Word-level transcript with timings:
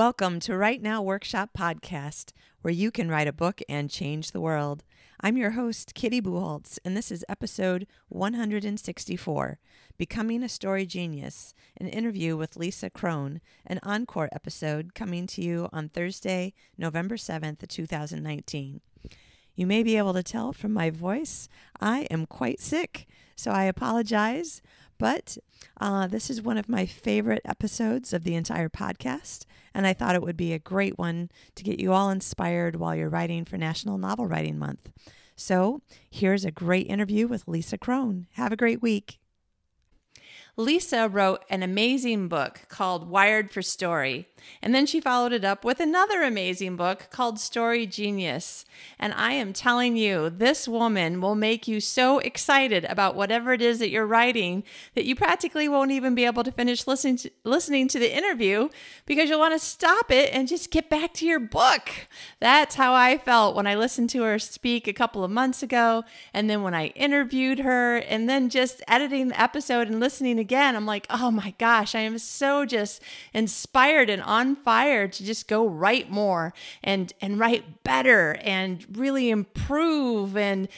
Welcome 0.00 0.40
to 0.40 0.56
Write 0.56 0.80
Now 0.80 1.02
Workshop 1.02 1.50
Podcast, 1.54 2.32
where 2.62 2.72
you 2.72 2.90
can 2.90 3.10
write 3.10 3.28
a 3.28 3.34
book 3.34 3.60
and 3.68 3.90
change 3.90 4.30
the 4.30 4.40
world. 4.40 4.82
I'm 5.20 5.36
your 5.36 5.50
host, 5.50 5.92
Kitty 5.94 6.22
Bucholtz, 6.22 6.78
and 6.86 6.96
this 6.96 7.10
is 7.12 7.22
episode 7.28 7.86
164 8.08 9.58
Becoming 9.98 10.42
a 10.42 10.48
Story 10.48 10.86
Genius, 10.86 11.52
an 11.78 11.86
interview 11.86 12.34
with 12.34 12.56
Lisa 12.56 12.88
Cron, 12.88 13.42
an 13.66 13.78
encore 13.82 14.30
episode 14.32 14.94
coming 14.94 15.26
to 15.26 15.42
you 15.42 15.68
on 15.70 15.90
Thursday, 15.90 16.54
November 16.78 17.18
7th, 17.18 17.68
2019. 17.68 18.80
You 19.54 19.66
may 19.66 19.82
be 19.82 19.98
able 19.98 20.14
to 20.14 20.22
tell 20.22 20.54
from 20.54 20.72
my 20.72 20.88
voice, 20.88 21.46
I 21.78 22.06
am 22.10 22.24
quite 22.24 22.60
sick, 22.60 23.06
so 23.36 23.50
I 23.50 23.64
apologize. 23.64 24.62
But 25.00 25.38
uh, 25.80 26.08
this 26.08 26.28
is 26.28 26.42
one 26.42 26.58
of 26.58 26.68
my 26.68 26.84
favorite 26.84 27.40
episodes 27.46 28.12
of 28.12 28.22
the 28.22 28.34
entire 28.34 28.68
podcast, 28.68 29.46
and 29.72 29.86
I 29.86 29.94
thought 29.94 30.14
it 30.14 30.20
would 30.20 30.36
be 30.36 30.52
a 30.52 30.58
great 30.58 30.98
one 30.98 31.30
to 31.54 31.64
get 31.64 31.80
you 31.80 31.94
all 31.94 32.10
inspired 32.10 32.76
while 32.76 32.94
you're 32.94 33.08
writing 33.08 33.46
for 33.46 33.56
National 33.56 33.96
Novel 33.96 34.26
Writing 34.26 34.58
Month. 34.58 34.92
So 35.36 35.80
here's 36.10 36.44
a 36.44 36.50
great 36.50 36.86
interview 36.86 37.26
with 37.26 37.48
Lisa 37.48 37.78
Cron. 37.78 38.26
Have 38.32 38.52
a 38.52 38.56
great 38.56 38.82
week. 38.82 39.19
Lisa 40.60 41.08
wrote 41.08 41.42
an 41.48 41.62
amazing 41.62 42.28
book 42.28 42.60
called 42.68 43.08
Wired 43.08 43.50
for 43.50 43.62
Story. 43.62 44.28
And 44.62 44.74
then 44.74 44.86
she 44.86 45.00
followed 45.00 45.32
it 45.32 45.44
up 45.44 45.64
with 45.64 45.80
another 45.80 46.22
amazing 46.22 46.76
book 46.76 47.08
called 47.10 47.38
Story 47.38 47.86
Genius. 47.86 48.64
And 48.98 49.12
I 49.14 49.32
am 49.32 49.52
telling 49.52 49.96
you, 49.96 50.30
this 50.30 50.66
woman 50.66 51.20
will 51.20 51.34
make 51.34 51.68
you 51.68 51.80
so 51.80 52.18
excited 52.18 52.84
about 52.86 53.14
whatever 53.14 53.52
it 53.52 53.62
is 53.62 53.78
that 53.78 53.90
you're 53.90 54.06
writing 54.06 54.64
that 54.94 55.04
you 55.04 55.14
practically 55.14 55.68
won't 55.68 55.90
even 55.90 56.14
be 56.14 56.24
able 56.24 56.44
to 56.44 56.52
finish 56.52 56.86
listening 56.86 57.16
to, 57.18 57.30
listening 57.44 57.88
to 57.88 57.98
the 57.98 58.14
interview 58.14 58.68
because 59.06 59.28
you'll 59.28 59.38
want 59.38 59.54
to 59.54 59.66
stop 59.66 60.10
it 60.10 60.30
and 60.32 60.48
just 60.48 60.70
get 60.70 60.88
back 60.88 61.12
to 61.14 61.26
your 61.26 61.40
book. 61.40 61.90
That's 62.38 62.74
how 62.74 62.94
I 62.94 63.18
felt 63.18 63.56
when 63.56 63.66
I 63.66 63.74
listened 63.74 64.10
to 64.10 64.22
her 64.22 64.38
speak 64.38 64.88
a 64.88 64.92
couple 64.92 65.24
of 65.24 65.30
months 65.30 65.62
ago. 65.62 66.04
And 66.32 66.48
then 66.48 66.62
when 66.62 66.74
I 66.74 66.86
interviewed 66.88 67.60
her, 67.60 67.96
and 67.96 68.28
then 68.28 68.48
just 68.48 68.82
editing 68.88 69.28
the 69.28 69.40
episode 69.40 69.88
and 69.88 70.00
listening 70.00 70.38
again, 70.38 70.49
I'm 70.58 70.86
like, 70.86 71.06
oh 71.10 71.30
my 71.30 71.54
gosh, 71.58 71.94
I 71.94 72.00
am 72.00 72.18
so 72.18 72.64
just 72.64 73.02
inspired 73.32 74.10
and 74.10 74.22
on 74.22 74.56
fire 74.56 75.08
to 75.08 75.24
just 75.24 75.48
go 75.48 75.66
write 75.66 76.10
more 76.10 76.52
and 76.82 77.12
and 77.20 77.38
write 77.38 77.84
better 77.84 78.36
and 78.42 78.84
really 78.96 79.30
improve 79.30 80.36
and 80.36 80.68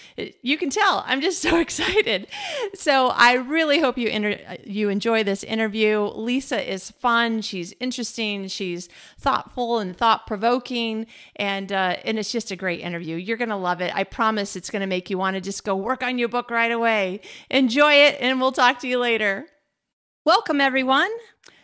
you 0.43 0.59
can 0.59 0.71
tell 0.71 1.05
I'm 1.07 1.21
just 1.21 1.41
so 1.41 1.59
excited. 1.61 2.27
So 2.75 3.09
I 3.09 3.35
really 3.35 3.81
hope 3.81 3.99
you 3.99 4.09
inter- 4.09 4.59
you 4.65 4.89
enjoy 4.89 5.25
this 5.25 5.43
interview. 5.45 6.01
Lisa 6.15 6.71
is 6.71 6.91
fun, 6.91 7.41
she's 7.43 7.75
interesting, 7.81 8.49
she's 8.49 8.89
thoughtful 9.19 9.79
and 9.79 9.97
thought 9.97 10.27
provoking 10.27 11.07
and 11.37 11.73
uh, 11.73 11.97
and 12.05 12.19
it's 12.19 12.33
just 12.33 12.51
a 12.51 12.57
great 12.57 12.81
interview. 12.81 13.17
You're 13.17 13.37
to 13.49 13.57
love 13.57 13.81
it. 13.81 13.95
I 13.95 14.05
promise 14.05 14.57
it's 14.57 14.71
to 14.81 14.87
make 14.87 15.11
you 15.11 15.19
want 15.19 15.35
to 15.35 15.41
just 15.41 15.65
go 15.65 15.77
work 15.77 16.03
on 16.03 16.19
your 16.19 16.29
book 16.29 16.51
right 16.51 16.71
away. 16.71 17.21
Enjoy 17.51 17.93
it 17.93 18.17
and 18.21 18.41
we'll 18.41 18.53
talk 18.53 18.81
to 18.81 18.89
you 18.89 18.99
later. 18.99 19.47
Welcome 20.25 20.61
everyone. 20.61 21.11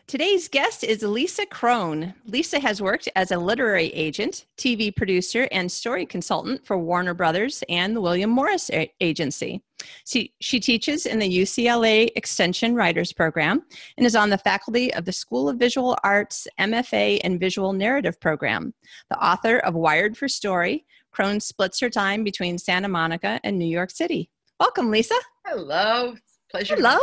Today's 0.08 0.48
guest 0.48 0.82
is 0.82 1.02
Lisa 1.02 1.46
Cron. 1.46 2.14
Lisa 2.26 2.58
has 2.58 2.82
worked 2.82 3.08
as 3.14 3.30
a 3.30 3.38
literary 3.38 3.86
agent, 3.88 4.46
TV 4.56 4.94
producer, 4.94 5.46
and 5.52 5.70
story 5.70 6.04
consultant 6.04 6.66
for 6.66 6.76
Warner 6.76 7.14
Brothers 7.14 7.62
and 7.68 7.94
the 7.94 8.00
William 8.00 8.30
Morris 8.30 8.68
a- 8.70 8.92
Agency. 9.00 9.62
She, 10.06 10.32
she 10.40 10.58
teaches 10.58 11.06
in 11.06 11.20
the 11.20 11.38
UCLA 11.38 12.08
Extension 12.16 12.74
Writers 12.74 13.12
Program 13.12 13.62
and 13.96 14.04
is 14.04 14.16
on 14.16 14.28
the 14.30 14.38
faculty 14.38 14.92
of 14.92 15.04
the 15.04 15.12
School 15.12 15.48
of 15.48 15.58
Visual 15.58 15.96
Arts 16.02 16.48
MFA 16.58 17.20
and 17.22 17.38
Visual 17.38 17.72
Narrative 17.72 18.18
Program. 18.18 18.74
The 19.10 19.24
author 19.24 19.58
of 19.58 19.74
Wired 19.74 20.16
for 20.16 20.26
Story, 20.26 20.84
Cron 21.12 21.38
splits 21.38 21.78
her 21.78 21.90
time 21.90 22.24
between 22.24 22.58
Santa 22.58 22.88
Monica 22.88 23.38
and 23.44 23.56
New 23.56 23.68
York 23.68 23.92
City. 23.92 24.30
Welcome, 24.58 24.90
Lisa. 24.90 25.14
Hello. 25.46 26.16
Pleasure. 26.50 26.74
Hello. 26.74 26.98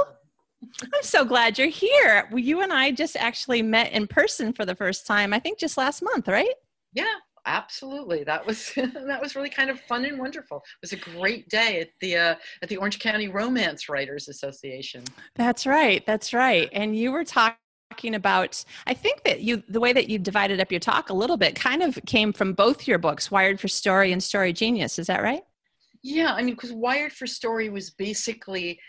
I'm 0.81 1.03
so 1.03 1.25
glad 1.25 1.57
you're 1.57 1.67
here. 1.67 2.27
Well, 2.31 2.39
you 2.39 2.61
and 2.61 2.71
I 2.71 2.91
just 2.91 3.15
actually 3.15 3.61
met 3.61 3.91
in 3.91 4.07
person 4.07 4.53
for 4.53 4.65
the 4.65 4.75
first 4.75 5.05
time, 5.05 5.33
I 5.33 5.39
think 5.39 5.59
just 5.59 5.77
last 5.77 6.01
month, 6.01 6.27
right? 6.27 6.53
Yeah, 6.93 7.13
absolutely. 7.45 8.23
That 8.23 8.45
was 8.45 8.73
that 8.75 9.21
was 9.21 9.35
really 9.35 9.49
kind 9.49 9.69
of 9.69 9.79
fun 9.81 10.05
and 10.05 10.19
wonderful. 10.19 10.57
It 10.57 10.81
was 10.81 10.93
a 10.93 10.97
great 10.97 11.49
day 11.49 11.81
at 11.81 11.89
the 12.01 12.17
uh, 12.17 12.35
at 12.61 12.69
the 12.69 12.77
Orange 12.77 12.99
County 12.99 13.27
Romance 13.27 13.89
Writers 13.89 14.27
Association. 14.27 15.03
That's 15.35 15.65
right. 15.65 16.05
That's 16.05 16.33
right. 16.33 16.69
And 16.71 16.95
you 16.95 17.11
were 17.11 17.23
talking 17.23 17.57
talking 17.91 18.15
about 18.15 18.65
i 18.87 18.93
think 18.95 19.23
that 19.23 19.41
you 19.41 19.61
the 19.69 19.79
way 19.79 19.93
that 19.93 20.09
you 20.09 20.17
divided 20.17 20.59
up 20.59 20.71
your 20.71 20.79
talk 20.79 21.09
a 21.11 21.13
little 21.13 21.37
bit 21.37 21.55
kind 21.55 21.83
of 21.83 21.99
came 22.07 22.33
from 22.33 22.51
both 22.51 22.87
your 22.87 22.97
books 22.97 23.29
wired 23.29 23.59
for 23.59 23.67
story 23.67 24.11
and 24.11 24.23
story 24.23 24.51
genius 24.51 24.97
is 24.97 25.05
that 25.05 25.21
right 25.21 25.43
yeah 26.01 26.33
i 26.33 26.41
mean 26.41 26.55
because 26.55 26.73
wired 26.73 27.13
for 27.13 27.27
story 27.27 27.69
was 27.69 27.91
basically 27.91 28.79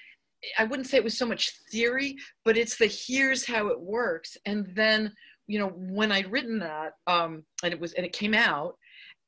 I 0.59 0.65
wouldn't 0.65 0.89
say 0.89 0.97
it 0.97 1.05
was 1.05 1.19
so 1.19 1.27
much 1.27 1.53
theory, 1.71 2.17
but 2.45 2.57
it's 2.57 2.77
the 2.77 2.87
here's 2.87 3.47
how 3.47 3.69
it 3.69 3.81
works. 3.81 4.37
And 4.47 4.67
then, 4.75 5.13
you 5.47 5.59
know, 5.59 5.69
when 5.69 6.13
I'd 6.13 6.31
written 6.31 6.59
that, 6.61 6.93
um, 7.07 7.45
and 7.63 7.73
it 7.73 7.81
was, 7.81 7.93
and 7.95 8.05
it 8.05 8.13
came 8.13 8.35
out, 8.35 8.77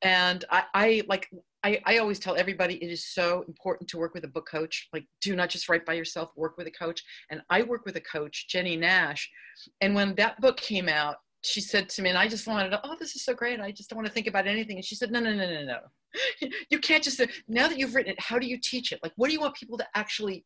and 0.02 0.44
I, 0.50 0.64
I 0.74 1.02
like, 1.08 1.28
I, 1.64 1.80
I 1.84 1.98
always 1.98 2.18
tell 2.18 2.36
everybody 2.36 2.74
it 2.76 2.90
is 2.90 3.08
so 3.08 3.44
important 3.48 3.90
to 3.90 3.98
work 3.98 4.14
with 4.14 4.24
a 4.24 4.28
book 4.28 4.48
coach. 4.48 4.88
Like, 4.92 5.06
do 5.20 5.34
not 5.34 5.48
just 5.50 5.68
write 5.68 5.84
by 5.84 5.94
yourself, 5.94 6.30
work 6.36 6.56
with 6.56 6.68
a 6.68 6.70
coach. 6.70 7.02
And 7.30 7.42
I 7.50 7.62
work 7.62 7.84
with 7.84 7.96
a 7.96 8.00
coach, 8.00 8.46
Jennie 8.48 8.76
Nash. 8.76 9.28
And 9.80 9.94
when 9.94 10.14
that 10.16 10.40
book 10.40 10.56
came 10.56 10.88
out, 10.88 11.16
she 11.42 11.60
said 11.60 11.88
to 11.90 12.02
me, 12.02 12.10
and 12.10 12.18
I 12.18 12.28
just 12.28 12.46
wanted 12.46 12.78
oh, 12.84 12.96
this 12.98 13.16
is 13.16 13.24
so 13.24 13.34
great. 13.34 13.60
I 13.60 13.72
just 13.72 13.90
don't 13.90 13.96
want 13.96 14.06
to 14.06 14.12
think 14.12 14.26
about 14.26 14.46
anything. 14.46 14.76
And 14.76 14.84
she 14.84 14.94
said, 14.94 15.10
no, 15.10 15.20
no, 15.20 15.34
no, 15.34 15.48
no, 15.48 15.64
no. 15.64 15.78
You 16.70 16.78
can't 16.78 17.02
just, 17.02 17.20
now 17.48 17.68
that 17.68 17.78
you've 17.78 17.94
written 17.94 18.12
it, 18.12 18.20
how 18.20 18.38
do 18.38 18.46
you 18.46 18.58
teach 18.62 18.92
it? 18.92 19.00
Like, 19.02 19.12
what 19.16 19.28
do 19.28 19.34
you 19.34 19.40
want 19.40 19.56
people 19.56 19.78
to 19.78 19.86
actually 19.94 20.44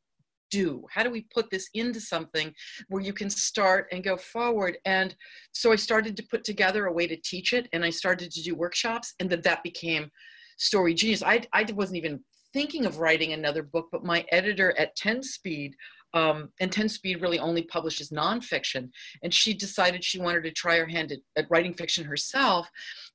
do? 0.52 0.84
How 0.90 1.02
do 1.02 1.10
we 1.10 1.26
put 1.34 1.50
this 1.50 1.68
into 1.74 2.00
something 2.00 2.54
where 2.88 3.02
you 3.02 3.12
can 3.12 3.30
start 3.30 3.88
and 3.90 4.04
go 4.04 4.16
forward? 4.16 4.78
And 4.84 5.16
so 5.52 5.72
I 5.72 5.76
started 5.76 6.16
to 6.18 6.26
put 6.30 6.44
together 6.44 6.86
a 6.86 6.92
way 6.92 7.06
to 7.08 7.16
teach 7.16 7.52
it 7.52 7.68
and 7.72 7.84
I 7.84 7.90
started 7.90 8.30
to 8.30 8.42
do 8.42 8.54
workshops 8.54 9.14
and 9.18 9.28
then 9.28 9.40
that 9.40 9.64
became 9.64 10.10
Story 10.58 10.94
Genius. 10.94 11.22
I, 11.22 11.42
I 11.52 11.66
wasn't 11.72 11.96
even 11.96 12.20
thinking 12.52 12.84
of 12.84 12.98
writing 12.98 13.32
another 13.32 13.62
book, 13.62 13.88
but 13.90 14.04
my 14.04 14.24
editor 14.30 14.78
at 14.78 14.94
10 14.96 15.22
Speed, 15.22 15.74
um, 16.14 16.50
and 16.60 16.70
10 16.70 16.88
Speed 16.88 17.22
really 17.22 17.38
only 17.38 17.62
publishes 17.62 18.10
nonfiction. 18.10 18.90
And 19.22 19.32
she 19.32 19.54
decided 19.54 20.04
she 20.04 20.20
wanted 20.20 20.44
to 20.44 20.50
try 20.50 20.76
her 20.78 20.86
hand 20.86 21.12
at, 21.12 21.18
at, 21.36 21.50
writing 21.50 21.72
fiction 21.72 22.04
herself. 22.04 22.68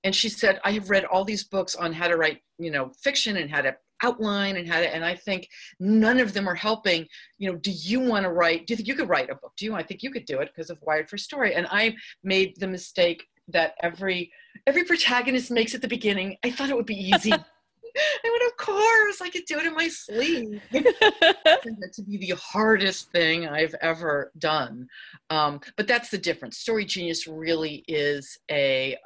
And 0.04 0.16
she 0.16 0.30
said, 0.30 0.60
I 0.64 0.72
have 0.72 0.90
read 0.90 1.06
all 1.06 1.24
these 1.24 1.44
books 1.44 1.76
on 1.76 1.94
how 1.94 2.08
to 2.08 2.18
write, 2.18 2.40
you 2.58 2.72
know, 2.72 2.92
fiction 3.04 3.38
and 3.38 3.52
how 3.52 3.62
to 3.62 3.76
outline 4.02 4.58
and 4.58 4.68
how 4.68 4.80
to, 4.80 4.94
and 4.94 5.04
I 5.04 5.16
think 5.16 5.50
none 5.80 6.20
of 6.20 6.34
them 6.34 6.48
are 6.48 6.56
helping, 6.56 7.08
you 7.38 7.52
know, 7.52 7.58
do 7.58 7.72
you 7.72 8.00
want 8.00 8.24
to 8.24 8.32
write, 8.32 8.68
do 8.68 8.74
you 8.74 8.76
think 8.78 8.88
you 8.88 8.96
could 8.96 9.10
write 9.10 9.30
a 9.30 9.36
book? 9.36 9.54
Do 9.58 9.66
you? 9.66 9.76
I 9.76 9.84
think 9.84 10.04
you 10.04 10.12
could 10.12 10.26
do 10.26 10.40
it 10.40 10.50
because 10.54 10.70
of 10.70 10.82
Wired 10.82 11.10
for 11.10 11.18
Story. 11.18 11.56
And 11.56 11.68
I 11.70 11.96
made 12.24 12.60
the 12.60 12.68
mistake 12.68 13.24
that 13.50 13.74
every, 13.82 14.32
every 14.66 14.84
protagonist 14.84 15.52
makes 15.52 15.74
at 15.74 15.82
the 15.82 15.88
beginning. 15.88 16.38
I 16.44 16.52
thought 16.52 16.70
it 16.70 16.76
would 16.76 16.86
be 16.86 17.10
easy. 17.12 17.34
I 17.98 18.30
went, 18.30 18.52
of 18.52 18.58
course, 18.58 19.22
I 19.22 19.30
could 19.30 19.46
do 19.46 19.60
it 19.60 19.66
in 19.66 19.74
my 19.74 19.88
sleep. 19.88 20.62
that 20.72 21.94
to 21.94 22.02
be 22.04 22.18
the 22.18 22.36
hardest 22.36 23.12
thing 23.12 23.48
I've 23.48 23.76
ever 23.82 24.32
done. 24.38 24.88
Um, 25.30 25.60
but 25.76 25.88
that's 25.88 26.10
the 26.10 26.18
difference. 26.18 26.58
Story 26.58 26.86
Genius 26.86 27.28
really 27.28 27.84
is 27.88 28.38
a 28.50 28.98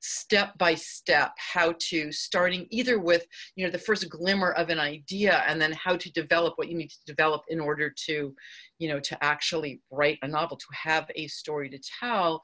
step 0.00 0.56
by 0.58 0.74
step 0.74 1.32
how 1.36 1.74
to 1.78 2.12
starting 2.12 2.66
either 2.70 2.98
with 2.98 3.26
you 3.56 3.64
know 3.64 3.70
the 3.70 3.78
first 3.78 4.08
glimmer 4.08 4.52
of 4.52 4.70
an 4.70 4.78
idea 4.78 5.42
and 5.46 5.60
then 5.60 5.72
how 5.72 5.96
to 5.96 6.10
develop 6.12 6.54
what 6.56 6.68
you 6.68 6.76
need 6.76 6.90
to 6.90 7.04
develop 7.06 7.42
in 7.48 7.60
order 7.60 7.90
to 7.90 8.34
you 8.78 8.88
know 8.88 9.00
to 9.00 9.24
actually 9.24 9.80
write 9.90 10.18
a 10.22 10.28
novel 10.28 10.56
to 10.56 10.66
have 10.72 11.10
a 11.14 11.26
story 11.28 11.68
to 11.68 11.78
tell 12.00 12.42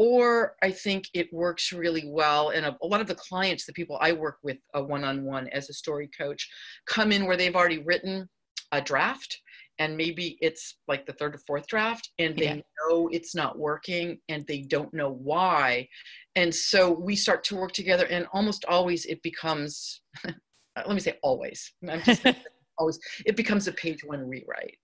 or 0.00 0.56
I 0.62 0.70
think 0.70 1.10
it 1.12 1.30
works 1.30 1.74
really 1.74 2.04
well. 2.06 2.50
And 2.50 2.64
a, 2.64 2.74
a, 2.80 2.86
lot 2.86 3.02
of 3.02 3.06
the 3.06 3.14
clients, 3.16 3.66
the 3.66 3.74
people 3.74 3.98
I 4.00 4.12
work 4.12 4.38
with 4.42 4.56
a 4.72 4.82
one-on-one 4.82 5.48
as 5.48 5.68
a 5.68 5.74
story 5.74 6.08
coach, 6.18 6.48
come 6.86 7.12
in 7.12 7.26
where 7.26 7.36
they've 7.36 7.54
already 7.54 7.82
written 7.84 8.26
a 8.72 8.80
draft 8.80 9.38
and 9.78 9.98
maybe 9.98 10.38
it's 10.40 10.78
like 10.88 11.04
the 11.04 11.12
third 11.12 11.34
or 11.34 11.38
fourth 11.46 11.66
draft 11.66 12.12
and 12.18 12.34
they 12.34 12.44
yeah. 12.44 12.60
know 12.88 13.10
it's 13.12 13.34
not 13.34 13.58
working 13.58 14.18
and 14.30 14.46
they 14.46 14.62
don't 14.62 14.94
know 14.94 15.10
why 15.10 15.86
and 16.34 16.54
so 16.54 16.92
we 16.92 17.14
start 17.14 17.42
to 17.44 17.56
work 17.56 17.72
together 17.72 18.06
and 18.06 18.26
almost 18.32 18.64
always 18.66 19.04
it 19.06 19.20
becomes 19.22 20.02
uh, 20.24 20.30
let 20.86 20.94
me 20.94 21.00
say 21.00 21.18
always 21.22 21.72
i'm 21.88 22.00
just 22.02 22.24
always 22.78 22.98
it 23.26 23.36
becomes 23.36 23.66
a 23.66 23.72
page 23.72 24.04
one 24.04 24.26
rewrite 24.26 24.78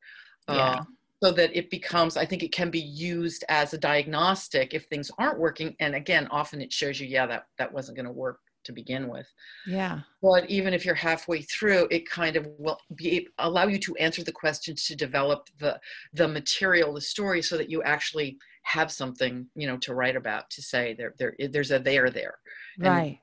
yeah. 0.49 0.55
Uh, 0.57 0.83
so 1.23 1.33
that 1.33 1.57
it 1.57 1.71
becomes 1.71 2.17
i 2.17 2.25
think 2.25 2.43
it 2.43 2.53
can 2.53 2.71
be 2.71 2.81
used 2.81 3.45
as 3.49 3.73
a 3.73 3.79
diagnostic 3.79 4.75
if 4.75 4.87
things 4.87 5.11
aren't 5.19 5.39
working 5.39 5.75
and 5.81 5.95
again 5.95 6.27
often 6.31 6.61
it 6.61 6.73
shows 6.73 7.01
you 7.01 7.07
yeah 7.07 7.27
that 7.27 7.47
that 7.59 7.73
wasn't 7.73 7.97
going 7.97 8.07
to 8.07 8.13
work 8.13 8.39
to 8.67 8.73
begin 8.73 9.09
with. 9.09 9.33
Yeah. 9.67 10.01
But 10.21 10.51
even 10.51 10.75
if 10.75 10.85
you're 10.85 10.95
halfway 10.95 11.43
through 11.43 11.89
it 11.91 12.09
kind 12.09 12.37
of 12.37 12.47
will 12.59 12.79
be 12.95 13.29
allow 13.39 13.67
you 13.67 13.79
to 13.79 13.97
answer 13.97 14.23
the 14.23 14.33
questions 14.33 14.85
to 14.87 14.97
develop 14.97 15.49
the 15.59 15.81
the 16.13 16.29
material 16.29 16.93
the 16.93 17.01
story 17.01 17.41
so 17.41 17.57
that 17.57 17.71
you 17.71 17.83
actually 17.83 18.37
have 18.65 18.93
something 18.93 19.47
you 19.55 19.67
know 19.67 19.79
to 19.79 19.95
write 19.95 20.17
about 20.17 20.51
to 20.51 20.61
say 20.61 20.95
there 20.99 21.15
there 21.19 21.35
there's 21.51 21.71
a 21.71 21.79
there 21.79 22.11
there. 22.11 22.35
And, 22.79 22.89
right. 22.89 23.19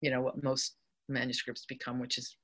you 0.00 0.10
know 0.10 0.22
what 0.22 0.42
most 0.42 0.74
manuscripts 1.08 1.64
become 1.66 2.00
which 2.00 2.18
is 2.18 2.36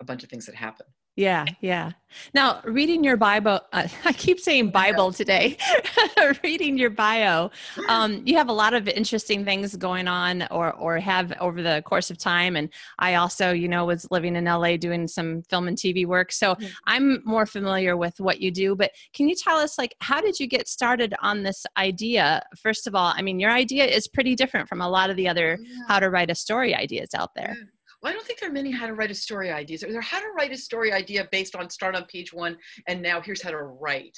a 0.00 0.04
bunch 0.04 0.22
of 0.24 0.30
things 0.30 0.46
that 0.46 0.54
happen 0.54 0.86
yeah, 1.16 1.46
yeah. 1.60 1.92
Now, 2.34 2.60
reading 2.64 3.02
your 3.02 3.16
Bible, 3.16 3.60
uh, 3.72 3.88
I 4.04 4.12
keep 4.12 4.38
saying 4.38 4.70
Bible 4.70 5.12
today. 5.12 5.56
reading 6.44 6.76
your 6.76 6.90
bio, 6.90 7.50
um, 7.88 8.22
you 8.24 8.36
have 8.36 8.48
a 8.48 8.52
lot 8.52 8.74
of 8.74 8.86
interesting 8.86 9.44
things 9.44 9.74
going 9.76 10.08
on, 10.08 10.46
or 10.50 10.72
or 10.74 10.98
have 10.98 11.32
over 11.40 11.62
the 11.62 11.82
course 11.86 12.10
of 12.10 12.18
time. 12.18 12.54
And 12.54 12.68
I 12.98 13.14
also, 13.14 13.52
you 13.52 13.66
know, 13.66 13.86
was 13.86 14.06
living 14.10 14.36
in 14.36 14.44
LA 14.44 14.76
doing 14.76 15.08
some 15.08 15.42
film 15.42 15.68
and 15.68 15.76
TV 15.76 16.06
work, 16.06 16.32
so 16.32 16.54
mm-hmm. 16.54 16.66
I'm 16.86 17.22
more 17.24 17.46
familiar 17.46 17.96
with 17.96 18.20
what 18.20 18.40
you 18.40 18.50
do. 18.50 18.76
But 18.76 18.92
can 19.14 19.28
you 19.28 19.34
tell 19.34 19.56
us, 19.56 19.78
like, 19.78 19.94
how 20.00 20.20
did 20.20 20.38
you 20.38 20.46
get 20.46 20.68
started 20.68 21.14
on 21.20 21.42
this 21.42 21.64
idea? 21.78 22.42
First 22.56 22.86
of 22.86 22.94
all, 22.94 23.14
I 23.16 23.22
mean, 23.22 23.40
your 23.40 23.50
idea 23.50 23.86
is 23.86 24.06
pretty 24.06 24.34
different 24.34 24.68
from 24.68 24.82
a 24.82 24.88
lot 24.88 25.08
of 25.08 25.16
the 25.16 25.28
other 25.28 25.58
yeah. 25.60 25.84
how 25.88 25.98
to 25.98 26.10
write 26.10 26.30
a 26.30 26.34
story 26.34 26.74
ideas 26.74 27.10
out 27.14 27.34
there. 27.34 27.56
Yeah. 27.58 27.64
Well, 28.06 28.12
I 28.12 28.16
don't 28.18 28.24
think 28.24 28.38
there 28.38 28.48
are 28.48 28.52
many 28.52 28.70
how 28.70 28.86
to 28.86 28.94
write 28.94 29.10
a 29.10 29.16
story 29.16 29.50
ideas. 29.50 29.80
There 29.80 29.98
are 29.98 30.00
how 30.00 30.20
to 30.20 30.30
write 30.38 30.52
a 30.52 30.56
story 30.56 30.92
idea 30.92 31.26
based 31.32 31.56
on 31.56 31.68
start 31.68 31.96
on 31.96 32.04
page 32.04 32.32
one 32.32 32.56
and 32.86 33.02
now 33.02 33.20
here's 33.20 33.42
how 33.42 33.50
to 33.50 33.60
write. 33.60 34.16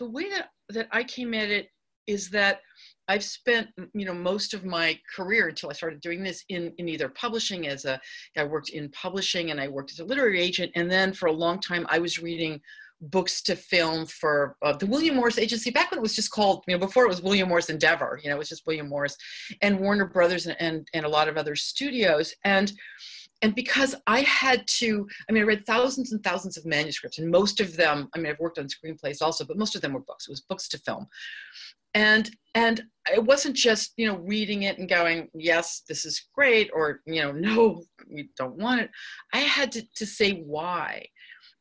The 0.00 0.10
way 0.10 0.28
that, 0.30 0.48
that 0.70 0.88
I 0.90 1.04
came 1.04 1.32
at 1.34 1.48
it 1.48 1.68
is 2.08 2.30
that 2.30 2.62
I've 3.06 3.22
spent 3.22 3.68
you 3.94 4.06
know 4.06 4.12
most 4.12 4.54
of 4.54 4.64
my 4.64 4.98
career 5.14 5.46
until 5.46 5.70
I 5.70 5.74
started 5.74 6.00
doing 6.00 6.24
this 6.24 6.44
in, 6.48 6.72
in 6.78 6.88
either 6.88 7.10
publishing 7.10 7.68
as 7.68 7.84
a 7.84 8.00
I 8.36 8.42
worked 8.42 8.70
in 8.70 8.88
publishing 8.88 9.52
and 9.52 9.60
I 9.60 9.68
worked 9.68 9.92
as 9.92 10.00
a 10.00 10.04
literary 10.04 10.40
agent 10.40 10.72
and 10.74 10.90
then 10.90 11.12
for 11.12 11.26
a 11.26 11.32
long 11.32 11.60
time 11.60 11.86
I 11.88 12.00
was 12.00 12.18
reading 12.18 12.60
books 13.00 13.40
to 13.42 13.54
film 13.54 14.06
for 14.06 14.56
uh, 14.62 14.72
the 14.72 14.86
William 14.86 15.14
Morris 15.14 15.38
Agency 15.38 15.70
back 15.70 15.92
when 15.92 15.98
it 15.98 16.02
was 16.02 16.16
just 16.16 16.32
called, 16.32 16.64
you 16.66 16.74
know, 16.74 16.84
before 16.84 17.04
it 17.04 17.08
was 17.08 17.22
William 17.22 17.48
Morris 17.48 17.70
Endeavor, 17.70 18.18
you 18.20 18.28
know, 18.28 18.34
it 18.34 18.38
was 18.38 18.48
just 18.48 18.66
William 18.66 18.88
Morris 18.88 19.16
and 19.62 19.78
Warner 19.78 20.06
Brothers 20.06 20.46
and, 20.46 20.56
and, 20.60 20.88
and 20.92 21.06
a 21.06 21.08
lot 21.08 21.28
of 21.28 21.36
other 21.36 21.54
studios. 21.54 22.34
And 22.44 22.72
and 23.42 23.54
because 23.54 23.94
I 24.06 24.20
had 24.22 24.66
to, 24.78 25.06
I 25.28 25.32
mean, 25.32 25.44
I 25.44 25.46
read 25.46 25.64
thousands 25.64 26.12
and 26.12 26.22
thousands 26.24 26.56
of 26.56 26.66
manuscripts, 26.66 27.18
and 27.18 27.30
most 27.30 27.60
of 27.60 27.76
them, 27.76 28.08
I 28.14 28.18
mean, 28.18 28.26
I've 28.26 28.40
worked 28.40 28.58
on 28.58 28.66
screenplays 28.66 29.22
also, 29.22 29.44
but 29.44 29.58
most 29.58 29.76
of 29.76 29.80
them 29.82 29.92
were 29.92 30.00
books. 30.00 30.26
It 30.26 30.32
was 30.32 30.40
books 30.40 30.68
to 30.68 30.78
film, 30.78 31.06
and 31.94 32.30
and 32.54 32.82
it 33.12 33.24
wasn't 33.24 33.54
just 33.54 33.92
you 33.96 34.06
know 34.06 34.18
reading 34.18 34.64
it 34.64 34.78
and 34.78 34.88
going, 34.88 35.28
yes, 35.34 35.82
this 35.88 36.04
is 36.04 36.26
great, 36.34 36.70
or 36.74 37.00
you 37.06 37.22
know, 37.22 37.32
no, 37.32 37.84
you 38.08 38.26
don't 38.36 38.56
want 38.56 38.80
it. 38.80 38.90
I 39.32 39.38
had 39.38 39.70
to 39.72 39.82
to 39.96 40.06
say 40.06 40.40
why, 40.40 41.06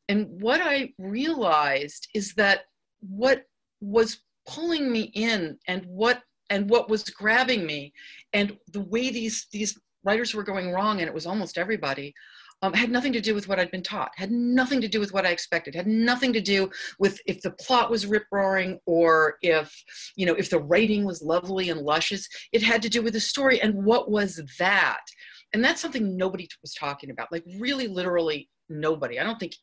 and 0.09 0.27
what 0.41 0.61
I 0.61 0.93
realized 0.97 2.07
is 2.15 2.33
that 2.35 2.61
what 3.01 3.43
was 3.81 4.21
pulling 4.47 4.91
me 4.91 5.11
in, 5.13 5.59
and 5.67 5.85
what 5.85 6.23
and 6.49 6.69
what 6.69 6.89
was 6.89 7.03
grabbing 7.03 7.67
me, 7.67 7.93
and 8.33 8.57
the 8.71 8.81
way 8.81 9.11
these 9.11 9.45
these 9.51 9.77
writers 10.07 10.33
were 10.33 10.43
going 10.43 10.71
wrong, 10.71 10.99
and 10.99 11.07
it 11.07 11.13
was 11.13 11.27
almost 11.27 11.57
everybody, 11.57 12.13
um, 12.61 12.73
had 12.73 12.89
nothing 12.89 13.13
to 13.13 13.21
do 13.21 13.35
with 13.35 13.47
what 13.47 13.59
I'd 13.59 13.71
been 13.71 13.83
taught, 13.83 14.11
had 14.15 14.31
nothing 14.31 14.81
to 14.81 14.87
do 14.87 14.99
with 14.99 15.13
what 15.13 15.25
I 15.25 15.29
expected, 15.29 15.75
had 15.75 15.85
nothing 15.85 16.33
to 16.33 16.41
do 16.41 16.71
with 16.97 17.19
if 17.27 17.41
the 17.41 17.51
plot 17.51 17.91
was 17.91 18.07
rip 18.07 18.25
roaring 18.31 18.79
or 18.87 19.35
if, 19.41 19.71
you 20.15 20.25
know, 20.25 20.33
if 20.33 20.49
the 20.49 20.59
writing 20.59 21.05
was 21.05 21.21
lovely 21.21 21.69
and 21.69 21.81
luscious. 21.81 22.27
It 22.51 22.63
had 22.63 22.81
to 22.81 22.89
do 22.89 23.03
with 23.03 23.13
the 23.13 23.19
story 23.19 23.61
and 23.61 23.85
what 23.85 24.09
was 24.09 24.41
that? 24.57 25.03
And 25.53 25.63
that's 25.63 25.81
something 25.81 26.17
nobody 26.17 26.47
was 26.63 26.73
talking 26.73 27.11
about, 27.11 27.31
like 27.31 27.43
really 27.59 27.87
literally 27.87 28.49
nobody. 28.69 29.19
I 29.19 29.23
don't 29.23 29.39
think 29.39 29.53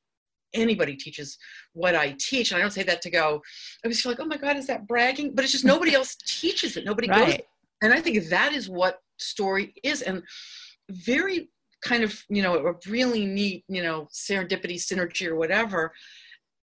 anybody 0.54 0.94
teaches 0.94 1.36
what 1.72 1.96
I 1.96 2.14
teach. 2.20 2.52
And 2.52 2.58
I 2.58 2.60
don't 2.62 2.70
say 2.70 2.84
that 2.84 3.02
to 3.02 3.10
go, 3.10 3.42
I 3.84 3.88
was 3.88 4.06
like, 4.06 4.20
oh 4.20 4.24
my 4.24 4.36
God, 4.36 4.56
is 4.56 4.68
that 4.68 4.86
bragging? 4.86 5.34
But 5.34 5.44
it's 5.44 5.52
just 5.52 5.64
nobody 5.64 5.94
else 6.00 6.14
teaches 6.14 6.76
it. 6.76 6.84
Nobody 6.84 7.08
right. 7.08 7.26
goes. 7.26 7.38
And 7.82 7.92
I 7.92 8.00
think 8.00 8.28
that 8.30 8.52
is 8.52 8.70
what 8.70 9.00
story 9.18 9.74
is 9.82 10.02
and 10.02 10.22
very 10.90 11.50
kind 11.82 12.02
of 12.02 12.22
you 12.28 12.42
know 12.42 12.66
a 12.66 12.74
really 12.88 13.26
neat 13.26 13.64
you 13.68 13.82
know 13.82 14.08
serendipity 14.12 14.76
synergy 14.76 15.26
or 15.26 15.36
whatever. 15.36 15.92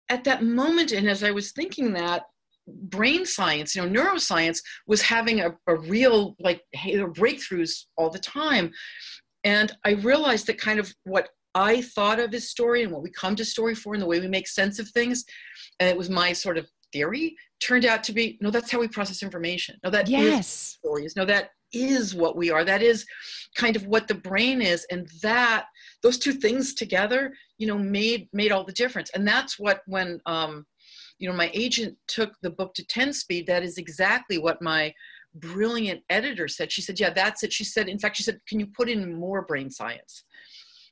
At 0.09 0.25
that 0.25 0.43
moment 0.43 0.93
and 0.93 1.09
as 1.09 1.25
i 1.25 1.31
was 1.31 1.53
thinking 1.53 1.93
that 1.95 2.25
brain 2.67 3.27
science 3.27 3.75
you 3.75 3.83
know 3.83 3.89
neuroscience 3.89 4.59
was 4.87 5.03
having 5.03 5.41
a, 5.41 5.55
a 5.67 5.77
real 5.77 6.35
like 6.39 6.63
breakthroughs 6.77 7.85
all 7.97 8.11
the 8.11 8.19
time. 8.19 8.71
And 9.45 9.73
i 9.85 9.91
realized 9.93 10.47
that 10.47 10.59
kind 10.59 10.79
of 10.79 10.93
what 11.05 11.29
i 11.55 11.81
thought 11.81 12.21
of 12.21 12.35
as 12.35 12.51
story 12.51 12.83
and 12.83 12.93
what 12.93 13.03
we 13.03 13.11
come 13.11 13.37
to 13.37 13.45
story 13.45 13.75
for 13.75 13.95
and 13.95 14.03
the 14.03 14.07
way 14.07 14.21
we 14.21 14.29
make 14.29 14.49
sense 14.49 14.79
of 14.79 14.89
things 14.89 15.25
and 15.79 15.89
it 15.89 15.97
was 15.97 16.11
my 16.11 16.33
sort 16.33 16.59
of 16.59 16.69
theory 16.93 17.37
turned 17.61 17.85
out 17.85 18.03
to 18.05 18.13
be 18.13 18.39
no 18.41 18.51
that's 18.51 18.71
how 18.71 18.79
we 18.79 18.89
process 18.89 19.23
information. 19.23 19.77
No 19.83 19.91
that 19.91 20.09
yes. 20.09 20.79
stories. 20.79 21.15
No 21.17 21.25
that 21.25 21.51
is 21.75 22.15
what 22.15 22.37
we 22.37 22.51
are. 22.51 22.65
That 22.65 22.83
is 22.83 23.05
kind 23.57 23.77
of 23.77 23.87
what 23.87 24.09
the 24.09 24.15
brain 24.15 24.61
is 24.61 24.87
and 24.91 25.09
that 25.23 25.67
those 26.03 26.19
two 26.19 26.33
things 26.33 26.75
together 26.75 27.33
you 27.59 27.67
know 27.67 27.79
made 27.79 28.29
made 28.33 28.53
all 28.53 28.65
the 28.65 28.73
difference. 28.73 29.11
And 29.15 29.27
that's 29.27 29.59
what 29.59 29.83
when 29.87 30.21
um 30.27 30.67
you 31.19 31.29
know 31.29 31.37
my 31.37 31.51
agent 31.55 31.97
took 32.09 32.35
the 32.43 32.51
book 32.51 32.75
to 32.75 32.87
10 32.87 33.13
speed 33.13 33.47
that 33.47 33.63
is 33.63 33.79
exactly 33.79 34.39
what 34.39 34.61
my 34.63 34.93
brilliant 35.35 36.03
editor 36.11 36.49
said. 36.49 36.73
She 36.73 36.83
said 36.83 36.99
yeah 36.99 37.11
that's 37.11 37.43
it. 37.43 37.53
She 37.53 37.65
said 37.65 37.89
in 37.89 37.99
fact 37.99 38.17
she 38.17 38.23
said 38.23 38.41
can 38.49 38.61
you 38.61 38.67
put 38.67 38.89
in 38.89 39.15
more 39.15 39.43
brain 39.43 39.71
science? 39.71 40.25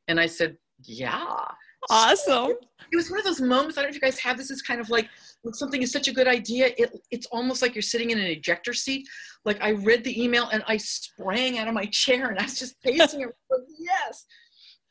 And 0.09 0.19
i 0.19 0.27
said 0.27 0.57
yeah 0.85 1.45
awesome. 1.91 2.53
It 2.93 2.97
was 2.97 3.11
one 3.11 3.19
of 3.19 3.25
those 3.25 3.41
moments 3.41 3.79
i 3.79 3.83
don't 3.83 3.91
know 3.91 3.91
if 3.91 3.95
you 3.95 4.01
guys 4.01 4.19
have 4.19 4.37
this 4.37 4.51
is 4.51 4.61
kind 4.61 4.81
of 4.81 4.91
like 4.91 5.09
when 5.43 5.55
something 5.55 5.83
is 5.83 5.91
such 5.91 6.09
a 6.09 6.13
good 6.13 6.29
idea 6.29 6.71
it, 6.77 7.01
it's 7.11 7.27
almost 7.27 7.63
like 7.63 7.75
you're 7.75 7.83
sitting 7.83 8.11
in 8.11 8.19
an 8.19 8.27
ejector 8.27 8.75
seat. 8.75 9.07
Like 9.45 9.63
i 9.63 9.71
read 9.71 10.05
the 10.05 10.23
email 10.23 10.49
and 10.53 10.63
i 10.67 10.77
sprang 10.77 11.59
out 11.59 11.69
of 11.69 11.75
my 11.75 11.87
chair 11.93 12.29
and 12.29 12.39
i 12.39 12.45
was 12.45 12.59
just 12.59 12.81
pacing 12.83 13.23
it 13.23 13.29
yes. 13.79 14.27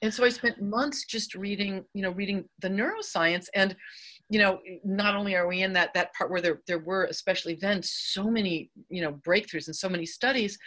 And 0.01 0.13
so 0.13 0.23
i 0.23 0.29
spent 0.29 0.61
months 0.61 1.05
just 1.05 1.35
reading 1.35 1.85
you 1.93 2.01
know 2.01 2.11
reading 2.11 2.45
the 2.59 2.69
neuroscience 2.69 3.47
and 3.53 3.75
you 4.29 4.39
know 4.39 4.59
not 4.83 5.15
only 5.15 5.35
are 5.35 5.47
we 5.47 5.61
in 5.61 5.73
that 5.73 5.93
that 5.93 6.13
part 6.15 6.31
where 6.31 6.41
there, 6.41 6.61
there 6.65 6.79
were 6.79 7.05
especially 7.05 7.55
then 7.61 7.81
so 7.83 8.23
many 8.23 8.71
you 8.89 9.01
know 9.01 9.13
breakthroughs 9.13 9.67
and 9.67 9.75
so 9.75 9.89
many 9.89 10.05
studies 10.05 10.57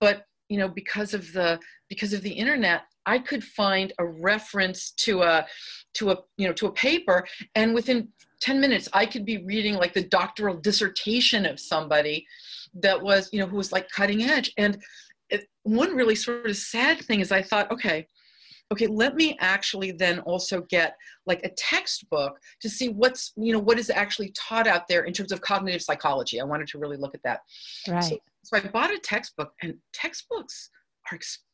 but 0.00 0.24
you 0.48 0.58
know 0.58 0.68
because 0.68 1.14
of 1.14 1.32
the 1.32 1.58
because 1.88 2.12
of 2.12 2.22
the 2.22 2.30
internet 2.30 2.82
I 3.06 3.18
could 3.18 3.42
find 3.42 3.92
a 3.98 4.04
reference 4.04 4.90
to 4.98 5.22
a 5.22 5.46
to 5.94 6.10
a 6.10 6.18
you 6.36 6.46
know 6.46 6.52
to 6.54 6.66
a 6.66 6.72
paper 6.72 7.26
and 7.54 7.74
within 7.74 8.08
10 8.42 8.60
minutes 8.60 8.88
I 8.92 9.06
could 9.06 9.24
be 9.24 9.44
reading 9.44 9.76
like 9.76 9.94
the 9.94 10.04
doctoral 10.04 10.56
dissertation 10.56 11.46
of 11.46 11.58
somebody 11.58 12.26
that 12.74 13.00
was 13.00 13.30
you 13.32 13.40
know 13.40 13.46
who 13.46 13.56
was 13.56 13.72
like 13.72 13.88
cutting 13.90 14.22
edge. 14.22 14.52
And 14.58 14.82
it, 15.30 15.46
one 15.62 15.96
really 15.96 16.14
sort 16.14 16.46
of 16.46 16.56
sad 16.56 17.00
thing 17.00 17.20
is 17.20 17.32
I 17.32 17.42
thought 17.42 17.70
okay 17.70 18.06
okay 18.72 18.88
let 18.88 19.14
me 19.14 19.36
actually 19.40 19.92
then 19.92 20.18
also 20.20 20.60
get 20.62 20.96
like 21.24 21.40
a 21.44 21.50
textbook 21.50 22.36
to 22.60 22.68
see 22.68 22.88
what's 22.88 23.32
you 23.36 23.52
know 23.52 23.58
what 23.60 23.78
is 23.78 23.90
actually 23.90 24.32
taught 24.36 24.66
out 24.66 24.88
there 24.88 25.04
in 25.04 25.12
terms 25.12 25.32
of 25.32 25.40
cognitive 25.40 25.82
psychology. 25.82 26.40
I 26.40 26.44
wanted 26.44 26.68
to 26.68 26.78
really 26.78 26.96
look 26.96 27.14
at 27.14 27.22
that. 27.22 27.40
Right. 27.88 28.02
so, 28.02 28.18
so 28.44 28.56
i 28.56 28.60
bought 28.60 28.92
a 28.92 28.98
textbook 28.98 29.52
and 29.62 29.74
textbooks 29.92 30.70
are 31.10 31.16
expensive. 31.16 31.45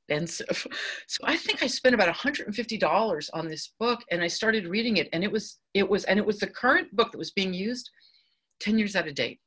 So 1.06 1.24
I 1.24 1.36
think 1.36 1.62
I 1.62 1.66
spent 1.66 1.94
about 1.94 2.14
$150 2.14 3.30
on 3.32 3.48
this 3.48 3.72
book 3.78 4.00
and 4.10 4.22
I 4.22 4.28
started 4.28 4.66
reading 4.66 4.96
it 4.96 5.08
and 5.12 5.22
it 5.22 5.30
was 5.30 5.58
it 5.74 5.88
was 5.88 6.04
and 6.04 6.18
it 6.18 6.26
was 6.26 6.38
the 6.38 6.46
current 6.46 6.94
book 6.94 7.12
that 7.12 7.18
was 7.18 7.32
being 7.32 7.52
used 7.52 7.90
10 8.60 8.78
years 8.78 8.96
out 8.96 9.08
of 9.08 9.14
date. 9.14 9.40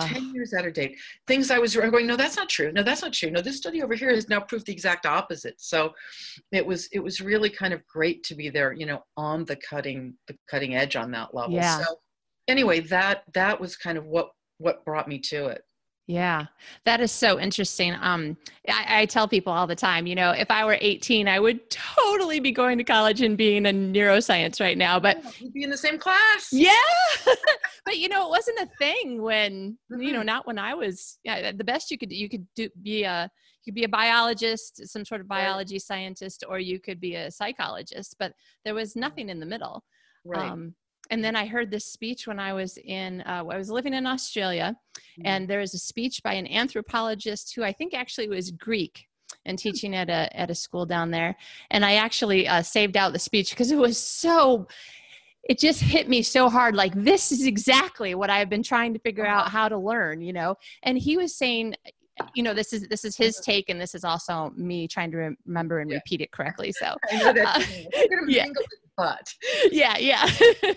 10 0.00 0.34
years 0.34 0.54
out 0.54 0.66
of 0.66 0.72
date. 0.72 0.96
Things 1.26 1.50
I 1.50 1.58
was 1.58 1.76
going, 1.76 2.06
no, 2.06 2.16
that's 2.16 2.36
not 2.36 2.48
true. 2.48 2.72
No, 2.72 2.82
that's 2.82 3.02
not 3.02 3.12
true. 3.12 3.30
No, 3.30 3.42
this 3.42 3.58
study 3.58 3.82
over 3.82 3.94
here 3.94 4.10
has 4.14 4.28
now 4.28 4.40
proved 4.40 4.66
the 4.66 4.72
exact 4.72 5.04
opposite. 5.04 5.56
So 5.58 5.92
it 6.50 6.64
was 6.64 6.88
it 6.92 7.00
was 7.00 7.20
really 7.20 7.50
kind 7.50 7.74
of 7.74 7.86
great 7.86 8.22
to 8.24 8.34
be 8.34 8.48
there, 8.48 8.72
you 8.72 8.86
know, 8.86 9.04
on 9.16 9.44
the 9.44 9.56
cutting 9.56 10.14
the 10.28 10.36
cutting 10.50 10.74
edge 10.74 10.96
on 10.96 11.10
that 11.10 11.34
level. 11.34 11.54
Yeah. 11.54 11.78
So 11.78 11.96
anyway, 12.48 12.80
that 12.80 13.24
that 13.34 13.60
was 13.60 13.76
kind 13.76 13.98
of 13.98 14.06
what 14.06 14.30
what 14.58 14.84
brought 14.84 15.08
me 15.08 15.18
to 15.18 15.46
it. 15.46 15.62
Yeah, 16.08 16.46
that 16.84 17.00
is 17.00 17.12
so 17.12 17.38
interesting. 17.38 17.94
Um, 18.00 18.36
I, 18.68 19.02
I, 19.02 19.06
tell 19.06 19.28
people 19.28 19.52
all 19.52 19.68
the 19.68 19.76
time, 19.76 20.04
you 20.04 20.16
know, 20.16 20.32
if 20.32 20.50
I 20.50 20.64
were 20.64 20.76
18, 20.80 21.28
I 21.28 21.38
would 21.38 21.70
totally 21.70 22.40
be 22.40 22.50
going 22.50 22.76
to 22.78 22.84
college 22.84 23.20
and 23.20 23.38
being 23.38 23.66
a 23.66 23.70
neuroscience 23.70 24.60
right 24.60 24.76
now. 24.76 24.98
But 24.98 25.24
we'd 25.40 25.52
be 25.52 25.62
in 25.62 25.70
the 25.70 25.76
same 25.76 25.98
class. 25.98 26.48
Yeah, 26.50 26.72
but 27.84 27.98
you 27.98 28.08
know, 28.08 28.26
it 28.26 28.30
wasn't 28.30 28.58
a 28.60 28.68
thing 28.78 29.22
when 29.22 29.78
mm-hmm. 29.92 30.02
you 30.02 30.12
know, 30.12 30.22
not 30.22 30.44
when 30.44 30.58
I 30.58 30.74
was. 30.74 31.18
Yeah, 31.22 31.52
the 31.52 31.64
best 31.64 31.90
you 31.92 31.98
could 31.98 32.12
you 32.12 32.28
could 32.28 32.46
do 32.56 32.68
be 32.82 33.04
a 33.04 33.30
you 33.64 33.70
could 33.70 33.76
be 33.76 33.84
a 33.84 33.88
biologist, 33.88 34.86
some 34.88 35.04
sort 35.04 35.20
of 35.20 35.28
biology 35.28 35.76
right. 35.76 35.82
scientist, 35.82 36.42
or 36.48 36.58
you 36.58 36.80
could 36.80 37.00
be 37.00 37.14
a 37.14 37.30
psychologist. 37.30 38.16
But 38.18 38.32
there 38.64 38.74
was 38.74 38.96
nothing 38.96 39.28
in 39.28 39.38
the 39.38 39.46
middle. 39.46 39.84
Right. 40.24 40.50
Um, 40.50 40.74
and 41.10 41.22
then 41.22 41.36
I 41.36 41.46
heard 41.46 41.70
this 41.70 41.86
speech 41.86 42.26
when 42.26 42.38
I 42.38 42.52
was 42.52 42.78
in, 42.78 43.22
uh, 43.22 43.44
I 43.48 43.56
was 43.58 43.70
living 43.70 43.94
in 43.94 44.06
Australia, 44.06 44.76
mm-hmm. 44.94 45.22
and 45.26 45.48
there 45.48 45.60
was 45.60 45.74
a 45.74 45.78
speech 45.78 46.22
by 46.22 46.34
an 46.34 46.46
anthropologist 46.46 47.54
who 47.54 47.62
I 47.62 47.72
think 47.72 47.94
actually 47.94 48.28
was 48.28 48.50
Greek 48.50 49.06
and 49.44 49.58
teaching 49.58 49.94
at 49.94 50.08
a 50.08 50.34
at 50.38 50.50
a 50.50 50.54
school 50.54 50.86
down 50.86 51.10
there. 51.10 51.36
And 51.70 51.84
I 51.84 51.94
actually 51.94 52.46
uh, 52.46 52.62
saved 52.62 52.96
out 52.96 53.12
the 53.12 53.18
speech 53.18 53.50
because 53.50 53.70
it 53.70 53.78
was 53.78 53.98
so 53.98 54.66
it 55.44 55.58
just 55.58 55.80
hit 55.80 56.08
me 56.08 56.22
so 56.22 56.48
hard 56.48 56.76
like 56.76 56.94
this 56.94 57.32
is 57.32 57.44
exactly 57.46 58.14
what 58.14 58.30
i've 58.30 58.48
been 58.48 58.62
trying 58.62 58.92
to 58.92 59.00
figure 59.00 59.26
out 59.26 59.48
how 59.48 59.68
to 59.68 59.76
learn 59.76 60.22
you 60.22 60.32
know 60.32 60.54
and 60.84 60.96
he 60.96 61.16
was 61.16 61.34
saying 61.34 61.74
you 62.34 62.42
know 62.42 62.54
this 62.54 62.72
is 62.72 62.86
this 62.88 63.04
is 63.04 63.16
his 63.16 63.36
take 63.36 63.68
and 63.68 63.80
this 63.80 63.94
is 63.94 64.04
also 64.04 64.52
me 64.56 64.86
trying 64.86 65.10
to 65.10 65.34
remember 65.46 65.80
and 65.80 65.90
yeah. 65.90 65.96
repeat 65.96 66.20
it 66.20 66.30
correctly 66.30 66.72
so 66.72 66.86
uh, 67.12 67.62
yeah. 68.26 68.46
but 68.96 69.26
yeah 69.70 69.96
yeah 69.98 70.28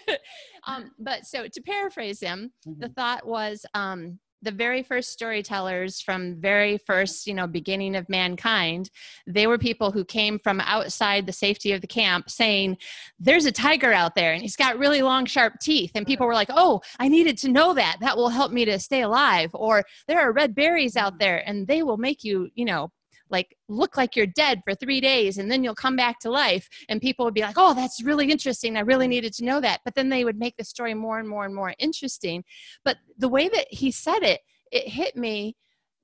um 0.67 0.91
but 0.99 1.25
so 1.25 1.47
to 1.47 1.61
paraphrase 1.61 2.19
him 2.19 2.51
mm-hmm. 2.67 2.79
the 2.79 2.89
thought 2.89 3.25
was 3.25 3.65
um 3.73 4.19
the 4.45 4.51
very 4.51 4.83
first 4.83 5.11
storytellers 5.11 5.99
from 5.99 6.39
very 6.39 6.77
first 6.77 7.27
you 7.27 7.33
know 7.33 7.47
beginning 7.47 7.95
of 7.95 8.07
mankind 8.07 8.89
they 9.27 9.47
were 9.47 9.57
people 9.57 9.91
who 9.91 10.05
came 10.05 10.39
from 10.39 10.61
outside 10.61 11.25
the 11.25 11.33
safety 11.33 11.71
of 11.71 11.81
the 11.81 11.87
camp 11.87 12.29
saying 12.29 12.77
there's 13.19 13.45
a 13.45 13.51
tiger 13.51 13.91
out 13.91 14.15
there 14.15 14.33
and 14.33 14.41
he's 14.41 14.55
got 14.55 14.77
really 14.77 15.01
long 15.01 15.25
sharp 15.25 15.59
teeth. 15.59 15.91
And 15.95 16.05
people 16.05 16.27
were 16.27 16.33
like 16.33 16.49
oh 16.51 16.81
i 16.99 17.07
needed 17.07 17.37
to 17.39 17.49
know 17.49 17.73
that. 17.73 17.97
That 18.01 18.17
will 18.17 18.29
help 18.29 18.51
me 18.51 18.65
to 18.65 18.79
stay 18.79 19.01
alive. 19.01 19.49
Or 19.53 19.83
there 20.07 20.19
are 20.19 20.31
red 20.31 20.55
berries 20.55 20.95
out 20.95 21.19
there 21.19 21.47
and 21.47 21.67
they 21.67 21.83
will 21.83 21.97
make 21.97 22.23
you 22.23 22.49
you 22.55 22.65
know 22.65 22.91
like 23.29 23.55
look 23.67 23.97
like 23.97 24.15
you're 24.15 24.25
dead 24.25 24.61
for 24.63 24.75
three 24.75 25.01
days 25.01 25.37
and 25.37 25.51
then 25.51 25.63
you'll 25.63 25.75
come 25.75 25.95
back 25.95 26.19
to 26.19 26.29
life 26.29 26.67
and 26.89 27.01
people 27.01 27.25
would 27.25 27.33
be 27.33 27.41
like 27.41 27.55
oh 27.57 27.73
that's 27.73 28.03
really 28.03 28.29
interesting 28.29 28.77
i 28.77 28.81
really 28.81 29.07
needed 29.07 29.33
to 29.33 29.45
know 29.45 29.59
that 29.59 29.81
but 29.83 29.95
then 29.95 30.09
they 30.09 30.23
would 30.23 30.37
make 30.37 30.55
the 30.57 30.63
story 30.63 30.93
more 30.93 31.19
and 31.19 31.27
more 31.27 31.45
and 31.45 31.55
more 31.55 31.73
interesting 31.79 32.43
but 32.83 32.97
the 33.17 33.29
way 33.29 33.47
that 33.49 33.65
he 33.69 33.91
said 33.91 34.19
it 34.19 34.41
it 34.71 34.87
hit 34.87 35.15
me 35.15 35.55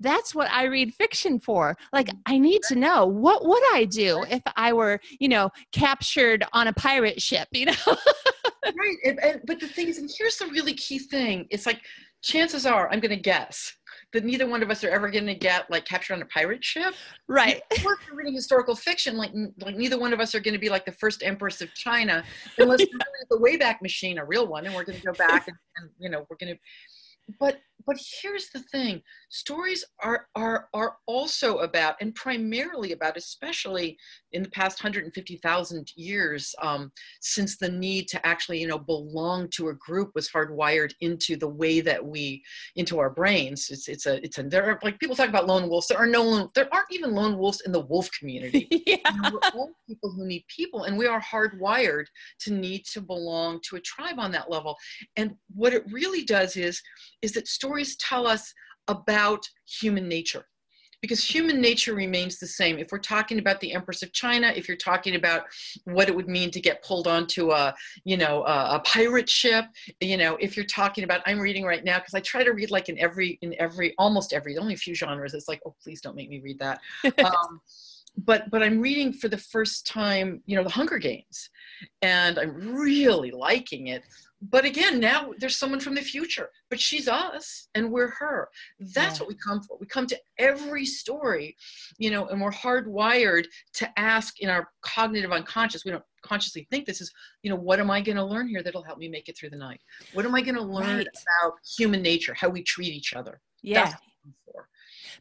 that's 0.02 0.34
what 0.34 0.52
I 0.52 0.66
read 0.66 0.94
fiction 0.96 1.40
for. 1.40 1.78
Like, 1.94 2.08
mm. 2.08 2.20
I 2.26 2.38
need 2.38 2.62
to 2.64 2.76
know 2.76 3.06
what 3.06 3.46
would 3.46 3.64
I 3.74 3.86
do 3.86 4.26
if 4.30 4.42
I 4.56 4.74
were, 4.74 5.00
you 5.20 5.30
know, 5.30 5.52
captured 5.72 6.44
on 6.54 6.68
a 6.68 6.74
pirate 6.74 7.22
ship, 7.22 7.48
you 7.52 7.68
know? 7.68 7.74
right. 7.86 8.98
And, 9.06 9.24
and, 9.24 9.42
but 9.46 9.60
the 9.60 9.68
thing 9.68 9.88
is, 9.88 10.00
and 10.00 10.10
here's 10.18 10.38
the 10.38 10.48
really 10.48 10.74
key 10.74 11.00
thing 11.00 11.48
it's 11.52 11.66
like, 11.66 11.82
chances 12.24 12.66
are, 12.66 12.92
I'm 12.92 13.00
going 13.00 13.16
to 13.16 13.22
guess 13.22 13.74
that 14.14 14.26
neither 14.26 14.48
one 14.48 14.62
of 14.62 14.70
us 14.70 14.84
are 14.84 14.90
ever 14.90 15.10
going 15.10 15.26
to 15.26 15.36
get 15.36 15.70
like 15.70 15.86
captured 15.86 16.16
on 16.16 16.22
a 16.22 16.26
pirate 16.26 16.64
ship. 16.64 16.94
Right. 17.28 17.62
We're 17.84 17.96
reading 18.14 18.34
historical 18.34 18.76
fiction, 18.76 19.18
like 19.18 19.32
like 19.60 19.76
neither 19.76 20.00
one 20.00 20.14
of 20.14 20.20
us 20.20 20.36
are 20.36 20.40
going 20.40 20.54
to 20.54 20.60
be 20.60 20.70
like 20.70 20.86
the 20.86 20.92
first 20.92 21.24
empress 21.24 21.62
of 21.62 21.74
China, 21.74 22.24
unless 22.58 22.80
yeah. 22.82 22.88
the 23.30 23.38
Wayback 23.38 23.82
Machine, 23.82 24.18
a 24.18 24.26
real 24.26 24.48
one, 24.48 24.66
and 24.66 24.76
we're 24.76 24.84
going 24.84 25.00
to 25.00 25.06
go 25.06 25.14
back 25.14 25.48
and, 25.48 25.58
and 25.78 25.90
you 26.00 26.10
know 26.10 26.26
we're 26.30 26.38
going 26.38 26.54
to. 26.54 26.60
But 27.40 27.60
but 27.86 27.98
here's 28.22 28.50
the 28.50 28.60
thing 28.60 29.02
stories 29.30 29.84
are 30.04 30.28
are 30.36 30.68
are 30.74 30.98
also 31.08 31.60
about 31.60 31.96
and 32.02 32.14
primarily 32.16 32.92
about 32.92 33.18
especially 33.18 33.98
in 34.34 34.44
the 34.44 34.50
past 34.50 34.84
150000 34.84 35.92
years 35.96 36.54
um, 36.62 36.92
since 37.22 37.58
the 37.58 37.70
need 37.70 38.08
to 38.08 38.26
actually 38.26 38.60
you 38.60 38.68
know 38.68 38.80
belong 38.80 39.48
to 39.50 39.70
a 39.70 39.74
group 39.76 40.12
was 40.16 40.30
hardwired 40.30 40.94
into 41.02 41.36
the 41.36 41.48
way 41.48 41.82
that 41.82 42.04
we 42.04 42.42
into 42.76 43.00
our 43.00 43.10
brains. 43.10 43.70
It's 43.70 43.88
it's 43.88 44.06
a 44.06 44.24
it's 44.24 44.38
a 44.38 44.44
there 44.44 44.66
are 44.66 44.80
like 44.84 45.00
people 45.00 45.16
talk 45.16 45.30
about 45.30 45.48
lone 45.48 45.70
wolves. 45.70 45.88
There 45.88 45.98
are 45.98 46.08
no 46.08 46.50
there 46.56 46.68
aren't 46.74 46.92
even 46.92 47.14
lone 47.14 47.38
wolves 47.38 47.62
in 47.66 47.72
the 47.72 47.82
wolf 47.82 48.10
community. 48.18 48.68
Yeah. 48.92 48.98
you 49.14 49.22
know, 49.22 49.32
we're 49.32 49.50
all 49.60 49.72
people 49.88 50.12
who 50.12 50.26
need 50.26 50.44
people 50.48 50.84
and 50.84 50.98
we 50.98 51.06
are 51.06 51.22
hardwired 51.22 52.06
to 52.42 52.52
need 52.52 52.84
to 52.92 53.00
belong 53.00 53.60
to 53.70 53.76
a 53.76 53.80
tribe 53.82 54.20
on 54.20 54.32
that 54.32 54.50
level. 54.50 54.76
And 55.16 55.36
what 55.54 55.74
it 55.74 55.84
really 55.92 56.24
does 56.24 56.58
is 56.58 56.82
is 57.22 57.32
that 57.34 57.48
stories 57.48 57.71
stories 57.72 57.96
tell 57.96 58.28
us 58.28 58.54
about 58.90 59.48
human 59.66 60.10
nature 60.10 60.46
because 61.02 61.24
human 61.24 61.62
nature 61.62 61.96
remains 61.96 62.38
the 62.38 62.46
same. 62.46 62.78
If 62.78 62.92
we're 62.92 63.00
talking 63.00 63.40
about 63.40 63.62
the 63.62 63.72
Empress 63.72 64.04
of 64.04 64.12
China, 64.12 64.52
if 64.54 64.68
you're 64.68 64.78
talking 64.78 65.16
about 65.16 65.46
what 65.86 66.10
it 66.10 66.16
would 66.16 66.28
mean 66.28 66.52
to 66.52 66.60
get 66.60 66.84
pulled 66.84 67.08
onto 67.08 67.52
a, 67.52 67.74
you 68.04 68.18
know, 68.18 68.44
a, 68.44 68.76
a 68.76 68.82
pirate 68.82 69.30
ship, 69.30 69.66
you 70.02 70.18
know, 70.18 70.36
if 70.42 70.58
you're 70.58 70.66
talking 70.66 71.06
about, 71.06 71.22
I'm 71.26 71.40
reading 71.40 71.64
right 71.64 71.84
now 71.84 71.98
because 71.98 72.14
I 72.14 72.20
try 72.20 72.44
to 72.44 72.52
read 72.52 72.72
like 72.72 72.90
in 72.90 73.00
every, 73.00 73.40
in 73.42 73.56
every, 73.58 73.96
almost 73.98 74.34
every, 74.34 74.58
only 74.58 74.74
a 74.74 74.78
few 74.78 74.94
genres. 74.94 75.34
It's 75.34 75.48
like, 75.48 75.62
oh, 75.66 75.74
please 75.82 76.02
don't 76.02 76.16
make 76.16 76.30
me 76.30 76.42
read 76.44 76.60
that. 76.60 76.82
Um, 77.26 77.62
but 78.18 78.52
but 78.52 78.62
I'm 78.62 78.82
reading 78.82 79.14
for 79.14 79.30
the 79.30 79.38
first 79.38 79.88
time, 79.88 80.42
you 80.46 80.58
know, 80.58 80.64
the 80.64 80.70
Hunger 80.70 80.98
Games, 80.98 81.50
and 82.02 82.38
I'm 82.38 82.76
really 82.76 83.32
liking 83.32 83.88
it 83.88 84.04
but 84.42 84.66
again 84.66 85.00
now 85.00 85.32
there's 85.38 85.56
someone 85.56 85.80
from 85.80 85.96
the 85.96 86.02
future 86.02 86.50
but 86.70 86.80
she's 86.80 87.08
us 87.08 87.68
and 87.76 87.92
we're 87.92 88.10
her. 88.10 88.50
That's 88.80 89.20
yeah. 89.20 89.24
what 89.24 89.30
we 89.30 89.36
come 89.36 89.62
for. 89.62 89.78
We 89.80 89.88
come 89.88 90.08
to 90.08 90.20
every 90.38 90.86
story 90.86 91.56
you 91.98 92.12
know 92.12 92.28
and 92.28 92.42
we're 92.42 92.52
hardwired 92.52 93.46
to 93.74 94.00
ask 94.00 94.40
in 94.40 94.50
our 94.50 94.70
cognitive 94.82 95.32
unconscious. 95.32 95.86
We 95.86 95.92
don't 95.92 96.04
consciously 96.24 96.68
think 96.70 96.86
this 96.86 97.02
is 97.02 97.12
you 97.42 97.50
know 97.50 97.56
what 97.56 97.80
am 97.80 97.90
i 97.90 98.00
going 98.00 98.16
to 98.16 98.24
learn 98.24 98.48
here 98.48 98.62
that'll 98.62 98.84
help 98.84 99.00
me 99.00 99.08
make 99.10 99.28
it 99.30 99.38
through 99.38 99.50
the 99.50 99.58
night? 99.58 99.82
What 100.14 100.26
am 100.26 100.36
i 100.36 100.42
going 100.42 100.56
to 100.56 100.62
learn 100.62 100.98
right. 100.98 101.08
about 101.08 101.54
human 101.78 102.02
nature 102.02 102.34
how 102.34 102.50
we 102.50 102.64
treat 102.64 102.94
each 102.94 103.14
other? 103.14 103.42
Yeah 103.62 103.94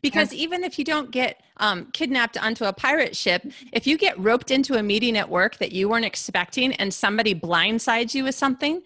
because 0.02 0.32
even 0.32 0.64
if 0.64 0.78
you 0.78 0.84
don't 0.84 1.10
get 1.10 1.42
um, 1.58 1.86
kidnapped 1.92 2.38
onto 2.38 2.64
a 2.64 2.72
pirate 2.72 3.16
ship 3.16 3.44
if 3.72 3.86
you 3.86 3.98
get 3.98 4.18
roped 4.18 4.50
into 4.50 4.78
a 4.78 4.82
meeting 4.82 5.16
at 5.16 5.28
work 5.28 5.58
that 5.58 5.72
you 5.72 5.88
weren't 5.88 6.04
expecting 6.04 6.72
and 6.74 6.92
somebody 6.92 7.34
blindsides 7.34 8.14
you 8.14 8.24
with 8.24 8.34
something 8.34 8.82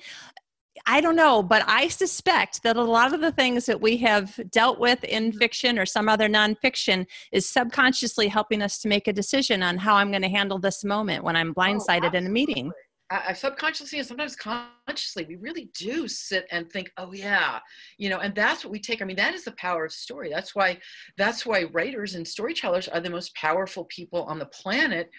I 0.87 1.01
don't 1.01 1.17
know, 1.17 1.43
but 1.43 1.63
I 1.67 1.89
suspect 1.89 2.63
that 2.63 2.77
a 2.77 2.83
lot 2.83 3.15
of 3.15 3.21
the 3.21 3.33
things 3.33 3.65
that 3.67 3.81
we 3.81 3.97
have 3.99 4.39
dealt 4.51 4.79
with 4.79 5.03
in 5.05 5.33
fiction 5.33 5.79
or 5.79 5.87
some 5.87 6.11
other 6.11 6.29
nonfiction 6.29 7.07
is 7.33 7.49
subconsciously 7.49 8.29
helping 8.29 8.61
us 8.61 8.79
to 8.81 8.89
make 8.89 9.09
a 9.09 9.13
decision 9.13 9.63
on 9.63 9.79
how 9.79 9.95
I'm 9.95 10.11
going 10.11 10.23
to 10.23 10.29
handle 10.29 10.59
this 10.59 10.85
moment 10.85 11.25
when 11.25 11.37
I'm 11.37 11.51
oh, 11.51 11.61
blindsided 11.61 12.13
oh, 12.13 12.19
in 12.19 12.27
a 12.27 12.31
meeting. 12.31 12.71
I, 13.11 13.33
subconsciously 13.35 13.99
and 13.99 14.09
sometimes 14.09 14.35
consciously, 14.35 15.27
we 15.29 15.37
really 15.37 15.71
do 15.79 16.09
sit 16.09 16.47
and 16.51 16.71
think, 16.71 16.91
oh 16.97 17.13
yeah, 17.13 17.59
you 17.99 18.09
know, 18.09 18.19
and 18.19 18.35
that's 18.35 18.65
what 18.65 18.73
we 18.73 18.81
take. 18.81 19.03
I 19.03 19.05
mean, 19.05 19.17
that 19.17 19.35
is 19.35 19.45
the 19.45 19.53
power 19.53 19.85
of 19.85 19.93
story. 19.93 20.31
That's 20.31 20.55
why 20.55 20.79
that's 21.19 21.45
why 21.45 21.65
writers 21.65 22.15
and 22.15 22.27
storytellers 22.27 22.89
are 22.89 23.01
the 23.01 23.11
most 23.11 23.35
powerful 23.35 23.85
people 23.85 24.25
on 24.25 24.39
the 24.39 24.47
planet, 24.47 25.11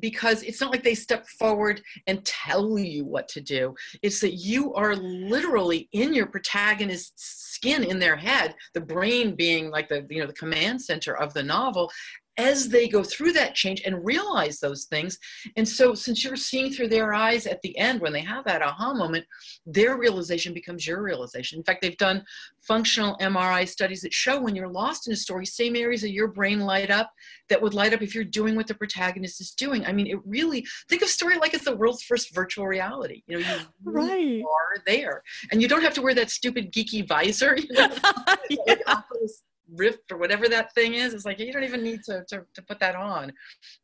because 0.00 0.42
it's 0.42 0.60
not 0.60 0.70
like 0.70 0.82
they 0.82 0.94
step 0.94 1.26
forward 1.38 1.82
and 2.06 2.24
tell 2.24 2.78
you 2.78 3.04
what 3.04 3.28
to 3.28 3.40
do. 3.40 3.74
It's 4.02 4.20
that 4.20 4.34
you 4.34 4.74
are 4.74 4.96
literally 4.96 5.88
in 5.92 6.14
your 6.14 6.26
protagonist's 6.26 7.52
skin 7.54 7.84
in 7.84 7.98
their 7.98 8.16
head, 8.16 8.54
the 8.72 8.80
brain 8.80 9.36
being 9.36 9.70
like 9.70 9.88
the 9.88 10.06
you 10.08 10.20
know 10.20 10.26
the 10.26 10.32
command 10.32 10.80
center 10.80 11.16
of 11.16 11.34
the 11.34 11.42
novel, 11.42 11.90
as 12.36 12.68
they 12.68 12.88
go 12.88 13.02
through 13.02 13.32
that 13.32 13.54
change 13.54 13.82
and 13.84 14.04
realize 14.04 14.58
those 14.58 14.84
things. 14.84 15.18
And 15.56 15.68
so, 15.68 15.94
since 15.94 16.24
you're 16.24 16.36
seeing 16.36 16.72
through 16.72 16.88
their 16.88 17.14
eyes 17.14 17.46
at 17.46 17.62
the 17.62 17.76
end 17.78 18.00
when 18.00 18.12
they 18.12 18.20
have 18.22 18.44
that 18.44 18.62
aha 18.62 18.94
moment, 18.94 19.24
their 19.66 19.96
realization 19.96 20.52
becomes 20.52 20.86
your 20.86 21.02
realization. 21.02 21.58
In 21.58 21.64
fact, 21.64 21.82
they've 21.82 21.96
done 21.96 22.24
functional 22.60 23.16
MRI 23.18 23.68
studies 23.68 24.00
that 24.02 24.12
show 24.12 24.40
when 24.40 24.56
you're 24.56 24.68
lost 24.68 25.06
in 25.06 25.12
a 25.12 25.16
story, 25.16 25.46
same 25.46 25.76
areas 25.76 26.02
of 26.02 26.10
your 26.10 26.28
brain 26.28 26.60
light 26.60 26.90
up 26.90 27.10
that 27.48 27.60
would 27.60 27.74
light 27.74 27.92
up 27.92 28.02
if 28.02 28.14
you're 28.14 28.24
doing 28.24 28.56
what 28.56 28.66
the 28.66 28.74
protagonist 28.74 29.40
is 29.40 29.52
doing. 29.52 29.84
I 29.86 29.92
mean, 29.92 30.06
it 30.06 30.18
really 30.24 30.66
think 30.88 31.02
of 31.02 31.08
story 31.08 31.38
like 31.38 31.54
it's 31.54 31.64
the 31.64 31.76
world's 31.76 32.02
first 32.02 32.34
virtual 32.34 32.66
reality. 32.66 33.22
You 33.26 33.40
know, 33.40 33.48
you 33.48 33.58
really 33.84 34.36
right. 34.36 34.44
are 34.44 34.82
there, 34.86 35.22
and 35.52 35.62
you 35.62 35.68
don't 35.68 35.82
have 35.82 35.94
to 35.94 36.02
wear 36.02 36.14
that 36.14 36.30
stupid 36.30 36.72
geeky 36.72 37.06
visor. 37.06 37.56
You 37.56 37.72
know? 37.72 37.88
yeah. 38.66 39.00
Rift 39.76 40.12
or 40.12 40.18
whatever 40.18 40.48
that 40.48 40.74
thing 40.74 40.94
is 40.94 41.14
it's 41.14 41.24
like 41.24 41.38
you 41.38 41.52
don't 41.52 41.64
even 41.64 41.82
need 41.82 42.02
to, 42.04 42.24
to, 42.28 42.42
to 42.54 42.62
put 42.62 42.80
that 42.80 42.94
on 42.94 43.32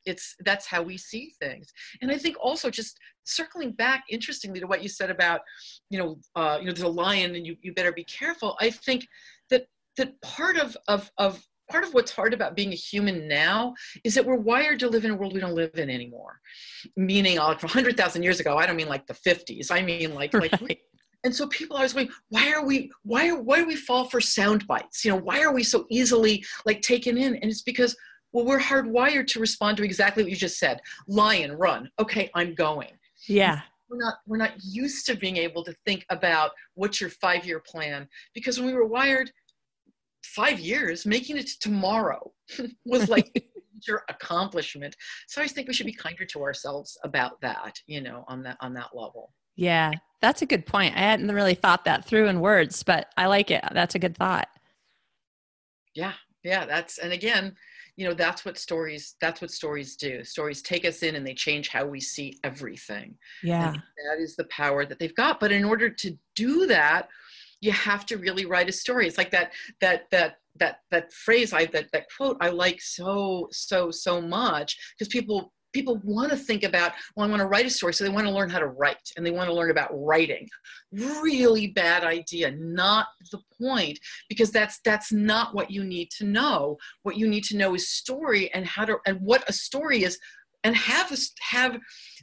it's 0.06 0.34
that's 0.44 0.66
how 0.66 0.82
we 0.82 0.96
see 0.96 1.32
things 1.40 1.72
and 2.00 2.10
i 2.10 2.16
think 2.16 2.36
also 2.40 2.70
just 2.70 2.98
circling 3.24 3.72
back 3.72 4.04
interestingly 4.10 4.60
to 4.60 4.66
what 4.66 4.82
you 4.82 4.88
said 4.88 5.10
about 5.10 5.40
you 5.90 5.98
know 5.98 6.18
uh, 6.36 6.58
you 6.58 6.66
know 6.66 6.72
there's 6.72 6.82
a 6.82 6.88
lion 6.88 7.34
and 7.34 7.46
you, 7.46 7.56
you 7.62 7.72
better 7.74 7.92
be 7.92 8.04
careful 8.04 8.56
i 8.60 8.70
think 8.70 9.06
that 9.50 9.66
that 9.96 10.20
part 10.22 10.56
of 10.56 10.76
of 10.88 11.10
of 11.18 11.42
part 11.70 11.84
of 11.84 11.94
what's 11.94 12.10
hard 12.10 12.34
about 12.34 12.56
being 12.56 12.72
a 12.72 12.76
human 12.76 13.28
now 13.28 13.74
is 14.04 14.14
that 14.14 14.26
we're 14.26 14.36
wired 14.36 14.80
to 14.80 14.88
live 14.88 15.04
in 15.04 15.12
a 15.12 15.14
world 15.14 15.32
we 15.32 15.40
don't 15.40 15.54
live 15.54 15.70
in 15.76 15.88
anymore. 15.88 16.40
Meaning, 16.96 17.38
like 17.38 17.62
100,000 17.62 18.22
years 18.22 18.40
ago, 18.40 18.58
I 18.58 18.66
don't 18.66 18.76
mean 18.76 18.88
like 18.88 19.06
the 19.06 19.14
50s. 19.14 19.70
I 19.70 19.82
mean 19.82 20.14
like, 20.14 20.34
right. 20.34 20.60
like 20.60 20.80
and 21.24 21.34
so 21.34 21.46
people 21.48 21.76
are 21.76 21.80
always 21.80 21.92
going 21.92 22.08
why 22.28 22.52
are 22.52 22.64
we 22.64 22.90
why 23.02 23.28
are 23.28 23.40
why 23.40 23.58
do 23.58 23.66
we 23.66 23.76
fall 23.76 24.04
for 24.04 24.20
sound 24.20 24.66
bites? 24.66 25.04
You 25.04 25.12
know 25.12 25.18
why 25.18 25.42
are 25.42 25.52
we 25.52 25.62
so 25.62 25.86
easily 25.90 26.44
like 26.64 26.80
taken 26.82 27.18
in? 27.18 27.34
And 27.36 27.44
it's 27.44 27.62
because 27.62 27.96
well 28.32 28.44
we're 28.44 28.60
hardwired 28.60 29.26
to 29.28 29.40
respond 29.40 29.76
to 29.78 29.82
exactly 29.82 30.22
what 30.22 30.30
you 30.30 30.36
just 30.36 30.58
said. 30.58 30.80
Lion 31.06 31.52
run. 31.52 31.90
Okay 31.98 32.30
i'm 32.34 32.54
going. 32.54 32.92
Yeah. 33.26 33.60
We're 33.88 33.98
not 33.98 34.14
we're 34.26 34.38
not 34.38 34.52
used 34.62 35.06
to 35.06 35.16
being 35.16 35.36
able 35.36 35.64
to 35.64 35.74
think 35.84 36.06
about 36.10 36.52
what's 36.74 37.00
your 37.00 37.10
five 37.10 37.44
year 37.44 37.60
plan 37.60 38.08
because 38.34 38.58
when 38.58 38.66
we 38.66 38.74
were 38.74 38.86
wired 38.86 39.30
five 40.24 40.60
years 40.60 41.06
making 41.06 41.36
it 41.38 41.46
to 41.48 41.58
tomorrow 41.58 42.32
was 42.84 43.08
like 43.08 43.46
your 43.86 44.04
accomplishment. 44.08 44.94
So 45.26 45.42
i 45.42 45.46
think 45.46 45.66
we 45.68 45.74
should 45.74 45.86
be 45.86 45.92
kinder 45.92 46.24
to 46.24 46.42
ourselves 46.42 46.98
about 47.04 47.40
that 47.40 47.78
you 47.86 48.00
know 48.00 48.24
on 48.28 48.42
that 48.44 48.56
on 48.60 48.72
that 48.74 48.90
level 48.94 49.32
yeah, 49.60 49.92
that's 50.22 50.40
a 50.40 50.46
good 50.46 50.64
point. 50.64 50.96
I 50.96 51.00
hadn't 51.00 51.30
really 51.30 51.54
thought 51.54 51.84
that 51.84 52.06
through 52.06 52.28
in 52.28 52.40
words, 52.40 52.82
but 52.82 53.08
I 53.18 53.26
like 53.26 53.50
it. 53.50 53.62
That's 53.72 53.94
a 53.94 53.98
good 53.98 54.16
thought. 54.16 54.48
Yeah, 55.94 56.14
yeah, 56.42 56.64
that's 56.64 56.96
and 56.96 57.12
again, 57.12 57.54
you 57.96 58.08
know 58.08 58.14
that's 58.14 58.46
what 58.46 58.56
stories 58.56 59.16
that's 59.20 59.42
what 59.42 59.50
stories 59.50 59.94
do 59.96 60.24
stories 60.24 60.62
take 60.62 60.86
us 60.86 61.02
in 61.02 61.16
and 61.16 61.26
they 61.26 61.34
change 61.34 61.68
how 61.68 61.84
we 61.84 62.00
see 62.00 62.38
everything 62.44 63.14
yeah 63.42 63.72
and 63.72 63.82
that 64.10 64.22
is 64.22 64.36
the 64.36 64.44
power 64.44 64.86
that 64.86 64.98
they've 64.98 65.14
got 65.16 65.38
but 65.38 65.52
in 65.52 65.64
order 65.64 65.90
to 65.90 66.16
do 66.34 66.66
that 66.66 67.08
you 67.60 67.72
have 67.72 68.06
to 68.06 68.16
really 68.16 68.46
write 68.46 68.70
a 68.70 68.72
story 68.72 69.06
it's 69.06 69.18
like 69.18 69.30
that 69.30 69.52
that 69.82 70.08
that 70.10 70.38
that 70.56 70.80
that 70.90 71.12
phrase 71.12 71.52
i 71.52 71.66
that 71.66 71.92
that 71.92 72.06
quote 72.16 72.38
i 72.40 72.48
like 72.48 72.80
so 72.80 73.46
so 73.50 73.90
so 73.90 74.18
much 74.18 74.78
because 74.96 75.08
people 75.08 75.52
people 75.72 76.00
want 76.04 76.30
to 76.30 76.36
think 76.36 76.64
about 76.64 76.92
well 77.14 77.26
i 77.26 77.30
want 77.30 77.40
to 77.40 77.46
write 77.46 77.66
a 77.66 77.70
story 77.70 77.94
so 77.94 78.04
they 78.04 78.10
want 78.10 78.26
to 78.26 78.32
learn 78.32 78.50
how 78.50 78.58
to 78.58 78.66
write 78.66 79.10
and 79.16 79.24
they 79.24 79.30
want 79.30 79.48
to 79.48 79.54
learn 79.54 79.70
about 79.70 79.90
writing. 79.92 80.48
Really 80.92 81.68
bad 81.68 82.04
idea 82.04 82.50
not 82.52 83.06
the 83.30 83.40
point 83.60 83.98
because 84.28 84.50
that's 84.50 84.80
that's 84.84 85.12
not 85.12 85.54
what 85.54 85.70
you 85.70 85.84
need 85.84 86.10
to 86.18 86.24
know. 86.24 86.78
What 87.02 87.16
you 87.16 87.28
need 87.28 87.44
to 87.44 87.56
know 87.56 87.74
is 87.74 87.90
story 87.90 88.52
and 88.54 88.66
how 88.66 88.84
to 88.84 88.98
and 89.06 89.20
what 89.20 89.48
a 89.48 89.52
story 89.52 90.04
is 90.04 90.18
and 90.64 90.76
have 90.76 91.10
a, 91.10 91.16
have 91.40 91.78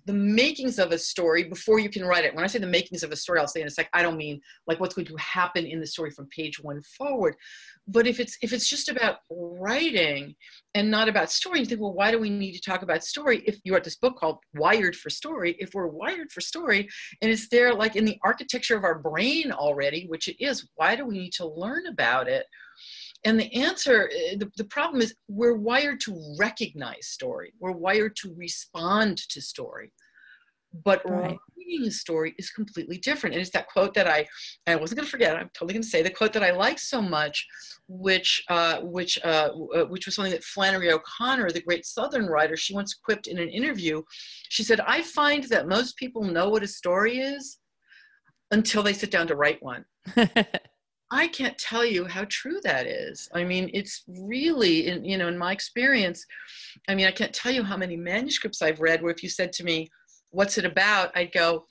the 0.06 0.14
makings 0.14 0.80
of 0.80 0.92
a 0.92 0.98
story 0.98 1.44
before 1.44 1.80
you 1.80 1.90
can 1.90 2.06
write 2.06 2.24
it. 2.24 2.34
When 2.34 2.44
I 2.44 2.48
say 2.48 2.60
the 2.60 2.68
makings 2.68 3.04
of 3.04 3.12
a 3.12 3.16
story, 3.16 3.40
I'll 3.40 3.48
say 3.48 3.62
in 3.62 3.68
a 3.68 3.72
sec. 3.72 3.90
I 3.94 4.02
don't 4.02 4.18
mean 4.18 4.42
like 4.68 4.80
what's 4.80 4.96
going 4.96 5.08
to 5.08 5.18
happen 5.18 5.66
in 5.66 5.80
the 5.80 5.88
story 5.88 6.12
from 6.12 6.28
page 6.28 6.62
one 6.62 6.82
forward, 6.82 7.36
but 7.88 8.08
if 8.08 8.20
it's 8.20 8.38
if 8.42 8.54
it's 8.54 8.70
just 8.70 8.90
about 8.90 9.18
writing 9.30 10.36
and 10.76 10.92
not 10.92 11.10
about 11.10 11.32
story, 11.32 11.60
you 11.60 11.66
think, 11.66 11.82
well, 11.82 11.94
why 11.94 12.12
do 12.12 12.20
we 12.20 12.30
need 12.30 12.54
to 12.54 12.62
talk 12.62 12.84
about 12.84 13.04
story? 13.04 13.44
If 13.46 13.60
you 13.64 13.74
wrote 13.74 13.84
this 13.84 13.96
book 13.96 14.18
called 14.18 14.40
Wired 14.54 14.96
for 14.96 15.10
Story, 15.10 15.56
if 15.60 15.74
we're 15.74 15.88
wired 15.88 16.32
for 16.32 16.42
story 16.42 16.88
and 17.22 17.32
it's 17.32 17.50
there 17.50 17.74
like 17.74 17.96
in 17.96 18.06
the 18.06 18.20
architecture 18.24 18.78
of 18.78 18.84
our 18.84 19.00
brain 19.00 19.52
already, 19.52 20.06
which 20.08 20.28
it 20.28 20.44
is, 20.44 20.68
why 20.76 20.96
do 20.96 21.06
we 21.06 21.18
need 21.18 21.34
to 21.34 21.48
learn 21.48 21.88
about 21.88 22.28
it? 22.28 22.46
And 23.28 23.38
the 23.38 23.54
answer, 23.54 24.10
eh, 24.16 24.38
the, 24.38 24.50
the 24.56 24.64
problem 24.64 25.02
is 25.02 25.14
we're 25.28 25.58
wired 25.58 26.00
to 26.02 26.36
recognize 26.40 27.08
story. 27.08 27.52
We're 27.60 27.74
wired 27.74 28.16
to 28.22 28.34
respond 28.38 29.18
to 29.18 29.42
story. 29.42 29.92
But 30.86 31.02
right. 31.04 31.38
reading 31.58 31.88
a 31.88 31.92
story 31.92 32.36
is 32.38 32.50
completely 32.52 32.98
different. 33.00 33.36
And 33.36 33.42
it's 33.42 33.52
that 33.52 33.68
quote 33.68 33.94
that 33.96 34.08
I, 34.08 34.26
I 34.66 34.78
wasn't 34.78 35.00
going 35.00 35.08
to 35.08 35.12
forget. 35.12 35.36
I'm 35.36 35.50
totally 35.54 35.74
going 35.74 35.84
to 35.84 35.90
say 35.90 36.02
the 36.02 36.10
quote 36.10 36.32
that 36.34 36.44
I 36.44 36.52
like 36.52 36.80
so 36.80 37.02
much, 37.02 37.46
which, 37.90 38.46
uh, 38.48 38.80
which, 38.80 39.20
uh, 39.26 39.50
uh, 39.76 39.86
which 39.88 40.06
was 40.06 40.16
something 40.16 40.32
that 40.32 40.46
Flannery 40.46 40.90
O'Connor, 40.90 41.52
the 41.52 41.62
great 41.62 41.86
Southern 41.86 42.28
writer, 42.28 42.56
she 42.56 42.74
once 42.74 42.94
quipped 42.94 43.28
in 43.28 43.40
an 43.40 43.50
interview. 43.50 44.04
She 44.48 44.64
said, 44.64 44.80
"I 44.82 45.02
find 45.02 45.44
that 45.46 45.68
most 45.68 45.98
people 45.98 46.24
know 46.24 46.48
what 46.48 46.64
a 46.64 46.68
story 46.68 47.20
is 47.20 47.58
until 48.52 48.84
they 48.84 48.94
sit 48.94 49.12
down 49.12 49.28
to 49.28 49.36
write 49.36 49.62
one." 49.62 49.84
I 51.10 51.28
can't 51.28 51.58
tell 51.58 51.86
you 51.86 52.06
how 52.06 52.26
true 52.30 52.60
that 52.64 52.86
is. 52.86 53.30
I 53.34 53.44
mean, 53.44 53.70
it's 53.74 54.04
really, 54.08 54.88
in, 54.88 55.06
you 55.06 55.18
know, 55.18 55.30
in 55.30 55.38
my 55.38 55.54
experience, 55.54 56.26
I 56.90 56.96
mean, 56.96 57.08
I 57.08 57.12
can't 57.12 57.34
tell 57.34 57.52
you 57.52 57.64
how 57.64 57.78
many 57.78 57.96
manuscripts 57.96 58.62
I've 58.62 58.82
read 58.82 59.02
where 59.02 59.12
if 59.12 59.24
you 59.24 59.30
said 59.30 59.54
to 59.54 59.64
me, 59.64 59.88
what's 60.32 60.58
it 60.58 60.66
about? 60.66 61.16
I'd 61.16 61.32
go, 61.32 61.66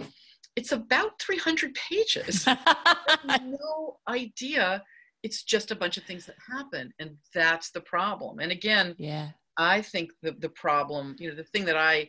it's 0.56 0.72
about 0.72 1.20
300 1.20 1.74
pages. 1.74 2.46
no 3.26 3.98
idea. 4.08 4.82
It's 5.22 5.42
just 5.42 5.70
a 5.70 5.76
bunch 5.76 5.98
of 5.98 6.04
things 6.04 6.24
that 6.26 6.36
happen. 6.50 6.92
And 6.98 7.16
that's 7.34 7.70
the 7.70 7.82
problem. 7.82 8.38
And 8.38 8.50
again, 8.50 8.94
yeah, 8.98 9.30
I 9.58 9.82
think 9.82 10.12
the, 10.22 10.32
the 10.32 10.48
problem, 10.48 11.14
you 11.18 11.28
know, 11.28 11.36
the 11.36 11.44
thing 11.44 11.66
that 11.66 11.76
I, 11.76 12.08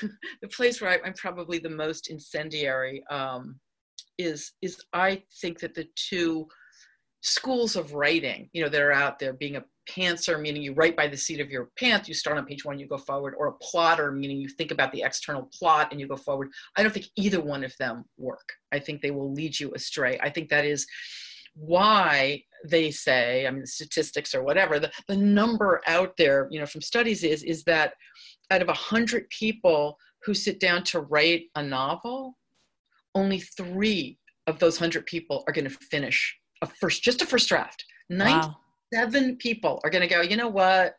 the 0.42 0.48
place 0.48 0.80
where 0.80 0.90
I, 0.90 1.06
am 1.06 1.14
probably 1.14 1.58
the 1.58 1.70
most 1.70 2.10
incendiary 2.10 3.04
um, 3.10 3.60
is, 4.18 4.52
is 4.60 4.80
I 4.92 5.22
think 5.40 5.60
that 5.60 5.74
the 5.74 5.86
two 5.94 6.48
schools 7.24 7.74
of 7.74 7.94
writing, 7.94 8.50
you 8.52 8.62
know, 8.62 8.68
that 8.68 8.82
are 8.82 8.92
out 8.92 9.18
there, 9.18 9.32
being 9.32 9.56
a 9.56 9.64
pantser, 9.88 10.38
meaning 10.38 10.62
you 10.62 10.74
write 10.74 10.94
by 10.94 11.08
the 11.08 11.16
seat 11.16 11.40
of 11.40 11.50
your 11.50 11.70
pants, 11.78 12.06
you 12.06 12.14
start 12.14 12.36
on 12.36 12.44
page 12.44 12.66
one, 12.66 12.78
you 12.78 12.86
go 12.86 12.98
forward, 12.98 13.34
or 13.38 13.48
a 13.48 13.52
plotter, 13.62 14.12
meaning 14.12 14.36
you 14.36 14.48
think 14.48 14.70
about 14.70 14.92
the 14.92 15.02
external 15.02 15.48
plot 15.58 15.88
and 15.90 15.98
you 15.98 16.06
go 16.06 16.16
forward. 16.16 16.50
I 16.76 16.82
don't 16.82 16.92
think 16.92 17.06
either 17.16 17.40
one 17.40 17.64
of 17.64 17.74
them 17.78 18.04
work. 18.18 18.52
I 18.72 18.78
think 18.78 19.00
they 19.00 19.10
will 19.10 19.32
lead 19.32 19.58
you 19.58 19.72
astray. 19.74 20.18
I 20.22 20.28
think 20.28 20.50
that 20.50 20.66
is 20.66 20.86
why 21.54 22.42
they 22.66 22.90
say, 22.90 23.46
I 23.46 23.50
mean, 23.50 23.64
statistics 23.64 24.34
or 24.34 24.42
whatever, 24.42 24.78
the, 24.78 24.92
the 25.08 25.16
number 25.16 25.80
out 25.86 26.14
there, 26.18 26.46
you 26.50 26.60
know, 26.60 26.66
from 26.66 26.82
studies 26.82 27.24
is, 27.24 27.42
is 27.42 27.64
that 27.64 27.94
out 28.50 28.60
of 28.60 28.68
a 28.68 28.74
hundred 28.74 29.30
people 29.30 29.96
who 30.24 30.34
sit 30.34 30.60
down 30.60 30.84
to 30.84 31.00
write 31.00 31.44
a 31.54 31.62
novel, 31.62 32.36
only 33.14 33.40
three 33.40 34.18
of 34.46 34.58
those 34.58 34.76
hundred 34.76 35.06
people 35.06 35.42
are 35.46 35.54
going 35.54 35.68
to 35.68 35.70
finish 35.70 36.38
a 36.68 36.74
first, 36.80 37.02
just 37.02 37.22
a 37.22 37.26
first 37.26 37.48
draft. 37.48 37.84
Ninety-seven 38.10 39.28
wow. 39.30 39.36
people 39.38 39.80
are 39.84 39.90
going 39.90 40.02
to 40.02 40.08
go. 40.08 40.20
You 40.20 40.36
know 40.36 40.48
what? 40.48 40.94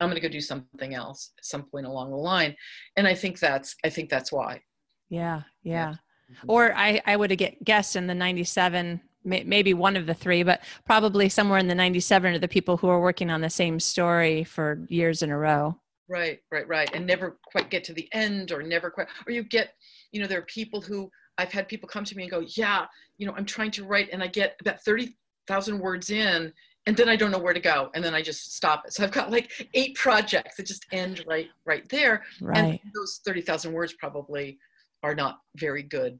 I'm 0.00 0.08
going 0.08 0.20
to 0.20 0.26
go 0.26 0.28
do 0.28 0.40
something 0.40 0.94
else 0.94 1.32
at 1.38 1.44
some 1.44 1.62
point 1.62 1.86
along 1.86 2.10
the 2.10 2.16
line, 2.16 2.54
and 2.96 3.06
I 3.06 3.14
think 3.14 3.38
that's 3.38 3.74
I 3.84 3.88
think 3.88 4.10
that's 4.10 4.30
why. 4.30 4.60
Yeah, 5.08 5.42
yeah. 5.62 5.94
Mm-hmm. 6.30 6.50
Or 6.50 6.74
I 6.74 7.00
I 7.06 7.16
would 7.16 7.30
have 7.30 7.54
guessed 7.64 7.96
in 7.96 8.06
the 8.06 8.14
97 8.14 9.00
maybe 9.26 9.74
one 9.74 9.96
of 9.96 10.06
the 10.06 10.14
three, 10.14 10.42
but 10.42 10.62
probably 10.84 11.28
somewhere 11.28 11.58
in 11.58 11.66
the 11.66 11.74
97 11.74 12.34
are 12.34 12.38
the 12.38 12.48
people 12.48 12.76
who 12.76 12.88
are 12.88 13.00
working 13.00 13.30
on 13.30 13.40
the 13.40 13.50
same 13.50 13.80
story 13.80 14.44
for 14.44 14.86
years 14.88 15.22
in 15.22 15.30
a 15.30 15.36
row. 15.36 15.76
Right, 16.08 16.38
right, 16.52 16.66
right. 16.68 16.88
And 16.94 17.06
never 17.06 17.38
quite 17.44 17.68
get 17.68 17.82
to 17.84 17.92
the 17.92 18.08
end 18.12 18.52
or 18.52 18.62
never 18.62 18.90
quite, 18.90 19.08
or 19.26 19.32
you 19.32 19.42
get, 19.42 19.70
you 20.12 20.20
know, 20.20 20.28
there 20.28 20.38
are 20.38 20.46
people 20.46 20.80
who 20.80 21.10
I've 21.38 21.52
had 21.52 21.68
people 21.68 21.88
come 21.88 22.04
to 22.04 22.16
me 22.16 22.24
and 22.24 22.30
go, 22.30 22.44
yeah, 22.56 22.86
you 23.18 23.26
know, 23.26 23.34
I'm 23.36 23.44
trying 23.44 23.70
to 23.72 23.84
write 23.84 24.08
and 24.12 24.22
I 24.22 24.26
get 24.26 24.56
about 24.60 24.82
30,000 24.82 25.78
words 25.78 26.10
in 26.10 26.52
and 26.86 26.96
then 26.96 27.08
I 27.08 27.16
don't 27.16 27.32
know 27.32 27.38
where 27.38 27.52
to 27.52 27.60
go. 27.60 27.90
And 27.94 28.04
then 28.04 28.14
I 28.14 28.22
just 28.22 28.54
stop 28.54 28.84
it. 28.86 28.92
So 28.92 29.02
I've 29.02 29.10
got 29.10 29.30
like 29.30 29.68
eight 29.74 29.96
projects 29.96 30.56
that 30.56 30.66
just 30.66 30.86
end 30.92 31.24
right, 31.26 31.48
right 31.64 31.86
there. 31.88 32.22
Right. 32.40 32.56
And 32.56 32.78
those 32.94 33.20
30,000 33.26 33.72
words 33.72 33.94
probably 33.94 34.58
are 35.02 35.14
not 35.14 35.40
very 35.56 35.82
good. 35.82 36.18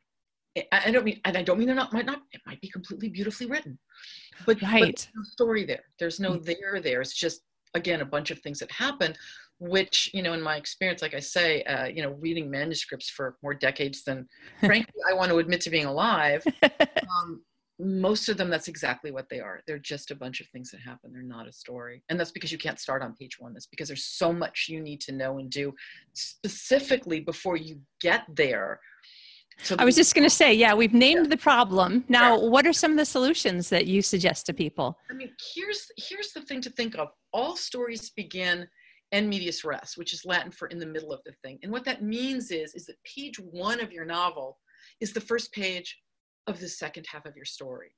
I 0.72 0.90
don't 0.90 1.05
mean, 1.05 1.20
and 1.24 1.37
I 1.37 1.42
don't 1.42 1.59
mean 1.59 1.66
they're 1.66 1.76
not, 1.76 1.92
might 1.92 2.07
not, 2.07 2.22
it 2.33 2.40
might 2.46 2.61
be 2.62 2.68
completely 2.68 3.11
beautifully 3.11 3.46
written, 3.46 3.79
but, 4.46 4.61
right. 4.62 4.81
but 4.81 4.81
there's 4.81 5.09
no 5.14 5.22
story 5.22 5.64
there. 5.64 5.85
There's 5.98 6.18
no 6.18 6.33
mm. 6.33 6.44
there 6.44 6.81
there. 6.81 7.02
It's 7.02 7.14
just, 7.14 7.42
again, 7.74 8.00
a 8.00 8.07
bunch 8.07 8.31
of 8.31 8.40
things 8.40 8.59
that 8.61 8.72
happen 8.72 9.14
which 9.59 10.11
you 10.12 10.23
know 10.23 10.33
in 10.33 10.42
my 10.42 10.57
experience 10.57 11.03
like 11.03 11.14
i 11.14 11.21
say 11.21 11.62
uh, 11.64 11.87
you 11.87 12.03
know 12.03 12.11
reading 12.21 12.51
manuscripts 12.51 13.09
for 13.09 13.37
more 13.42 13.55
decades 13.55 14.03
than 14.05 14.27
frankly 14.61 15.01
i 15.09 15.14
want 15.14 15.31
to 15.31 15.38
admit 15.38 15.61
to 15.61 15.71
being 15.71 15.87
alive 15.87 16.45
um, 16.62 17.42
most 17.79 18.29
of 18.29 18.37
them 18.37 18.49
that's 18.49 18.69
exactly 18.69 19.11
what 19.11 19.29
they 19.29 19.40
are 19.40 19.61
they're 19.66 19.79
just 19.79 20.11
a 20.11 20.14
bunch 20.14 20.40
of 20.40 20.47
things 20.49 20.71
that 20.71 20.81
happen 20.81 21.12
they're 21.12 21.23
not 21.23 21.49
a 21.49 21.53
story 21.53 22.03
and 22.09 22.19
that's 22.19 22.31
because 22.31 22.53
you 22.53 22.59
can't 22.59 22.81
start 22.81 23.03
on 23.03 23.14
page 23.14 23.38
one 23.38 23.53
that's 23.53 23.66
because 23.66 23.88
there's 23.88 24.05
so 24.05 24.33
much 24.33 24.66
you 24.69 24.81
need 24.81 25.01
to 25.01 25.12
know 25.12 25.38
and 25.38 25.51
do 25.51 25.73
specifically 26.14 27.21
before 27.21 27.57
you 27.57 27.79
get 28.01 28.25
there 28.35 28.81
so 29.62 29.75
I 29.79 29.85
was 29.85 29.97
just 29.97 30.14
going 30.14 30.27
to 30.27 30.29
say, 30.29 30.53
yeah, 30.53 30.75
we've 30.75 30.92
named 30.92 31.27
yeah. 31.27 31.31
the 31.31 31.37
problem. 31.37 32.05
Now, 32.09 32.37
yeah. 32.37 32.49
what 32.49 32.66
are 32.66 32.73
some 32.73 32.90
of 32.90 32.99
the 32.99 33.07
solutions 33.07 33.71
that 33.71 33.87
you 33.87 34.03
suggest 34.03 34.45
to 34.47 34.53
people? 34.53 34.99
I 35.11 35.14
mean, 35.14 35.31
here's 35.55 35.87
here's 35.97 36.33
the 36.33 36.42
thing 36.42 36.61
to 36.62 36.71
think 36.71 36.95
of. 36.99 37.09
All 37.33 37.57
stories 37.57 38.11
begin 38.11 38.69
in 39.12 39.29
medias 39.29 39.64
res, 39.64 39.95
which 39.97 40.12
is 40.12 40.25
Latin 40.25 40.51
for 40.51 40.69
in 40.69 40.79
the 40.79 40.87
middle 40.87 41.12
of 41.12 41.21
the 41.25 41.33
thing. 41.42 41.59
And 41.62 41.71
what 41.71 41.85
that 41.85 42.03
means 42.03 42.51
is, 42.51 42.75
is 42.75 42.87
that 42.87 42.97
page 43.05 43.38
one 43.38 43.81
of 43.81 43.92
your 43.92 44.05
novel 44.05 44.59
is 45.01 45.12
the 45.12 45.21
first 45.21 45.53
page 45.53 45.99
of 46.47 46.61
the 46.61 46.69
second 46.69 47.07
half 47.09 47.27
of 47.27 47.37
your 47.37 47.45
story. 47.45 47.92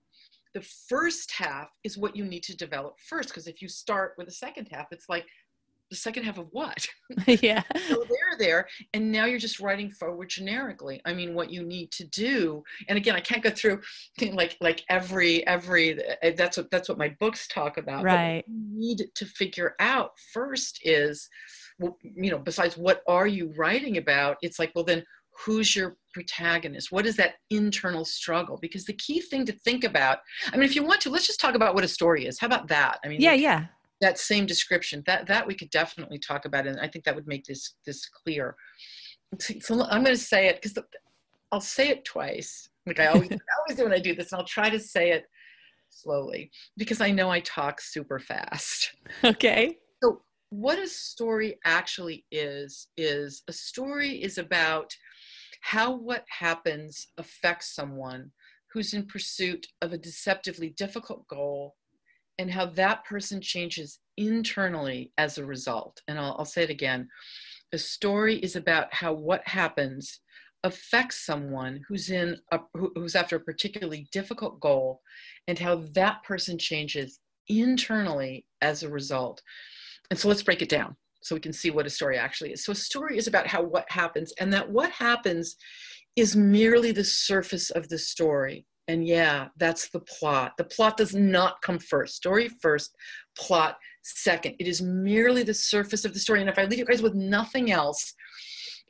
The 0.54 0.66
first 0.88 1.30
half 1.32 1.68
is 1.84 1.98
what 1.98 2.16
you 2.16 2.24
need 2.24 2.42
to 2.44 2.56
develop 2.56 2.94
first, 3.08 3.28
because 3.28 3.46
if 3.46 3.60
you 3.60 3.68
start 3.68 4.14
with 4.16 4.26
the 4.26 4.32
second 4.32 4.68
half, 4.70 4.86
it's 4.90 5.08
like 5.08 5.26
the 5.90 5.96
second 5.96 6.24
half 6.24 6.38
of 6.38 6.48
what? 6.50 6.86
yeah. 7.26 7.62
so 7.88 8.04
they're 8.08 8.38
there, 8.38 8.68
and 8.94 9.10
now 9.10 9.24
you're 9.24 9.38
just 9.38 9.60
writing 9.60 9.90
forward 9.90 10.28
generically. 10.28 11.00
I 11.04 11.14
mean, 11.14 11.34
what 11.34 11.50
you 11.50 11.62
need 11.62 11.90
to 11.92 12.04
do, 12.04 12.62
and 12.88 12.96
again, 12.96 13.16
I 13.16 13.20
can't 13.20 13.42
go 13.42 13.50
through 13.50 13.80
like 14.32 14.56
like 14.60 14.84
every 14.88 15.46
every. 15.46 15.98
Eh, 16.22 16.32
that's 16.36 16.56
what 16.56 16.70
that's 16.70 16.88
what 16.88 16.98
my 16.98 17.14
books 17.20 17.48
talk 17.48 17.78
about. 17.78 18.04
Right. 18.04 18.44
Need 18.48 19.02
to 19.14 19.24
figure 19.24 19.74
out 19.80 20.12
first 20.32 20.80
is, 20.82 21.28
well, 21.78 21.96
you 22.02 22.30
know, 22.30 22.38
besides 22.38 22.76
what 22.76 23.02
are 23.06 23.26
you 23.26 23.52
writing 23.56 23.96
about? 23.96 24.36
It's 24.42 24.58
like, 24.58 24.72
well, 24.74 24.84
then 24.84 25.04
who's 25.44 25.76
your 25.76 25.96
protagonist 26.12 26.90
what 26.90 27.06
is 27.06 27.14
that 27.14 27.34
internal 27.50 28.04
struggle 28.04 28.58
because 28.60 28.84
the 28.84 28.92
key 28.94 29.20
thing 29.20 29.46
to 29.46 29.52
think 29.52 29.84
about 29.84 30.18
i 30.52 30.56
mean 30.56 30.64
if 30.64 30.74
you 30.74 30.82
want 30.82 31.00
to 31.00 31.10
let's 31.10 31.26
just 31.28 31.38
talk 31.38 31.54
about 31.54 31.74
what 31.74 31.84
a 31.84 31.88
story 31.88 32.26
is 32.26 32.40
how 32.40 32.46
about 32.48 32.66
that 32.66 32.98
i 33.04 33.08
mean 33.08 33.20
yeah 33.20 33.34
yeah 33.34 33.66
that 34.00 34.18
same 34.18 34.46
description 34.46 35.02
that 35.06 35.26
that 35.26 35.46
we 35.46 35.54
could 35.54 35.70
definitely 35.70 36.18
talk 36.18 36.44
about 36.44 36.66
and 36.66 36.80
i 36.80 36.86
think 36.86 37.04
that 37.04 37.14
would 37.14 37.26
make 37.26 37.44
this 37.44 37.74
this 37.84 38.08
clear. 38.08 38.54
So 39.60 39.82
i'm 39.84 40.04
going 40.04 40.16
to 40.16 40.22
say 40.22 40.46
it 40.48 40.60
because 40.62 40.78
i'll 41.52 41.60
say 41.60 41.88
it 41.88 42.04
twice 42.04 42.68
like 42.86 43.00
i 43.00 43.06
always 43.06 43.30
I 43.32 43.36
always 43.60 43.76
do 43.76 43.84
when 43.84 43.92
i 43.92 43.98
do 43.98 44.14
this 44.14 44.32
and 44.32 44.40
i'll 44.40 44.46
try 44.46 44.70
to 44.70 44.80
say 44.80 45.10
it 45.10 45.24
slowly 45.90 46.50
because 46.76 47.00
i 47.00 47.10
know 47.10 47.30
i 47.30 47.40
talk 47.40 47.80
super 47.80 48.18
fast. 48.18 48.94
Okay. 49.24 49.78
So 50.02 50.22
what 50.50 50.78
a 50.78 50.88
story 50.88 51.58
actually 51.64 52.24
is 52.30 52.88
is 52.96 53.42
a 53.48 53.52
story 53.52 54.22
is 54.22 54.38
about 54.38 54.94
how 55.60 55.94
what 55.94 56.24
happens 56.28 57.08
affects 57.18 57.74
someone 57.74 58.30
who's 58.72 58.94
in 58.94 59.06
pursuit 59.06 59.66
of 59.82 59.92
a 59.92 59.98
deceptively 59.98 60.70
difficult 60.70 61.26
goal 61.26 61.74
and 62.38 62.50
how 62.50 62.66
that 62.66 63.04
person 63.04 63.40
changes 63.40 63.98
internally 64.16 65.12
as 65.18 65.38
a 65.38 65.44
result. 65.44 66.00
And 66.08 66.18
I'll, 66.18 66.36
I'll 66.38 66.44
say 66.44 66.62
it 66.62 66.70
again. 66.70 67.08
A 67.72 67.78
story 67.78 68.36
is 68.36 68.56
about 68.56 68.92
how 68.94 69.12
what 69.12 69.46
happens 69.46 70.20
affects 70.64 71.24
someone 71.24 71.80
who's 71.88 72.10
in 72.10 72.36
a, 72.52 72.60
who's 72.74 73.14
after 73.14 73.36
a 73.36 73.40
particularly 73.40 74.08
difficult 74.12 74.60
goal 74.60 75.00
and 75.46 75.58
how 75.58 75.76
that 75.94 76.22
person 76.24 76.58
changes 76.58 77.20
internally 77.48 78.44
as 78.60 78.82
a 78.82 78.88
result. 78.88 79.42
And 80.10 80.18
so 80.18 80.28
let's 80.28 80.42
break 80.42 80.62
it 80.62 80.68
down 80.68 80.96
so 81.22 81.34
we 81.34 81.40
can 81.40 81.52
see 81.52 81.70
what 81.70 81.86
a 81.86 81.90
story 81.90 82.16
actually 82.16 82.52
is. 82.52 82.64
So 82.64 82.72
a 82.72 82.76
story 82.76 83.18
is 83.18 83.26
about 83.26 83.46
how 83.46 83.62
what 83.62 83.86
happens 83.88 84.32
and 84.40 84.52
that 84.52 84.70
what 84.70 84.90
happens 84.90 85.56
is 86.16 86.34
merely 86.34 86.90
the 86.92 87.04
surface 87.04 87.70
of 87.70 87.88
the 87.88 87.98
story 87.98 88.66
and 88.88 89.06
yeah 89.06 89.48
that's 89.56 89.88
the 89.90 90.00
plot 90.00 90.52
the 90.58 90.64
plot 90.64 90.96
does 90.96 91.14
not 91.14 91.60
come 91.62 91.78
first 91.78 92.16
story 92.16 92.48
first 92.48 92.96
plot 93.36 93.76
second 94.02 94.54
it 94.58 94.66
is 94.66 94.82
merely 94.82 95.42
the 95.42 95.54
surface 95.54 96.04
of 96.04 96.14
the 96.14 96.20
story 96.20 96.40
and 96.40 96.50
if 96.50 96.58
i 96.58 96.64
leave 96.64 96.78
you 96.78 96.84
guys 96.84 97.02
with 97.02 97.14
nothing 97.14 97.70
else 97.70 98.14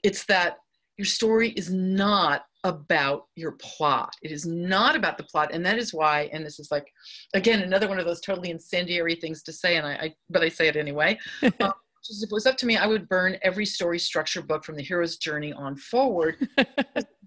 it's 0.03 0.25
that 0.27 0.57
your 0.97 1.05
story 1.05 1.51
is 1.51 1.73
not 1.73 2.43
about 2.65 3.27
your 3.37 3.53
plot. 3.53 4.13
It 4.23 4.33
is 4.33 4.45
not 4.45 4.97
about 4.97 5.17
the 5.17 5.25
plot, 5.25 5.51
and 5.53 5.65
that 5.65 5.79
is 5.79 5.95
why. 5.95 6.29
And 6.33 6.45
this 6.45 6.59
is 6.59 6.71
like, 6.73 6.93
again, 7.35 7.63
another 7.63 7.89
one 7.89 8.01
of 8.01 8.05
those 8.05 8.21
totally 8.21 8.51
incendiary 8.51 9.15
things 9.15 9.43
to 9.45 9.53
say, 9.53 9.77
and 9.77 9.87
I, 9.87 9.93
I 9.93 10.15
but 10.29 10.43
I 10.43 10.49
say 10.49 10.67
it 10.67 10.77
anyway. 10.77 11.19
um, 11.43 11.73
if 12.11 12.23
it 12.23 12.33
was 12.33 12.47
up 12.47 12.57
to 12.59 12.67
me, 12.67 12.77
I 12.77 12.87
would 12.87 13.09
burn 13.09 13.37
every 13.43 13.67
story 13.67 13.99
structure 13.99 14.43
book 14.43 14.65
from 14.65 14.77
the 14.77 14.83
hero's 14.83 15.19
journey 15.19 15.53
on 15.53 15.77
forward. 15.77 16.49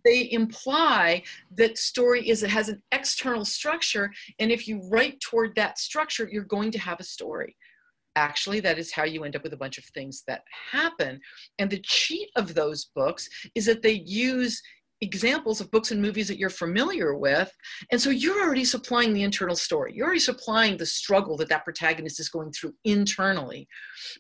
they 0.04 0.32
imply 0.32 1.24
that 1.58 1.78
story 1.78 2.30
is 2.30 2.44
it 2.44 2.50
has 2.50 2.70
an 2.70 2.82
external 2.92 3.46
structure, 3.46 4.12
and 4.40 4.52
if 4.52 4.68
you 4.68 4.82
write 4.90 5.20
toward 5.20 5.56
that 5.56 5.80
structure, 5.80 6.28
you're 6.32 6.44
going 6.44 6.72
to 6.72 6.80
have 6.80 7.00
a 7.00 7.04
story. 7.04 7.56
Actually 8.18 8.60
that 8.60 8.78
is 8.78 8.92
how 8.92 9.06
you 9.06 9.24
end 9.24 9.38
up 9.38 9.44
with 9.44 9.54
a 9.54 9.58
bunch 9.58 9.78
of 9.78 9.86
things 9.86 10.24
that 10.28 10.44
happen. 10.72 11.20
And 11.60 11.70
the 11.70 11.80
cheat 11.80 12.30
of 12.36 12.54
those 12.54 12.90
books 12.94 13.30
is 13.56 13.66
that 13.68 13.82
they 13.82 14.04
use 14.06 14.62
examples 15.02 15.60
of 15.60 15.72
books 15.72 15.92
and 15.92 16.02
movies 16.02 16.28
that 16.28 16.38
you're 16.38 16.50
familiar 16.50 17.16
with 17.16 17.52
and 17.92 18.00
so 18.00 18.10
you're 18.10 18.44
already 18.44 18.64
supplying 18.64 19.14
the 19.14 19.24
internal 19.24 19.56
story 19.56 19.94
you're 19.96 20.06
already 20.06 20.20
supplying 20.20 20.78
the 20.78 20.86
struggle 20.86 21.36
that 21.36 21.50
that 21.50 21.64
protagonist 21.64 22.20
is 22.20 22.30
going 22.30 22.52
through 22.52 22.74
internally 22.86 23.68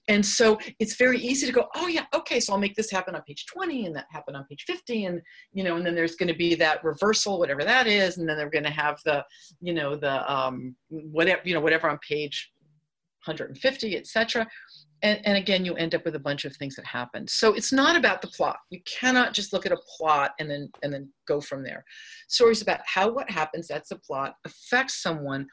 and 0.07 0.25
so 0.25 0.57
it's 0.79 0.95
very 0.95 1.19
easy 1.19 1.45
to 1.45 1.53
go 1.53 1.67
oh 1.75 1.87
yeah 1.87 2.05
okay 2.13 2.39
so 2.39 2.51
i'll 2.51 2.59
make 2.59 2.75
this 2.75 2.89
happen 2.89 3.15
on 3.15 3.21
page 3.23 3.45
20 3.45 3.85
and 3.85 3.95
that 3.95 4.05
happen 4.09 4.35
on 4.35 4.43
page 4.45 4.63
50 4.65 5.05
and 5.05 5.21
you 5.53 5.63
know 5.63 5.75
and 5.75 5.85
then 5.85 5.95
there's 5.95 6.15
going 6.15 6.27
to 6.27 6.37
be 6.37 6.55
that 6.55 6.83
reversal 6.83 7.37
whatever 7.37 7.63
that 7.63 7.85
is 7.85 8.17
and 8.17 8.27
then 8.27 8.35
they're 8.35 8.49
going 8.49 8.63
to 8.63 8.69
have 8.71 8.99
the 9.05 9.23
you 9.61 9.73
know 9.73 9.95
the 9.95 10.31
um 10.31 10.75
whatever 10.89 11.41
you 11.45 11.53
know 11.53 11.61
whatever 11.61 11.89
on 11.89 11.99
page 12.07 12.51
150, 13.25 13.97
etc. 13.97 14.47
And, 15.03 15.19
and, 15.25 15.37
again, 15.37 15.65
you 15.65 15.75
end 15.75 15.95
up 15.95 16.05
with 16.05 16.15
a 16.15 16.19
bunch 16.19 16.45
of 16.45 16.55
things 16.55 16.75
that 16.75 16.85
happen. 16.85 17.27
So 17.27 17.53
it's 17.53 17.71
not 17.71 17.95
about 17.95 18.21
the 18.21 18.27
plot. 18.27 18.57
You 18.69 18.79
cannot 18.85 19.33
just 19.33 19.51
look 19.51 19.65
at 19.65 19.71
a 19.71 19.79
plot 19.97 20.31
and 20.39 20.49
then 20.49 20.69
and 20.83 20.93
then 20.93 21.09
go 21.27 21.41
from 21.41 21.63
there. 21.63 21.83
Stories 22.27 22.61
about 22.61 22.81
how 22.85 23.09
what 23.09 23.29
happens, 23.29 23.67
that's 23.67 23.89
the 23.89 23.95
plot, 23.97 24.35
affects 24.45 25.01
someone. 25.01 25.47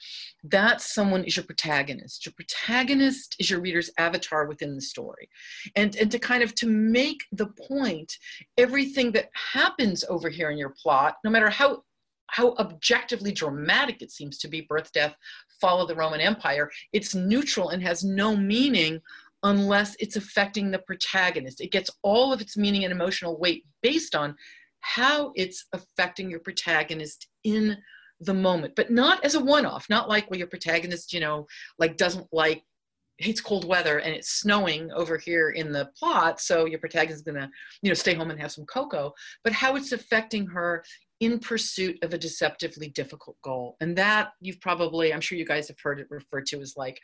That 0.45 0.81
someone 0.81 1.25
is 1.25 1.37
your 1.37 1.47
protagonist. 1.47 2.27
Your 2.27 2.35
protagonist 2.35 3.37
is 3.39 3.51
your 3.51 3.61
reader's 3.61 3.91
avatar 3.99 4.47
within 4.47 4.75
the 4.75 4.83
story. 4.83 5.29
And 5.77 5.97
and 5.97 6.11
to 6.11 6.19
kind 6.19 6.43
of 6.43 6.55
to 6.57 6.67
make 6.67 7.21
the 7.33 7.49
point, 7.69 8.13
everything 8.57 9.13
that 9.13 9.31
happens 9.53 10.05
over 10.09 10.29
here 10.29 10.51
in 10.51 10.59
your 10.59 10.75
plot, 10.83 11.17
no 11.25 11.31
matter 11.31 11.51
how 11.51 11.85
how 12.31 12.55
objectively 12.59 13.33
dramatic 13.33 14.03
it 14.03 14.11
seems 14.11 14.39
to 14.39 14.49
be 14.49 14.61
birth 14.63 14.93
death 14.93 15.15
follow 15.61 15.87
the 15.87 15.95
roman 15.95 16.21
empire 16.21 16.71
it's 16.93 17.15
neutral 17.15 17.71
and 17.71 17.83
has 17.83 18.05
no 18.05 18.37
meaning 18.37 19.01
unless 19.43 19.97
it's 19.99 20.17
affecting 20.17 20.71
the 20.71 20.81
protagonist. 20.81 21.61
It 21.61 21.73
gets 21.73 21.91
all 22.03 22.33
of 22.33 22.41
its 22.41 22.57
meaning 22.57 22.85
and 22.85 22.93
emotional 22.93 23.39
weight 23.39 23.65
based 23.83 24.15
on 24.15 24.35
how 24.81 25.33
it's 25.35 25.67
affecting 25.73 26.31
your 26.31 26.41
protagonist 26.41 27.27
in 27.45 27.77
the 28.21 28.35
moment 28.35 28.75
but 28.75 28.91
not 28.91 29.25
as 29.25 29.37
a 29.37 29.41
one-off 29.41 29.87
not 29.89 30.09
like 30.09 30.29
well 30.29 30.39
your 30.39 30.49
protagonist 30.49 31.13
you 31.13 31.21
know 31.21 31.47
like 31.79 31.97
doesn't 31.97 32.27
like 32.33 32.63
hates 33.19 33.41
cold 33.41 33.67
weather 33.67 33.99
and 33.99 34.15
it's 34.15 34.41
snowing 34.41 34.91
over 34.93 35.19
here 35.19 35.51
in 35.51 35.73
the 35.73 35.89
plot 35.97 36.41
so 36.41 36.65
your 36.65 36.79
protagonist 36.79 37.19
is 37.19 37.23
going 37.23 37.41
to 37.41 37.49
you 37.83 37.91
know 37.91 37.95
stay 37.95 38.15
home 38.15 38.31
and 38.31 38.41
have 38.41 38.53
some 38.53 38.65
cocoa 38.67 39.13
but 39.45 39.53
how 39.53 39.77
it's 39.77 39.93
affecting 39.93 40.47
her 40.47 40.85
in 41.21 41.39
pursuit 41.41 41.99
of 42.03 42.15
a 42.15 42.19
deceptively 42.19 42.89
difficult 42.89 43.37
goal. 43.43 43.77
And 43.81 43.97
that 43.97 44.33
you've 44.41 44.61
probably, 44.61 45.13
I'm 45.13 45.21
sure 45.21 45.37
you 45.37 45.45
guys 45.45 45.67
have 45.69 45.81
heard 45.83 45.99
it 45.99 46.07
referred 46.11 46.47
to 46.47 46.61
as 46.61 46.75
like 46.77 47.01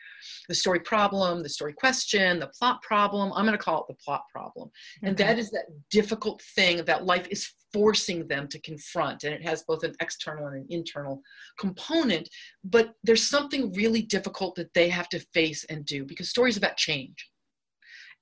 the 0.47 0.55
story 0.55 0.79
problem, 0.79 1.43
the 1.43 1.49
story 1.49 1.73
question, 1.73 2.39
the 2.39 2.47
plot 2.47 2.81
problem. 2.81 3.33
I'm 3.33 3.45
going 3.45 3.57
to 3.57 3.63
call 3.63 3.81
it 3.81 3.87
the 3.89 3.95
plot 3.95 4.23
problem. 4.31 4.69
Okay. 5.03 5.09
And 5.09 5.17
that 5.17 5.37
is 5.37 5.51
that 5.51 5.65
difficult 5.91 6.41
thing 6.55 6.85
that 6.85 7.05
life 7.05 7.27
is 7.29 7.51
forcing 7.73 8.25
them 8.27 8.47
to 8.47 8.59
confront. 8.61 9.25
And 9.25 9.33
it 9.33 9.43
has 9.45 9.63
both 9.63 9.83
an 9.83 9.93
external 9.99 10.47
and 10.47 10.55
an 10.55 10.67
internal 10.69 11.21
component. 11.59 12.29
But 12.63 12.93
there's 13.03 13.27
something 13.27 13.73
really 13.73 14.01
difficult 14.01 14.55
that 14.55 14.73
they 14.73 14.87
have 14.87 15.09
to 15.09 15.19
face 15.33 15.65
and 15.65 15.85
do 15.85 16.05
because 16.05 16.29
stories 16.29 16.55
about 16.55 16.77
change. 16.77 17.29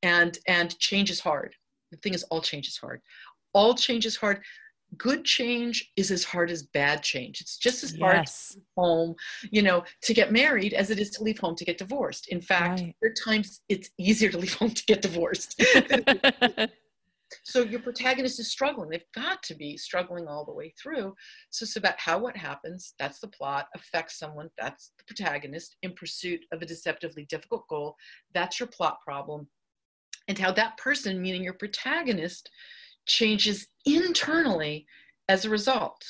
And, 0.01 0.38
and 0.47 0.77
change 0.79 1.12
is 1.12 1.19
hard. 1.19 1.56
The 1.91 1.97
thing 1.97 2.15
is, 2.15 2.23
all 2.23 2.41
change 2.41 2.67
is 2.67 2.77
hard. 2.77 3.01
All 3.53 3.75
change 3.75 4.08
is 4.08 4.15
hard 4.15 4.41
good 4.97 5.25
change 5.25 5.91
is 5.95 6.12
as 6.12 6.23
hard 6.23 6.51
as 6.51 6.63
bad 6.63 7.03
change. 7.03 7.41
It's 7.41 7.58
just 7.58 7.84
as 7.84 7.97
hard 7.97 8.17
yes. 8.17 8.49
to 8.49 8.58
leave 8.58 8.65
home, 8.77 9.15
you 9.51 9.62
know, 9.62 9.84
to 10.01 10.13
get 10.13 10.32
married 10.32 10.73
as 10.73 10.89
it 10.89 10.99
is 10.99 11.10
to 11.12 11.23
leave 11.23 11.39
home 11.39 11.56
to 11.56 11.65
get 11.65 11.77
divorced. 11.77 12.27
In 12.27 12.41
fact, 12.41 12.82
right. 12.82 12.95
there 13.01 13.12
are 13.12 13.13
times 13.13 13.62
it's 13.69 13.89
easier 13.97 14.29
to 14.29 14.38
leave 14.38 14.53
home 14.60 14.71
to 14.71 14.86
get 14.86 15.01
divorced. 15.01 15.62
so 17.43 17.63
your 17.63 17.79
protagonist 17.79 18.39
is 18.39 18.51
struggling. 18.51 18.89
They've 18.89 19.03
got 19.15 19.41
to 19.43 19.56
be 19.56 19.77
struggling 19.77 20.27
all 20.27 20.45
the 20.45 20.53
way 20.53 20.73
through. 20.82 21.15
So 21.49 21.63
it's 21.63 21.75
about 21.75 21.99
how 21.99 22.19
what 22.19 22.38
happens, 22.38 22.93
that's 22.99 23.19
the 23.19 23.27
plot, 23.27 23.67
affects 23.75 24.19
someone, 24.19 24.49
that's 24.58 24.91
the 24.97 25.03
protagonist 25.06 25.77
in 25.82 25.93
pursuit 25.93 26.41
of 26.51 26.62
a 26.62 26.65
deceptively 26.65 27.25
difficult 27.29 27.67
goal. 27.69 27.95
That's 28.34 28.60
your 28.60 28.67
plot 28.67 28.99
problem. 29.06 29.47
And 30.27 30.38
how 30.38 30.51
that 30.53 30.77
person, 30.77 31.21
meaning 31.21 31.43
your 31.43 31.53
protagonist, 31.53 32.49
changes 33.05 33.67
internally 33.85 34.85
as 35.27 35.45
a 35.45 35.49
result. 35.49 36.05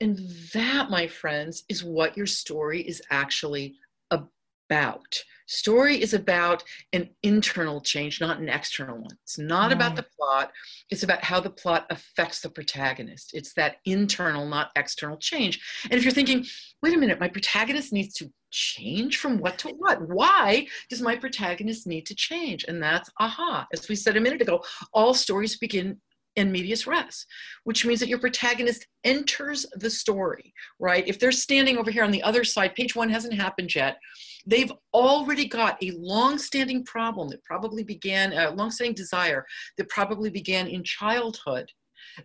And 0.00 0.18
that, 0.52 0.90
my 0.90 1.06
friends, 1.06 1.64
is 1.68 1.84
what 1.84 2.16
your 2.16 2.26
story 2.26 2.80
is 2.82 3.02
actually 3.10 3.76
about. 4.10 5.22
Story 5.46 6.00
is 6.00 6.14
about 6.14 6.64
an 6.92 7.10
internal 7.22 7.80
change, 7.80 8.20
not 8.20 8.38
an 8.38 8.48
external 8.48 8.96
one. 8.96 9.16
It's 9.22 9.38
not 9.38 9.64
right. 9.64 9.72
about 9.72 9.96
the 9.96 10.06
plot, 10.18 10.50
it's 10.90 11.02
about 11.02 11.22
how 11.22 11.40
the 11.40 11.50
plot 11.50 11.86
affects 11.90 12.40
the 12.40 12.48
protagonist. 12.48 13.32
It's 13.34 13.52
that 13.54 13.76
internal, 13.84 14.46
not 14.46 14.70
external 14.76 15.18
change. 15.18 15.60
And 15.84 15.94
if 15.94 16.04
you're 16.04 16.12
thinking, 16.12 16.46
wait 16.82 16.94
a 16.94 16.98
minute, 16.98 17.20
my 17.20 17.28
protagonist 17.28 17.92
needs 17.92 18.14
to 18.14 18.32
change 18.52 19.16
from 19.16 19.38
what 19.38 19.58
to 19.58 19.68
what? 19.70 20.00
Why 20.08 20.66
does 20.88 21.02
my 21.02 21.16
protagonist 21.16 21.86
need 21.86 22.06
to 22.06 22.14
change? 22.14 22.64
And 22.68 22.82
that's 22.82 23.10
aha. 23.18 23.66
As 23.72 23.88
we 23.88 23.96
said 23.96 24.16
a 24.16 24.20
minute 24.20 24.42
ago, 24.42 24.62
all 24.92 25.14
stories 25.14 25.58
begin 25.58 26.00
in 26.36 26.50
medias 26.50 26.86
res, 26.86 27.26
which 27.64 27.84
means 27.84 28.00
that 28.00 28.08
your 28.08 28.18
protagonist 28.18 28.86
enters 29.04 29.66
the 29.74 29.90
story, 29.90 30.54
right? 30.78 31.06
If 31.06 31.18
they're 31.18 31.32
standing 31.32 31.76
over 31.76 31.90
here 31.90 32.04
on 32.04 32.10
the 32.10 32.22
other 32.22 32.44
side, 32.44 32.74
page 32.74 32.96
one 32.96 33.10
hasn't 33.10 33.34
happened 33.34 33.74
yet. 33.74 33.98
They've 34.46 34.72
already 34.94 35.46
got 35.46 35.82
a 35.82 35.92
long-standing 35.98 36.84
problem 36.84 37.28
that 37.28 37.44
probably 37.44 37.84
began, 37.84 38.32
a 38.32 38.50
long-standing 38.50 38.94
desire 38.94 39.44
that 39.76 39.88
probably 39.88 40.30
began 40.30 40.68
in 40.68 40.84
childhood 40.84 41.70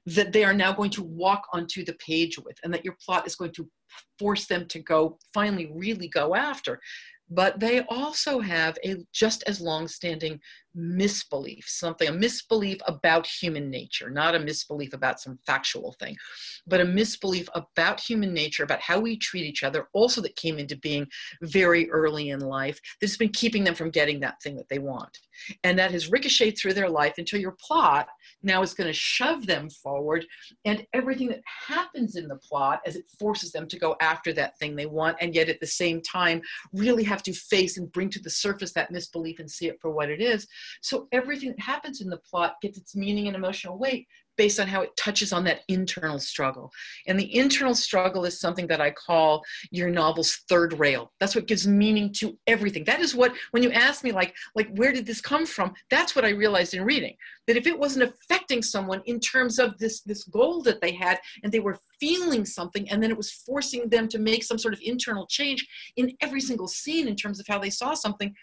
that 0.05 0.31
they 0.33 0.43
are 0.43 0.53
now 0.53 0.71
going 0.71 0.91
to 0.91 1.03
walk 1.03 1.47
onto 1.53 1.83
the 1.83 1.95
page 2.05 2.37
with 2.39 2.57
and 2.63 2.73
that 2.73 2.85
your 2.85 2.97
plot 3.03 3.27
is 3.27 3.35
going 3.35 3.51
to 3.53 3.69
force 4.19 4.47
them 4.47 4.65
to 4.67 4.79
go 4.79 5.17
finally 5.33 5.71
really 5.73 6.07
go 6.07 6.35
after. 6.35 6.79
But 7.29 7.59
they 7.59 7.81
also 7.89 8.39
have 8.39 8.77
a 8.85 8.97
just 9.13 9.43
as 9.47 9.59
long-standing 9.59 10.39
misbelief 10.77 11.67
something 11.67 12.07
a 12.07 12.11
misbelief 12.11 12.79
about 12.87 13.25
human 13.25 13.69
nature 13.69 14.09
not 14.09 14.35
a 14.35 14.39
misbelief 14.39 14.93
about 14.93 15.19
some 15.19 15.37
factual 15.45 15.95
thing 15.99 16.15
but 16.67 16.81
a 16.81 16.85
misbelief 16.85 17.49
about 17.55 17.99
human 17.99 18.33
nature 18.33 18.63
about 18.63 18.81
how 18.81 18.99
we 18.99 19.17
treat 19.17 19.45
each 19.45 19.63
other 19.63 19.87
also 19.93 20.21
that 20.21 20.35
came 20.35 20.59
into 20.59 20.77
being 20.77 21.07
very 21.41 21.89
early 21.89 22.29
in 22.29 22.39
life 22.39 22.79
that's 23.01 23.17
been 23.17 23.29
keeping 23.29 23.63
them 23.63 23.75
from 23.75 23.89
getting 23.89 24.19
that 24.19 24.41
thing 24.41 24.55
that 24.55 24.69
they 24.69 24.79
want. 24.79 25.17
And 25.63 25.77
that 25.77 25.91
has 25.91 26.11
ricocheted 26.11 26.57
through 26.57 26.73
their 26.73 26.89
life 26.89 27.15
until 27.17 27.39
your 27.39 27.55
plot 27.59 28.07
now 28.43 28.61
is 28.61 28.73
going 28.73 28.87
to 28.87 28.93
shove 28.93 29.45
them 29.45 29.69
forward 29.69 30.25
and 30.65 30.85
everything 30.93 31.27
that 31.29 31.41
happens 31.45 32.15
in 32.15 32.27
the 32.27 32.37
plot 32.37 32.81
as 32.85 32.95
it 32.95 33.05
forces 33.19 33.51
them 33.51 33.67
to 33.67 33.79
go 33.79 33.95
after 34.01 34.33
that 34.33 34.57
thing 34.57 34.75
they 34.75 34.85
want 34.85 35.17
and 35.21 35.35
yet 35.35 35.49
at 35.49 35.59
the 35.59 35.67
same 35.67 36.01
time 36.01 36.41
really 36.73 37.03
have 37.03 37.23
to 37.23 37.33
face 37.33 37.77
and 37.77 37.91
bring 37.91 38.09
to 38.09 38.21
the 38.21 38.29
surface 38.29 38.73
that 38.73 38.91
misbelief 38.91 39.39
and 39.39 39.49
see 39.49 39.67
it 39.67 39.77
for 39.81 39.91
what 39.91 40.09
it 40.09 40.21
is 40.21 40.47
so 40.81 41.07
everything 41.11 41.49
that 41.49 41.59
happens 41.59 42.01
in 42.01 42.09
the 42.09 42.17
plot 42.17 42.55
gets 42.61 42.77
its 42.77 42.95
meaning 42.95 43.27
and 43.27 43.35
emotional 43.35 43.77
weight 43.77 44.07
based 44.37 44.59
on 44.59 44.67
how 44.67 44.81
it 44.81 44.95
touches 44.95 45.33
on 45.33 45.43
that 45.43 45.61
internal 45.67 46.19
struggle. 46.19 46.71
And 47.07 47.19
the 47.19 47.35
internal 47.35 47.75
struggle 47.75 48.23
is 48.23 48.39
something 48.39 48.67
that 48.67 48.79
I 48.79 48.91
call 48.91 49.43
your 49.71 49.89
novel's 49.89 50.43
third 50.47 50.79
rail. 50.79 51.11
That's 51.19 51.35
what 51.35 51.47
gives 51.47 51.67
meaning 51.67 52.13
to 52.13 52.37
everything. 52.45 52.83
That 52.85 52.99
is 52.99 53.15
what, 53.15 53.33
when 53.51 53.63
you 53.63 53.71
ask 53.71 54.03
me, 54.03 54.11
like, 54.11 54.35
like 54.55 54.69
where 54.75 54.93
did 54.93 55.05
this 55.05 55.21
come 55.21 55.45
from? 55.45 55.73
That's 55.89 56.15
what 56.15 56.23
I 56.23 56.29
realized 56.29 56.75
in 56.75 56.83
reading. 56.83 57.15
That 57.47 57.57
if 57.57 57.65
it 57.65 57.77
wasn't 57.77 58.09
affecting 58.09 58.61
someone 58.61 59.01
in 59.05 59.19
terms 59.19 59.59
of 59.59 59.77
this, 59.79 60.01
this 60.01 60.23
goal 60.25 60.61
that 60.63 60.81
they 60.81 60.91
had, 60.91 61.19
and 61.43 61.51
they 61.51 61.59
were 61.59 61.79
feeling 61.99 62.45
something, 62.45 62.89
and 62.89 63.01
then 63.01 63.09
it 63.09 63.17
was 63.17 63.31
forcing 63.31 63.89
them 63.89 64.07
to 64.09 64.19
make 64.19 64.43
some 64.43 64.59
sort 64.59 64.73
of 64.73 64.81
internal 64.83 65.25
change 65.27 65.67
in 65.95 66.15
every 66.21 66.41
single 66.41 66.67
scene 66.67 67.07
in 67.07 67.15
terms 67.15 67.39
of 67.39 67.47
how 67.47 67.57
they 67.57 67.69
saw 67.69 67.93
something, 67.93 68.33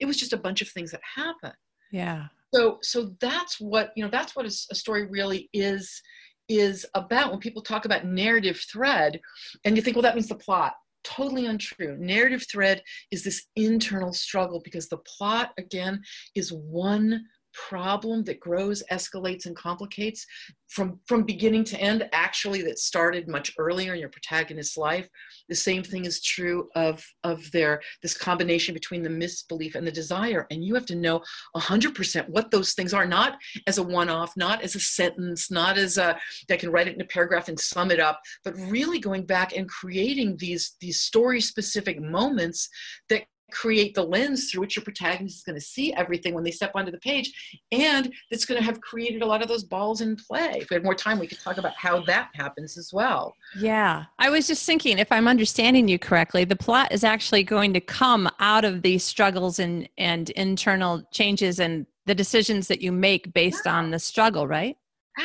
it 0.00 0.06
was 0.06 0.16
just 0.16 0.32
a 0.32 0.38
bunch 0.38 0.62
of 0.62 0.68
things 0.68 0.90
that 0.90 1.00
happened. 1.14 1.54
Yeah. 1.94 2.24
So 2.52 2.78
so 2.82 3.14
that's 3.20 3.60
what 3.60 3.92
you 3.94 4.02
know 4.04 4.10
that's 4.10 4.34
what 4.34 4.46
a, 4.46 4.52
a 4.70 4.74
story 4.74 5.06
really 5.06 5.48
is 5.52 6.02
is 6.48 6.84
about. 6.94 7.30
When 7.30 7.38
people 7.38 7.62
talk 7.62 7.84
about 7.84 8.04
narrative 8.04 8.60
thread 8.70 9.20
and 9.64 9.76
you 9.76 9.82
think 9.82 9.94
well 9.94 10.02
that 10.02 10.16
means 10.16 10.28
the 10.28 10.34
plot. 10.34 10.74
Totally 11.04 11.46
untrue. 11.46 11.96
Narrative 11.96 12.44
thread 12.50 12.82
is 13.12 13.22
this 13.22 13.46
internal 13.54 14.12
struggle 14.12 14.60
because 14.64 14.88
the 14.88 14.96
plot, 14.98 15.52
again, 15.56 16.02
is 16.34 16.52
one 16.52 17.24
problem 17.54 18.24
that 18.24 18.40
grows, 18.40 18.82
escalates, 18.90 19.46
and 19.46 19.56
complicates 19.56 20.26
from, 20.68 20.98
from 21.06 21.22
beginning 21.22 21.62
to 21.64 21.80
end, 21.80 22.08
actually, 22.12 22.62
that 22.62 22.78
started 22.78 23.28
much 23.28 23.52
earlier 23.58 23.94
in 23.94 24.00
your 24.00 24.08
protagonist's 24.08 24.76
life. 24.76 25.08
The 25.48 25.54
same 25.54 25.82
thing 25.82 26.04
is 26.04 26.20
true 26.20 26.68
of, 26.74 27.04
of 27.22 27.50
their 27.52 27.80
this 28.02 28.16
combination 28.16 28.74
between 28.74 29.02
the 29.02 29.10
misbelief 29.10 29.76
and 29.76 29.86
the 29.86 29.92
desire. 29.92 30.46
And 30.50 30.64
you 30.64 30.74
have 30.74 30.86
to 30.86 30.96
know 30.96 31.22
100% 31.56 32.28
what 32.28 32.50
those 32.50 32.72
things 32.72 32.92
are, 32.92 33.06
not 33.06 33.38
as 33.66 33.78
a 33.78 33.82
one-off, 33.82 34.32
not 34.36 34.62
as 34.62 34.74
a 34.74 34.80
sentence, 34.80 35.50
not 35.50 35.78
as 35.78 35.96
a, 35.96 36.18
I 36.50 36.56
can 36.56 36.70
write 36.70 36.88
it 36.88 36.94
in 36.94 37.00
a 37.00 37.06
paragraph 37.06 37.48
and 37.48 37.58
sum 37.58 37.90
it 37.90 38.00
up, 38.00 38.20
but 38.42 38.56
really 38.56 38.98
going 38.98 39.26
back 39.26 39.56
and 39.56 39.68
creating 39.68 40.36
these, 40.38 40.76
these 40.80 41.00
story-specific 41.00 42.00
moments 42.00 42.68
that 43.08 43.24
create 43.54 43.94
the 43.94 44.02
lens 44.02 44.50
through 44.50 44.60
which 44.60 44.76
your 44.76 44.84
protagonist 44.84 45.36
is 45.38 45.42
going 45.42 45.58
to 45.58 45.64
see 45.64 45.94
everything 45.94 46.34
when 46.34 46.44
they 46.44 46.50
step 46.50 46.72
onto 46.74 46.90
the 46.90 46.98
page 46.98 47.32
and 47.72 48.12
it's 48.30 48.44
going 48.44 48.58
to 48.58 48.64
have 48.64 48.80
created 48.80 49.22
a 49.22 49.26
lot 49.26 49.42
of 49.42 49.48
those 49.48 49.62
balls 49.64 50.00
in 50.00 50.16
play. 50.16 50.58
If 50.60 50.70
we 50.70 50.74
had 50.74 50.84
more 50.84 50.94
time 50.94 51.18
we 51.18 51.26
could 51.26 51.40
talk 51.40 51.56
about 51.56 51.74
how 51.76 52.02
that 52.04 52.30
happens 52.34 52.76
as 52.76 52.90
well. 52.92 53.34
Yeah. 53.58 54.04
I 54.18 54.28
was 54.28 54.46
just 54.46 54.66
thinking 54.66 54.98
if 54.98 55.10
i'm 55.12 55.28
understanding 55.28 55.88
you 55.88 55.98
correctly 55.98 56.44
the 56.44 56.56
plot 56.56 56.90
is 56.92 57.04
actually 57.04 57.44
going 57.44 57.72
to 57.74 57.80
come 57.80 58.28
out 58.40 58.64
of 58.64 58.82
these 58.82 59.04
struggles 59.04 59.58
and 59.58 59.88
and 59.98 60.30
internal 60.30 61.02
changes 61.12 61.60
and 61.60 61.86
the 62.06 62.14
decisions 62.14 62.68
that 62.68 62.82
you 62.82 62.92
make 62.92 63.32
based 63.32 63.62
yeah. 63.66 63.76
on 63.76 63.90
the 63.90 63.98
struggle 63.98 64.46
right? 64.46 64.76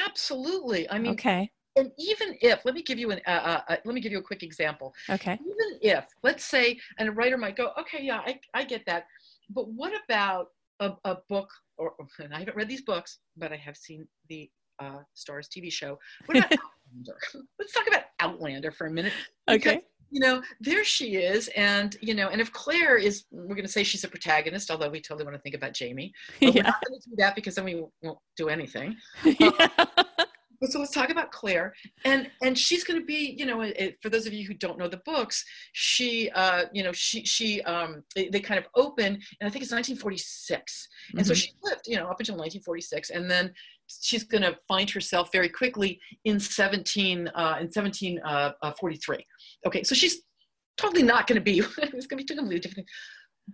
Absolutely. 0.05 0.89
I 0.89 0.99
mean 0.99 1.13
okay 1.13 1.51
and 1.75 1.91
even 1.97 2.36
if 2.41 2.65
let 2.65 2.73
me 2.73 2.82
give 2.82 2.99
you 2.99 3.12
an 3.12 3.21
uh, 3.27 3.32
uh, 3.32 3.62
uh, 3.69 3.75
let 3.86 3.95
me 3.95 4.01
give 4.01 4.12
you 4.12 4.19
a 4.19 4.23
quick 4.23 4.43
example. 4.43 4.93
Okay. 5.10 5.34
Even 5.34 5.79
if 5.82 6.05
let's 6.23 6.43
say 6.43 6.79
and 6.97 7.10
a 7.10 7.12
writer 7.12 7.38
might 7.38 7.55
go 7.55 7.71
okay 7.79 8.03
yeah 8.03 8.21
i, 8.25 8.39
I 8.53 8.63
get 8.63 8.86
that. 8.86 9.05
But 9.49 9.69
what 9.69 9.93
about 10.05 10.49
a, 10.79 10.93
a 11.05 11.17
book 11.27 11.49
or 11.77 11.93
and 12.19 12.34
i 12.34 12.39
haven't 12.39 12.58
read 12.58 12.69
these 12.69 12.82
books 12.82 13.19
but 13.38 13.51
i 13.51 13.58
have 13.58 13.77
seen 13.77 14.08
the 14.29 14.49
uh, 14.79 14.99
Starz 15.15 15.47
tv 15.47 15.71
show. 15.71 15.99
What 16.25 16.38
about 16.38 16.51
outlander? 16.93 17.19
Let's 17.60 17.73
talk 17.73 17.88
about 17.88 18.03
outlander 18.19 18.71
for 18.71 18.88
a 18.88 18.91
minute. 18.91 19.13
Because, 19.47 19.73
okay 19.73 19.82
you 20.12 20.19
know 20.19 20.41
there 20.60 20.84
she 20.84 21.17
is 21.17 21.49
and 21.49 21.95
you 22.01 22.13
know 22.13 22.29
and 22.29 22.41
if 22.41 22.51
claire 22.51 22.97
is 22.97 23.25
we're 23.32 23.55
going 23.55 23.62
to 23.62 23.71
say 23.71 23.84
she's 23.84 24.03
a 24.03 24.08
protagonist 24.08 24.71
although 24.71 24.89
we 24.89 24.99
totally 24.99 25.23
want 25.23 25.36
to 25.36 25.41
think 25.41 25.55
about 25.55 25.73
jamie. 25.73 26.12
But 26.39 26.55
yeah. 26.55 26.62
we're 26.62 26.63
not 26.63 26.86
going 26.86 26.99
to 26.99 27.10
do 27.10 27.15
that 27.17 27.36
because 27.36 27.55
then 27.55 27.65
we 27.65 27.84
won't 28.01 28.17
do 28.36 28.49
anything. 28.49 28.95
Yeah. 29.23 29.51
um, 29.77 30.05
so 30.67 30.80
let's 30.80 30.91
talk 30.91 31.10
about 31.10 31.32
Claire, 31.32 31.74
and 32.04 32.30
and 32.41 32.58
she's 32.58 32.84
going 32.84 33.00
to 33.00 33.06
be, 33.06 33.36
you 33.38 33.45
know, 33.45 33.62
it, 33.62 33.98
for 34.02 34.10
those 34.10 34.26
of 34.26 34.34
you 34.34 34.45
who 34.45 34.54
don't 34.54 34.78
know 34.78 34.89
the 34.89 35.02
books, 35.06 35.45
she, 35.72 36.30
uh, 36.32 36.65
you 36.74 36.84
know, 36.84 36.91
she 36.91 37.24
she 37.26 37.62
um, 37.62 38.04
they, 38.15 38.28
they 38.28 38.39
kind 38.39 38.60
of 38.60 38.67
open, 38.76 39.06
and 39.06 39.48
I 39.48 39.50
think 39.50 39.63
it's 39.63 39.72
1946, 39.72 40.88
and 41.12 41.19
mm-hmm. 41.19 41.28
so 41.28 41.34
she 41.34 41.52
lived, 41.63 41.82
you 41.88 41.95
know, 41.95 42.08
up 42.08 42.19
until 42.19 42.36
1946, 42.36 43.10
and 43.12 43.32
then 43.32 43.54
she's 43.88 44.24
going 44.24 44.43
to 44.43 44.58
find 44.67 44.89
herself 44.89 45.32
very 45.32 45.50
quickly 45.50 46.00
in 46.26 46.39
17 46.39 47.30
uh, 47.30 47.58
in 47.60 47.67
1743. 47.67 48.22
Uh, 48.22 49.17
uh, 49.17 49.67
okay, 49.67 49.84
so 49.84 49.95
she's 49.95 50.22
totally 50.78 51.04
not 51.04 51.26
going 51.26 51.36
to 51.36 51.41
be. 51.41 51.60
it's 51.78 52.08
going 52.08 52.10
to 52.10 52.15
be 52.17 52.24
totally 52.26 52.60
different, 52.60 52.88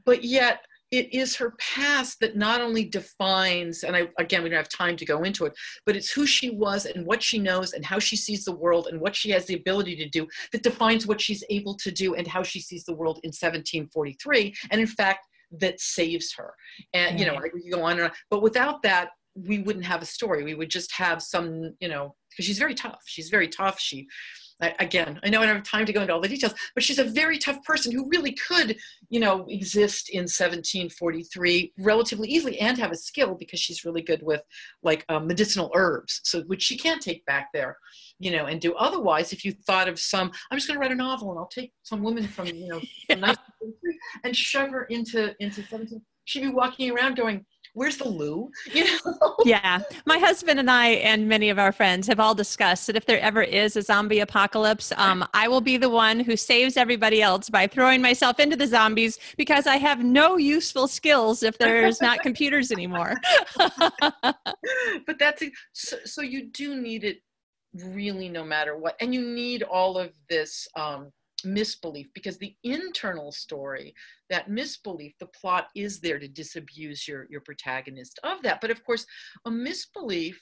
but 0.05 0.23
yet 0.23 0.61
it 0.97 1.13
is 1.13 1.35
her 1.35 1.53
past 1.59 2.19
that 2.19 2.35
not 2.35 2.61
only 2.61 2.85
defines 2.85 3.83
and 3.83 3.95
I, 3.95 4.07
again 4.19 4.43
we 4.43 4.49
don't 4.49 4.57
have 4.57 4.69
time 4.69 4.95
to 4.97 5.05
go 5.05 5.23
into 5.23 5.45
it 5.45 5.53
but 5.85 5.95
it's 5.95 6.11
who 6.11 6.25
she 6.25 6.51
was 6.51 6.85
and 6.85 7.05
what 7.05 7.21
she 7.21 7.37
knows 7.37 7.73
and 7.73 7.85
how 7.85 7.99
she 7.99 8.15
sees 8.15 8.45
the 8.45 8.55
world 8.55 8.87
and 8.87 8.99
what 8.99 9.15
she 9.15 9.29
has 9.31 9.45
the 9.45 9.55
ability 9.55 9.95
to 9.97 10.09
do 10.09 10.27
that 10.51 10.63
defines 10.63 11.05
what 11.07 11.21
she's 11.21 11.43
able 11.49 11.75
to 11.75 11.91
do 11.91 12.15
and 12.15 12.27
how 12.27 12.43
she 12.43 12.59
sees 12.59 12.83
the 12.85 12.95
world 12.95 13.19
in 13.23 13.29
1743 13.29 14.53
and 14.71 14.81
in 14.81 14.87
fact 14.87 15.25
that 15.51 15.79
saves 15.79 16.33
her. 16.33 16.53
And 16.93 17.19
you 17.19 17.25
know 17.25 17.39
we 17.53 17.61
can 17.61 17.71
go 17.71 17.83
on 17.83 17.93
and 17.93 18.03
on. 18.03 18.11
But 18.29 18.41
without 18.41 18.81
that 18.83 19.09
we 19.35 19.59
wouldn't 19.59 19.85
have 19.85 20.01
a 20.01 20.05
story. 20.05 20.43
We 20.43 20.55
would 20.55 20.69
just 20.69 20.93
have 20.93 21.21
some 21.21 21.75
you 21.79 21.87
know 21.87 22.15
because 22.29 22.45
she's 22.45 22.59
very 22.59 22.75
tough. 22.75 23.01
She's 23.05 23.29
very 23.29 23.47
tough. 23.47 23.79
She 23.79 24.07
again, 24.61 25.19
I 25.23 25.29
know 25.29 25.41
I 25.41 25.45
don't 25.45 25.55
have 25.55 25.63
time 25.63 25.85
to 25.85 25.93
go 25.93 26.01
into 26.01 26.13
all 26.13 26.21
the 26.21 26.29
details, 26.29 26.53
but 26.73 26.83
she's 26.83 26.99
a 26.99 27.03
very 27.03 27.37
tough 27.37 27.63
person 27.63 27.91
who 27.91 28.07
really 28.09 28.31
could, 28.33 28.77
you 29.09 29.19
know, 29.19 29.45
exist 29.49 30.09
in 30.09 30.21
1743 30.21 31.73
relatively 31.79 32.29
easily 32.29 32.59
and 32.59 32.77
have 32.77 32.91
a 32.91 32.95
skill 32.95 33.35
because 33.35 33.59
she's 33.59 33.83
really 33.83 34.01
good 34.01 34.23
with 34.23 34.41
like 34.81 35.05
um, 35.09 35.27
medicinal 35.27 35.71
herbs, 35.75 36.21
so 36.23 36.41
which 36.43 36.63
she 36.63 36.77
can't 36.77 37.01
take 37.01 37.25
back 37.25 37.49
there, 37.53 37.77
you 38.19 38.31
know, 38.31 38.45
and 38.45 38.61
do. 38.61 38.73
Otherwise, 38.75 39.33
if 39.33 39.43
you 39.43 39.51
thought 39.51 39.89
of 39.89 39.99
some, 39.99 40.31
I'm 40.49 40.57
just 40.57 40.67
going 40.67 40.79
to 40.79 40.81
write 40.81 40.91
a 40.91 40.95
novel 40.95 41.31
and 41.31 41.39
I'll 41.39 41.47
take 41.47 41.73
some 41.83 42.01
woman 42.01 42.27
from, 42.27 42.47
you 42.47 42.67
know, 42.67 42.81
yeah. 43.09 43.35
and 44.23 44.35
shove 44.35 44.69
her 44.69 44.85
into 44.85 45.35
into 45.43 45.63
17. 45.63 46.01
She'd 46.23 46.41
be 46.41 46.49
walking 46.49 46.91
around 46.91 47.17
going, 47.17 47.45
where's 47.75 47.97
the 47.97 48.07
loo? 48.07 48.49
You 48.73 48.85
know? 48.85 49.35
yeah. 49.45 49.79
My 50.05 50.17
husband 50.17 50.59
and 50.59 50.71
I 50.71 50.87
and 50.87 51.29
many 51.29 51.49
of 51.49 51.59
our 51.59 51.71
friends 51.71 52.07
have 52.07 52.19
all 52.19 52.33
discussed 52.33 52.87
that 52.87 52.95
if 52.95 53.05
there 53.05 53.19
ever 53.19 53.43
is 53.43 53.75
a 53.75 53.81
zombie 53.81 54.19
apocalypse, 54.19 54.91
um, 54.97 55.25
I 55.33 55.47
will 55.47 55.61
be 55.61 55.77
the 55.77 55.89
one 55.89 56.19
who 56.19 56.35
saves 56.35 56.77
everybody 56.77 57.21
else 57.21 57.49
by 57.49 57.67
throwing 57.67 58.01
myself 58.01 58.39
into 58.39 58.55
the 58.55 58.65
zombies 58.67 59.19
because 59.37 59.67
I 59.67 59.77
have 59.77 60.03
no 60.03 60.37
useful 60.37 60.87
skills 60.87 61.43
if 61.43 61.57
there's 61.57 62.01
not 62.01 62.19
computers 62.23 62.71
anymore. 62.71 63.15
but 63.57 65.19
that's 65.19 65.43
so, 65.73 65.97
so 66.05 66.21
you 66.21 66.47
do 66.47 66.81
need 66.81 67.03
it 67.03 67.19
really 67.73 68.29
no 68.29 68.43
matter 68.43 68.77
what. 68.77 68.95
And 68.99 69.13
you 69.13 69.21
need 69.21 69.63
all 69.63 69.97
of 69.97 70.11
this 70.29 70.67
um, 70.77 71.11
misbelief 71.43 72.07
because 72.13 72.37
the 72.37 72.55
internal 72.63 73.31
story 73.31 73.93
that 74.29 74.49
misbelief 74.49 75.13
the 75.19 75.27
plot 75.27 75.67
is 75.75 75.99
there 75.99 76.19
to 76.19 76.27
disabuse 76.27 77.07
your 77.07 77.27
your 77.29 77.41
protagonist 77.41 78.19
of 78.23 78.41
that. 78.43 78.61
But 78.61 78.71
of 78.71 78.83
course 78.83 79.05
a 79.45 79.51
misbelief 79.51 80.39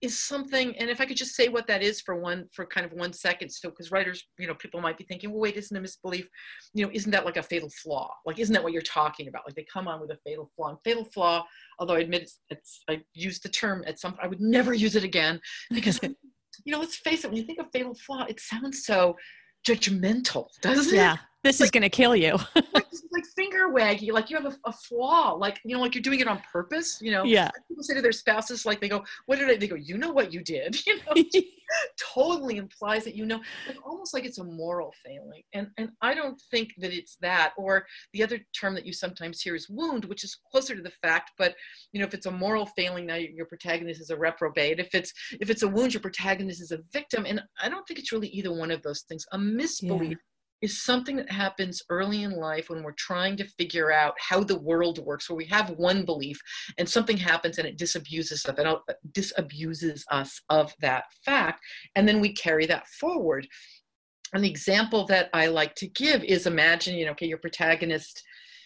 is 0.00 0.18
something 0.18 0.74
and 0.78 0.88
if 0.88 1.00
i 1.00 1.04
could 1.04 1.16
just 1.16 1.36
say 1.36 1.48
what 1.48 1.66
that 1.66 1.82
is 1.82 2.00
for 2.00 2.16
one 2.16 2.46
for 2.52 2.64
kind 2.64 2.86
of 2.86 2.92
one 2.92 3.12
second 3.12 3.50
so 3.50 3.68
because 3.68 3.90
writers 3.90 4.24
you 4.38 4.46
know 4.46 4.54
people 4.54 4.80
might 4.80 4.96
be 4.96 5.04
thinking 5.04 5.30
well 5.30 5.40
wait 5.40 5.56
isn't 5.56 5.76
a 5.76 5.80
misbelief 5.80 6.26
you 6.72 6.84
know 6.84 6.90
isn't 6.94 7.10
that 7.10 7.26
like 7.26 7.36
a 7.36 7.42
fatal 7.42 7.68
flaw? 7.82 8.10
Like 8.24 8.38
isn't 8.38 8.52
that 8.54 8.62
what 8.62 8.72
you're 8.72 8.82
talking 8.82 9.28
about? 9.28 9.42
Like 9.46 9.54
they 9.54 9.66
come 9.70 9.88
on 9.88 10.00
with 10.00 10.10
a 10.10 10.18
fatal 10.24 10.50
flaw. 10.56 10.70
And 10.70 10.78
fatal 10.84 11.04
flaw 11.04 11.44
although 11.78 11.94
i 11.94 12.00
admit 12.00 12.22
it's, 12.22 12.40
it's 12.48 12.82
i 12.88 13.02
used 13.12 13.42
the 13.42 13.48
term 13.48 13.84
at 13.86 13.98
some 13.98 14.16
i 14.22 14.26
would 14.26 14.40
never 14.40 14.72
use 14.72 14.96
it 14.96 15.04
again 15.04 15.40
because 15.70 16.00
you 16.64 16.72
know 16.72 16.78
let's 16.78 16.96
face 16.96 17.24
it 17.24 17.28
when 17.28 17.36
you 17.36 17.44
think 17.44 17.58
of 17.58 17.66
fatal 17.72 17.94
flaw 17.94 18.24
it 18.28 18.40
sounds 18.40 18.84
so 18.84 19.16
judgmental, 19.64 20.48
doesn't 20.60 20.94
yeah. 20.94 21.14
it? 21.14 21.20
This 21.42 21.58
like, 21.58 21.66
is 21.66 21.70
going 21.70 21.82
to 21.82 21.88
kill 21.88 22.14
you. 22.14 22.32
like, 22.54 22.64
like, 22.74 23.24
finger 23.34 23.70
waggy, 23.70 24.12
like 24.12 24.28
you 24.28 24.36
have 24.36 24.44
a, 24.44 24.56
a, 24.66 24.72
flaw, 24.72 25.32
like, 25.32 25.58
you 25.64 25.74
know, 25.74 25.80
like 25.80 25.94
you're 25.94 26.02
doing 26.02 26.20
it 26.20 26.28
on 26.28 26.42
purpose, 26.52 26.98
you 27.00 27.10
know? 27.10 27.24
Yeah. 27.24 27.50
People 27.66 27.82
say 27.82 27.94
to 27.94 28.02
their 28.02 28.12
spouses, 28.12 28.66
like, 28.66 28.80
they 28.80 28.90
go, 28.90 29.02
what 29.24 29.38
did 29.38 29.48
I, 29.48 29.56
they 29.56 29.66
go, 29.66 29.74
you 29.74 29.96
know 29.96 30.12
what 30.12 30.34
you 30.34 30.42
did, 30.42 30.76
you 30.86 30.96
know? 30.96 31.14
totally 32.14 32.56
implies 32.56 33.04
that 33.04 33.14
you 33.14 33.24
know, 33.24 33.40
like 33.68 33.76
almost 33.86 34.12
like 34.12 34.24
it's 34.24 34.38
a 34.38 34.44
moral 34.44 34.92
failing. 35.04 35.42
And, 35.54 35.68
and 35.78 35.90
I 36.02 36.14
don't 36.14 36.40
think 36.50 36.74
that 36.78 36.92
it's 36.92 37.16
that, 37.22 37.52
or 37.56 37.86
the 38.12 38.22
other 38.22 38.40
term 38.58 38.74
that 38.74 38.84
you 38.84 38.92
sometimes 38.92 39.40
hear 39.40 39.54
is 39.54 39.70
wound, 39.70 40.04
which 40.04 40.24
is 40.24 40.36
closer 40.50 40.74
to 40.74 40.82
the 40.82 40.90
fact, 40.90 41.30
but, 41.38 41.54
you 41.92 42.00
know, 42.00 42.06
if 42.06 42.12
it's 42.12 42.26
a 42.26 42.30
moral 42.30 42.66
failing, 42.66 43.06
now 43.06 43.14
your 43.14 43.46
protagonist 43.46 44.00
is 44.00 44.10
a 44.10 44.16
reprobate. 44.16 44.78
If 44.78 44.94
it's, 44.94 45.12
if 45.40 45.48
it's 45.48 45.62
a 45.62 45.68
wound, 45.68 45.94
your 45.94 46.02
protagonist 46.02 46.60
is 46.60 46.72
a 46.72 46.80
victim. 46.92 47.24
And 47.26 47.40
I 47.62 47.70
don't 47.70 47.86
think 47.86 47.98
it's 47.98 48.12
really 48.12 48.28
either 48.28 48.52
one 48.52 48.70
of 48.70 48.82
those 48.82 49.02
things. 49.02 49.24
A 49.32 49.38
misbelief 49.38 50.10
yeah 50.10 50.16
is 50.62 50.82
something 50.82 51.16
that 51.16 51.30
happens 51.30 51.82
early 51.88 52.22
in 52.22 52.32
life 52.32 52.68
when 52.68 52.82
we're 52.82 52.92
trying 52.92 53.36
to 53.36 53.44
figure 53.44 53.90
out 53.90 54.14
how 54.18 54.42
the 54.42 54.58
world 54.58 54.98
works, 54.98 55.28
where 55.28 55.36
we 55.36 55.46
have 55.46 55.70
one 55.70 56.04
belief 56.04 56.40
and 56.78 56.88
something 56.88 57.16
happens 57.16 57.58
and 57.58 57.66
it 57.66 57.78
disabuses 57.78 58.46
of 58.48 58.58
it, 58.58 58.66
uh, 58.66 58.78
disabuses 59.12 60.02
us 60.10 60.40
of 60.50 60.72
that 60.80 61.04
fact, 61.24 61.60
and 61.96 62.06
then 62.06 62.20
we 62.20 62.32
carry 62.32 62.66
that 62.66 62.86
forward. 62.88 63.46
An 64.32 64.44
example 64.44 65.06
that 65.06 65.30
I 65.32 65.46
like 65.46 65.74
to 65.76 65.88
give 65.88 66.22
is 66.24 66.46
imagine, 66.46 66.94
you 66.96 67.06
know, 67.06 67.12
okay, 67.12 67.26
your 67.26 67.38
protagonist 67.38 68.22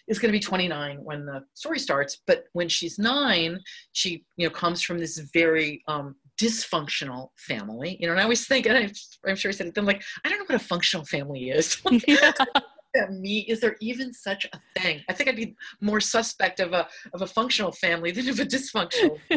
is 0.07 0.19
going 0.19 0.31
to 0.31 0.37
be 0.37 0.43
29 0.43 1.03
when 1.03 1.25
the 1.25 1.43
story 1.55 1.79
starts 1.79 2.21
but 2.27 2.43
when 2.53 2.69
she's 2.69 2.99
nine 2.99 3.59
she 3.91 4.23
you 4.37 4.47
know 4.47 4.53
comes 4.53 4.81
from 4.81 4.99
this 4.99 5.17
very 5.33 5.81
um, 5.87 6.15
dysfunctional 6.41 7.29
family. 7.37 7.97
You 7.99 8.07
know, 8.07 8.13
and 8.13 8.19
I 8.19 8.23
always 8.23 8.47
think, 8.47 8.65
and 8.65 8.77
I, 8.77 9.29
am 9.29 9.35
sure 9.35 9.49
I 9.49 9.53
said 9.53 9.67
it, 9.67 9.77
I'm 9.77 9.85
like, 9.85 10.03
I 10.23 10.29
don't 10.29 10.39
know 10.39 10.45
what 10.45 10.61
a 10.61 10.65
functional 10.65 11.05
family 11.05 11.49
is. 11.49 11.81
yeah 12.07 12.31
me 13.11 13.39
is 13.41 13.59
there 13.59 13.75
even 13.81 14.13
such 14.13 14.45
a 14.53 14.79
thing? 14.79 15.01
I 15.09 15.13
think 15.13 15.29
i'd 15.29 15.35
be 15.35 15.55
more 15.81 15.99
suspect 15.99 16.59
of 16.59 16.73
a 16.73 16.87
of 17.13 17.21
a 17.21 17.27
functional 17.27 17.71
family 17.71 18.11
than 18.11 18.29
of 18.29 18.39
a 18.39 18.45
dysfunctional 18.45 19.19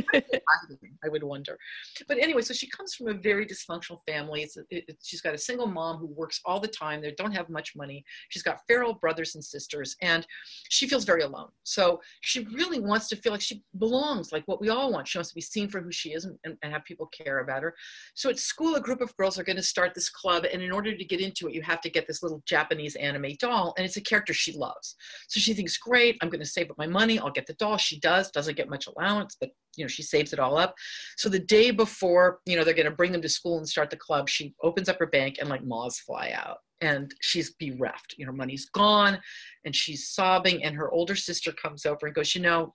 i 1.04 1.08
would 1.08 1.22
wonder. 1.22 1.58
But 2.06 2.18
anyway 2.18 2.42
so 2.42 2.54
she 2.54 2.68
comes 2.68 2.94
from 2.94 3.08
a 3.08 3.14
very 3.14 3.46
dysfunctional 3.46 3.98
family. 4.06 4.42
It's, 4.42 4.56
it, 4.56 4.66
it, 4.70 4.96
she's 5.02 5.20
got 5.20 5.34
a 5.34 5.38
single 5.38 5.66
mom 5.66 5.98
who 5.98 6.06
works 6.06 6.40
all 6.44 6.60
the 6.60 6.68
time 6.68 7.00
they 7.00 7.12
don't 7.12 7.32
have 7.32 7.48
much 7.48 7.74
money. 7.76 8.04
She's 8.30 8.42
got 8.42 8.60
feral 8.66 8.94
brothers 8.94 9.34
and 9.34 9.44
sisters 9.44 9.96
and 10.02 10.26
she 10.68 10.88
feels 10.88 11.04
very 11.04 11.22
alone. 11.22 11.48
So 11.64 12.00
she 12.20 12.44
really 12.44 12.80
wants 12.80 13.08
to 13.08 13.16
feel 13.16 13.32
like 13.32 13.40
she 13.40 13.62
belongs 13.78 14.32
like 14.32 14.44
what 14.46 14.60
we 14.60 14.68
all 14.68 14.92
want. 14.92 15.08
She 15.08 15.18
wants 15.18 15.30
to 15.30 15.34
be 15.34 15.40
seen 15.40 15.68
for 15.68 15.80
who 15.80 15.92
she 15.92 16.10
is 16.10 16.24
and, 16.24 16.36
and 16.44 16.72
have 16.72 16.84
people 16.84 17.06
care 17.06 17.40
about 17.40 17.62
her. 17.62 17.74
So 18.14 18.30
at 18.30 18.38
school 18.38 18.74
a 18.74 18.80
group 18.80 19.00
of 19.00 19.16
girls 19.16 19.38
are 19.38 19.44
going 19.44 19.56
to 19.56 19.62
start 19.62 19.94
this 19.94 20.08
club 20.08 20.44
and 20.52 20.62
in 20.62 20.72
order 20.72 20.96
to 20.96 21.04
get 21.04 21.20
into 21.20 21.48
it 21.48 21.54
you 21.54 21.62
have 21.62 21.80
to 21.80 21.90
get 21.90 22.06
this 22.06 22.22
little 22.22 22.42
japanese 22.46 22.94
anime 22.96 23.32
doll 23.38 23.47
and 23.76 23.84
it's 23.84 23.96
a 23.96 24.00
character 24.00 24.32
she 24.32 24.52
loves. 24.52 24.96
So 25.28 25.40
she 25.40 25.54
thinks, 25.54 25.76
great, 25.76 26.16
I'm 26.20 26.28
going 26.28 26.40
to 26.42 26.46
save 26.46 26.70
up 26.70 26.78
my 26.78 26.86
money. 26.86 27.18
I'll 27.18 27.30
get 27.30 27.46
the 27.46 27.54
doll. 27.54 27.76
She 27.76 28.00
does, 28.00 28.30
doesn't 28.30 28.56
get 28.56 28.70
much 28.70 28.86
allowance, 28.86 29.36
but 29.40 29.50
you 29.76 29.84
know, 29.84 29.88
she 29.88 30.02
saves 30.02 30.32
it 30.32 30.38
all 30.38 30.56
up. 30.56 30.74
So 31.16 31.28
the 31.28 31.38
day 31.38 31.70
before, 31.70 32.40
you 32.46 32.56
know, 32.56 32.64
they're 32.64 32.74
going 32.74 32.86
to 32.86 32.90
bring 32.90 33.12
them 33.12 33.22
to 33.22 33.28
school 33.28 33.58
and 33.58 33.68
start 33.68 33.90
the 33.90 33.96
club, 33.96 34.28
she 34.28 34.54
opens 34.62 34.88
up 34.88 34.98
her 34.98 35.06
bank 35.06 35.36
and 35.40 35.48
like 35.48 35.64
moths 35.64 36.00
fly 36.00 36.32
out 36.34 36.58
and 36.80 37.14
she's 37.20 37.54
bereft. 37.54 38.14
You 38.18 38.26
know, 38.26 38.32
money's 38.32 38.68
gone 38.70 39.18
and 39.64 39.74
she's 39.74 40.08
sobbing 40.08 40.64
and 40.64 40.76
her 40.76 40.90
older 40.90 41.16
sister 41.16 41.52
comes 41.52 41.86
over 41.86 42.06
and 42.06 42.14
goes, 42.14 42.34
you 42.34 42.42
know, 42.42 42.74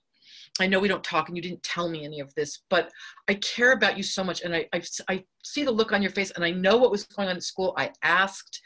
I 0.60 0.68
know 0.68 0.78
we 0.78 0.86
don't 0.86 1.02
talk 1.02 1.28
and 1.28 1.36
you 1.36 1.42
didn't 1.42 1.64
tell 1.64 1.88
me 1.88 2.04
any 2.04 2.20
of 2.20 2.32
this, 2.34 2.60
but 2.70 2.92
I 3.28 3.34
care 3.34 3.72
about 3.72 3.96
you 3.96 4.04
so 4.04 4.22
much. 4.22 4.42
And 4.42 4.54
I, 4.54 4.68
I, 4.72 4.82
I 5.08 5.24
see 5.42 5.64
the 5.64 5.72
look 5.72 5.92
on 5.92 6.00
your 6.00 6.12
face 6.12 6.30
and 6.30 6.44
I 6.44 6.52
know 6.52 6.76
what 6.76 6.92
was 6.92 7.04
going 7.04 7.28
on 7.28 7.36
at 7.36 7.42
school. 7.42 7.74
I 7.76 7.90
asked 8.04 8.60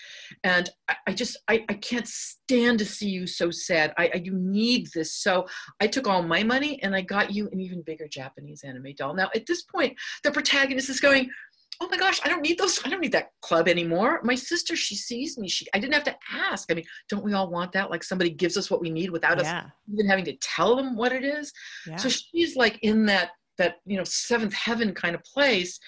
and 0.45 0.69
I, 0.89 0.97
I 1.07 1.13
just, 1.15 1.39
I, 1.49 1.65
I 1.71 1.75
can't 1.75 2.07
stand 2.07 2.79
to 2.81 2.85
see 2.85 3.09
you 3.09 3.27
so 3.27 3.51
sad. 3.51 3.95
I, 3.97 4.11
I, 4.13 4.17
you 4.23 4.35
need 4.35 4.89
this. 4.95 5.17
So 5.17 5.47
I 5.81 5.87
took 5.87 6.07
all 6.07 6.23
my 6.23 6.43
money 6.43 6.79
and 6.83 6.95
I 6.95 7.01
got 7.01 7.33
you 7.33 7.49
an 7.53 7.61
even 7.61 7.81
bigger 7.81 8.07
Japanese 8.07 8.65
anime 8.65 8.93
doll. 8.95 9.15
Now 9.15 9.31
at 9.35 9.47
this 9.47 9.63
point, 9.63 9.97
the 10.25 10.31
protagonist 10.31 10.91
is 10.91 11.01
going, 11.01 11.31
oh 11.81 11.89
my 11.89 11.97
gosh, 11.97 12.21
I 12.25 12.29
don't 12.29 12.43
need 12.43 12.59
those. 12.59 12.81
I 12.85 12.89
don't 12.89 13.01
need 13.01 13.13
that 13.13 13.31
club 13.41 13.69
anymore. 13.69 14.21
My 14.25 14.35
sister, 14.35 14.75
she 14.75 14.97
sees 14.97 15.39
me. 15.39 15.49
She, 15.49 15.67
I 15.73 15.79
didn't 15.79 15.95
have 15.95 16.05
to 16.05 16.17
ask. 16.33 16.71
I 16.71 16.75
mean, 16.75 16.85
don't 17.09 17.25
we 17.25 17.35
all 17.35 17.51
want 17.51 17.73
that? 17.73 17.91
Like 17.91 18.03
somebody 18.03 18.31
gives 18.31 18.57
us 18.57 18.71
what 18.71 18.81
we 18.81 18.91
need 18.91 19.11
without 19.11 19.39
yeah. 19.39 19.59
us 19.59 19.65
even 19.93 20.09
having 20.09 20.25
to 20.25 20.37
tell 20.37 20.75
them 20.75 20.97
what 20.97 21.13
it 21.13 21.25
is. 21.25 21.53
Yeah. 21.87 21.97
So 21.97 22.09
she's 22.09 22.57
like 22.57 22.79
in 22.83 23.07
that, 23.07 23.31
that, 23.59 23.77
you 23.87 23.97
know, 23.97 24.05
seventh 24.05 24.55
heaven 24.55 24.93
kind 24.93 25.15
of 25.15 25.23
place. 25.23 25.79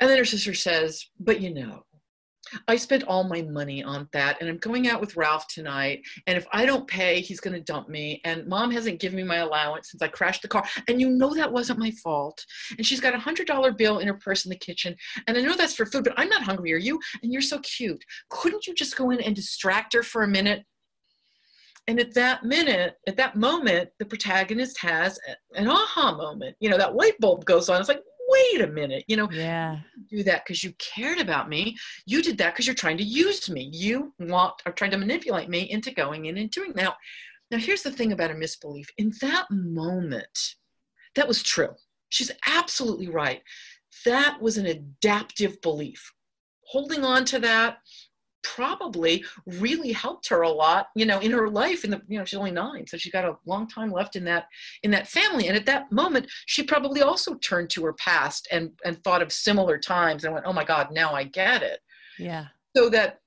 And 0.00 0.08
then 0.08 0.18
her 0.18 0.24
sister 0.24 0.54
says, 0.54 1.04
but 1.18 1.40
you 1.40 1.52
know, 1.52 1.84
I 2.66 2.76
spent 2.76 3.04
all 3.04 3.24
my 3.24 3.42
money 3.42 3.82
on 3.82 4.08
that, 4.12 4.38
and 4.40 4.48
I'm 4.48 4.58
going 4.58 4.88
out 4.88 5.00
with 5.00 5.16
Ralph 5.16 5.46
tonight. 5.48 6.02
And 6.26 6.36
if 6.36 6.46
I 6.52 6.66
don't 6.66 6.86
pay, 6.86 7.20
he's 7.20 7.40
going 7.40 7.54
to 7.54 7.60
dump 7.60 7.88
me. 7.88 8.20
And 8.24 8.46
mom 8.46 8.70
hasn't 8.70 9.00
given 9.00 9.16
me 9.16 9.22
my 9.22 9.36
allowance 9.36 9.90
since 9.90 10.02
I 10.02 10.08
crashed 10.08 10.42
the 10.42 10.48
car. 10.48 10.64
And 10.88 11.00
you 11.00 11.10
know 11.10 11.34
that 11.34 11.52
wasn't 11.52 11.78
my 11.78 11.90
fault. 12.02 12.44
And 12.76 12.86
she's 12.86 13.00
got 13.00 13.14
a 13.14 13.18
hundred 13.18 13.46
dollar 13.46 13.72
bill 13.72 13.98
in 13.98 14.08
her 14.08 14.14
purse 14.14 14.44
in 14.44 14.50
the 14.50 14.56
kitchen. 14.56 14.94
And 15.26 15.36
I 15.36 15.40
know 15.40 15.56
that's 15.56 15.74
for 15.74 15.86
food, 15.86 16.04
but 16.04 16.14
I'm 16.16 16.28
not 16.28 16.42
hungry. 16.42 16.72
Are 16.72 16.78
you? 16.78 16.98
And 17.22 17.32
you're 17.32 17.42
so 17.42 17.58
cute. 17.60 18.04
Couldn't 18.30 18.66
you 18.66 18.74
just 18.74 18.96
go 18.96 19.10
in 19.10 19.20
and 19.20 19.34
distract 19.34 19.92
her 19.94 20.02
for 20.02 20.22
a 20.22 20.28
minute? 20.28 20.64
And 21.88 21.98
at 21.98 22.12
that 22.14 22.44
minute, 22.44 22.96
at 23.06 23.16
that 23.16 23.34
moment, 23.34 23.88
the 23.98 24.04
protagonist 24.04 24.78
has 24.80 25.18
an 25.54 25.68
aha 25.68 26.14
moment. 26.14 26.54
You 26.60 26.68
know, 26.68 26.76
that 26.76 26.94
light 26.94 27.18
bulb 27.18 27.46
goes 27.46 27.70
on. 27.70 27.80
It's 27.80 27.88
like, 27.88 28.02
wait 28.28 28.60
a 28.60 28.66
minute, 28.66 29.04
you 29.08 29.16
know, 29.16 29.28
yeah, 29.30 29.78
do 30.10 30.22
that 30.22 30.44
because 30.44 30.62
you 30.62 30.72
cared 30.78 31.18
about 31.18 31.48
me. 31.48 31.76
You 32.06 32.22
did 32.22 32.38
that 32.38 32.52
because 32.52 32.66
you're 32.66 32.74
trying 32.74 32.98
to 32.98 33.04
use 33.04 33.48
me. 33.48 33.70
You 33.72 34.12
want 34.18 34.54
are 34.66 34.72
trying 34.72 34.90
to 34.92 34.98
manipulate 34.98 35.48
me 35.48 35.70
into 35.70 35.90
going 35.90 36.26
in 36.26 36.36
and 36.36 36.50
doing 36.50 36.72
now. 36.76 36.94
Now 37.50 37.58
here's 37.58 37.82
the 37.82 37.90
thing 37.90 38.12
about 38.12 38.30
a 38.30 38.34
misbelief. 38.34 38.88
In 38.98 39.12
that 39.22 39.46
moment, 39.50 40.54
that 41.14 41.28
was 41.28 41.42
true. 41.42 41.70
She's 42.10 42.30
absolutely 42.46 43.08
right. 43.08 43.42
That 44.04 44.40
was 44.40 44.58
an 44.58 44.66
adaptive 44.66 45.60
belief. 45.62 46.12
Holding 46.64 47.04
on 47.04 47.24
to 47.26 47.38
that, 47.40 47.78
probably 48.42 49.24
really 49.46 49.92
helped 49.92 50.28
her 50.28 50.42
a 50.42 50.48
lot 50.48 50.88
you 50.94 51.04
know 51.04 51.18
in 51.20 51.30
her 51.30 51.48
life 51.48 51.84
in 51.84 51.90
the 51.90 52.00
you 52.08 52.18
know 52.18 52.24
she's 52.24 52.38
only 52.38 52.50
nine 52.50 52.86
so 52.86 52.96
she's 52.96 53.12
got 53.12 53.24
a 53.24 53.36
long 53.46 53.68
time 53.68 53.90
left 53.90 54.16
in 54.16 54.24
that 54.24 54.46
in 54.82 54.90
that 54.90 55.08
family. 55.08 55.48
And 55.48 55.56
at 55.56 55.66
that 55.66 55.90
moment 55.92 56.30
she 56.46 56.62
probably 56.62 57.02
also 57.02 57.34
turned 57.36 57.70
to 57.70 57.84
her 57.84 57.92
past 57.94 58.48
and 58.50 58.70
and 58.84 59.02
thought 59.02 59.22
of 59.22 59.32
similar 59.32 59.78
times 59.78 60.24
and 60.24 60.32
went 60.32 60.46
oh 60.46 60.52
my 60.52 60.64
god 60.64 60.88
now 60.92 61.12
i 61.12 61.24
get 61.24 61.62
it. 61.62 61.80
Yeah. 62.18 62.46
So 62.76 62.88
that 62.90 63.20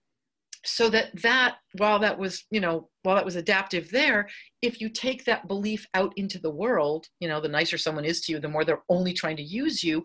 so 0.63 0.89
that 0.89 1.10
that 1.21 1.58
while 1.78 1.97
that 2.00 2.17
was 2.17 2.45
you 2.52 2.60
know 2.60 2.89
while 3.02 3.15
that 3.15 3.26
was 3.26 3.36
adaptive 3.36 3.89
there 3.89 4.30
if 4.62 4.80
you 4.80 4.89
take 4.89 5.26
that 5.26 5.47
belief 5.47 5.88
out 5.95 6.13
into 6.17 6.38
the 6.38 6.52
world 6.52 7.08
you 7.19 7.28
know 7.28 7.41
the 7.41 7.47
nicer 7.47 7.80
someone 7.80 8.06
is 8.06 8.21
to 8.21 8.32
you 8.32 8.39
the 8.39 8.47
more 8.47 8.63
they're 8.63 8.84
only 8.88 9.12
trying 9.12 9.36
to 9.36 9.41
use 9.41 9.84
you 9.84 10.04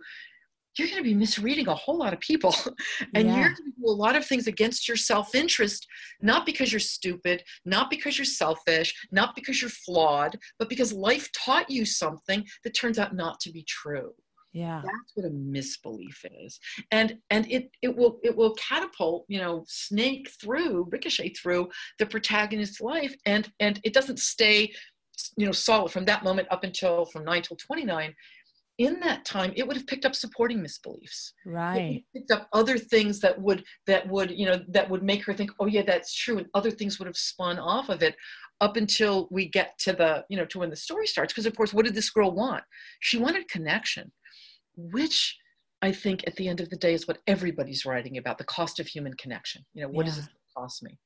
you're 0.78 0.88
going 0.88 1.02
to 1.02 1.08
be 1.08 1.14
misreading 1.14 1.68
a 1.68 1.74
whole 1.74 1.98
lot 1.98 2.12
of 2.12 2.20
people. 2.20 2.54
And 3.14 3.28
yeah. 3.28 3.36
you're 3.36 3.48
going 3.48 3.72
to 3.72 3.80
do 3.80 3.86
a 3.86 3.90
lot 3.90 4.16
of 4.16 4.26
things 4.26 4.46
against 4.46 4.88
your 4.88 4.96
self-interest 4.96 5.86
not 6.20 6.44
because 6.44 6.72
you're 6.72 6.80
stupid 6.80 7.42
not 7.64 7.90
because 7.90 8.18
you're 8.18 8.24
selfish 8.24 8.94
not 9.10 9.34
because 9.34 9.60
you're 9.60 9.70
flawed 9.70 10.36
but 10.58 10.68
because 10.68 10.92
life 10.92 11.30
taught 11.32 11.70
you 11.70 11.84
something 11.84 12.44
that 12.64 12.74
turns 12.74 12.98
out 12.98 13.14
not 13.14 13.40
to 13.40 13.52
be 13.52 13.64
true. 13.64 14.12
Yeah. 14.56 14.80
That's 14.82 15.12
what 15.14 15.26
a 15.26 15.30
misbelief 15.30 16.24
is. 16.42 16.58
And 16.90 17.18
and 17.30 17.50
it 17.50 17.70
it 17.82 17.94
will 17.94 18.18
it 18.22 18.34
will 18.34 18.54
catapult 18.54 19.26
you 19.28 19.38
know 19.38 19.64
snake 19.68 20.30
through 20.40 20.88
ricochet 20.90 21.34
through 21.34 21.68
the 21.98 22.06
protagonist's 22.06 22.80
life. 22.80 23.14
And 23.26 23.52
and 23.60 23.80
it 23.84 23.92
doesn't 23.92 24.18
stay 24.18 24.72
you 25.36 25.46
know 25.46 25.52
solid 25.52 25.92
from 25.92 26.06
that 26.06 26.24
moment 26.24 26.48
up 26.50 26.64
until 26.64 27.04
from 27.06 27.24
9 27.24 27.42
till 27.42 27.56
29 27.56 28.14
in 28.78 29.00
that 29.00 29.24
time 29.24 29.52
it 29.56 29.66
would 29.66 29.76
have 29.76 29.86
picked 29.86 30.04
up 30.04 30.14
supporting 30.14 30.60
misbeliefs. 30.60 31.32
Right. 31.44 32.04
picked 32.14 32.30
up 32.30 32.48
other 32.52 32.78
things 32.78 33.20
that 33.20 33.40
would 33.40 33.64
that 33.86 34.06
would 34.08 34.30
you 34.30 34.46
know 34.46 34.60
that 34.68 34.88
would 34.90 35.02
make 35.02 35.24
her 35.24 35.34
think 35.34 35.50
oh 35.60 35.66
yeah 35.66 35.82
that's 35.82 36.14
true 36.14 36.38
and 36.38 36.46
other 36.54 36.70
things 36.70 36.98
would 36.98 37.06
have 37.06 37.16
spun 37.16 37.58
off 37.58 37.88
of 37.88 38.02
it 38.02 38.16
up 38.60 38.76
until 38.76 39.28
we 39.30 39.48
get 39.48 39.78
to 39.78 39.92
the 39.92 40.24
you 40.28 40.36
know 40.36 40.46
to 40.46 40.58
when 40.58 40.70
the 40.70 40.76
story 40.76 41.06
starts. 41.06 41.32
Because 41.32 41.46
of 41.46 41.56
course 41.56 41.72
what 41.72 41.84
did 41.84 41.94
this 41.94 42.10
girl 42.10 42.32
want? 42.32 42.64
She 43.00 43.18
wanted 43.18 43.48
connection 43.48 44.12
which 44.76 45.36
i 45.82 45.90
think 45.90 46.22
at 46.26 46.36
the 46.36 46.48
end 46.48 46.60
of 46.60 46.68
the 46.70 46.76
day 46.76 46.92
is 46.92 47.08
what 47.08 47.18
everybody's 47.26 47.86
writing 47.86 48.18
about 48.18 48.36
the 48.38 48.44
cost 48.44 48.78
of 48.78 48.86
human 48.86 49.14
connection. 49.14 49.64
You 49.74 49.82
know 49.82 49.88
what 49.88 50.06
yeah. 50.06 50.12
does 50.12 50.24
it 50.24 50.30
cost 50.56 50.82
me 50.82 50.98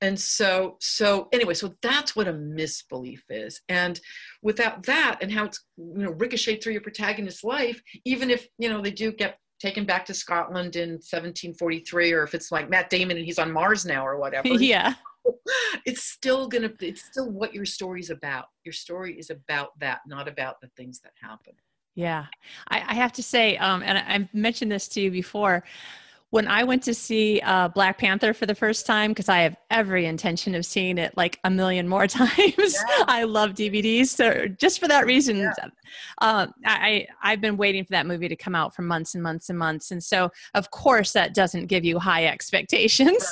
and 0.00 0.18
so 0.18 0.76
so 0.80 1.28
anyway 1.32 1.54
so 1.54 1.72
that's 1.82 2.14
what 2.14 2.28
a 2.28 2.32
misbelief 2.32 3.24
is. 3.30 3.60
And 3.68 4.00
without 4.42 4.84
that 4.84 5.18
and 5.22 5.32
how 5.32 5.44
it's 5.44 5.64
you 5.76 6.04
know 6.04 6.12
ricocheted 6.12 6.62
through 6.62 6.72
your 6.72 6.82
protagonist's 6.82 7.44
life 7.44 7.82
even 8.04 8.30
if 8.30 8.48
you 8.58 8.68
know 8.68 8.80
they 8.80 8.90
do 8.90 9.12
get 9.12 9.38
taken 9.60 9.84
back 9.84 10.04
to 10.06 10.14
scotland 10.14 10.76
in 10.76 10.90
1743 10.90 12.12
or 12.12 12.22
if 12.22 12.32
it's 12.32 12.52
like 12.52 12.70
matt 12.70 12.88
damon 12.90 13.16
and 13.16 13.26
he's 13.26 13.40
on 13.40 13.50
mars 13.50 13.84
now 13.84 14.06
or 14.06 14.16
whatever 14.20 14.46
yeah. 14.48 14.94
it's 15.84 16.02
still 16.02 16.48
gonna 16.48 16.70
it's 16.80 17.04
still 17.04 17.30
what 17.30 17.54
your 17.54 17.64
story's 17.64 18.10
about. 18.10 18.46
Your 18.64 18.72
story 18.72 19.18
is 19.18 19.30
about 19.30 19.78
that 19.80 20.00
not 20.06 20.28
about 20.28 20.60
the 20.60 20.68
things 20.76 21.00
that 21.00 21.12
happen. 21.20 21.54
Yeah. 21.94 22.26
I, 22.68 22.84
I 22.86 22.94
have 22.94 23.12
to 23.14 23.22
say 23.22 23.56
um, 23.56 23.82
and 23.82 23.98
I, 23.98 24.04
i've 24.14 24.34
mentioned 24.34 24.70
this 24.70 24.88
to 24.88 25.00
you 25.00 25.10
before 25.10 25.64
when 26.30 26.46
I 26.46 26.64
went 26.64 26.82
to 26.84 26.94
see 26.94 27.40
uh, 27.40 27.68
Black 27.68 27.98
Panther 27.98 28.34
for 28.34 28.44
the 28.44 28.54
first 28.54 28.84
time, 28.84 29.12
because 29.12 29.28
I 29.28 29.38
have 29.38 29.56
every 29.70 30.04
intention 30.04 30.54
of 30.54 30.66
seeing 30.66 30.98
it 30.98 31.16
like 31.16 31.40
a 31.44 31.50
million 31.50 31.88
more 31.88 32.06
times. 32.06 32.32
Yeah. 32.38 33.04
I 33.06 33.24
love 33.24 33.54
DVDs, 33.54 34.08
so 34.08 34.46
just 34.46 34.78
for 34.78 34.88
that 34.88 35.06
reason, 35.06 35.38
yeah. 35.38 35.52
uh, 36.20 36.46
I 36.66 37.06
I've 37.22 37.40
been 37.40 37.56
waiting 37.56 37.84
for 37.84 37.90
that 37.92 38.06
movie 38.06 38.28
to 38.28 38.36
come 38.36 38.54
out 38.54 38.74
for 38.74 38.82
months 38.82 39.14
and 39.14 39.22
months 39.22 39.48
and 39.48 39.58
months, 39.58 39.90
and 39.90 40.02
so 40.02 40.30
of 40.54 40.70
course 40.70 41.12
that 41.12 41.34
doesn't 41.34 41.66
give 41.66 41.84
you 41.84 41.98
high 41.98 42.26
expectations. 42.26 43.26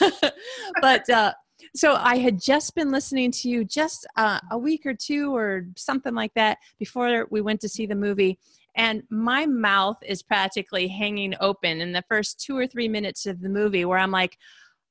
Right. 0.00 0.32
but 0.82 1.08
uh, 1.08 1.32
so 1.74 1.94
I 1.94 2.18
had 2.18 2.40
just 2.40 2.74
been 2.74 2.90
listening 2.90 3.30
to 3.32 3.48
you 3.48 3.64
just 3.64 4.06
uh, 4.16 4.40
a 4.50 4.58
week 4.58 4.84
or 4.84 4.94
two 4.94 5.34
or 5.34 5.66
something 5.76 6.14
like 6.14 6.34
that 6.34 6.58
before 6.78 7.26
we 7.30 7.40
went 7.40 7.60
to 7.62 7.68
see 7.68 7.86
the 7.86 7.94
movie 7.94 8.38
and 8.74 9.02
my 9.10 9.46
mouth 9.46 9.96
is 10.02 10.22
practically 10.22 10.88
hanging 10.88 11.34
open 11.40 11.80
in 11.80 11.92
the 11.92 12.04
first 12.08 12.40
two 12.40 12.56
or 12.56 12.66
three 12.66 12.88
minutes 12.88 13.26
of 13.26 13.40
the 13.40 13.48
movie 13.48 13.84
where 13.84 13.98
i'm 13.98 14.10
like 14.10 14.36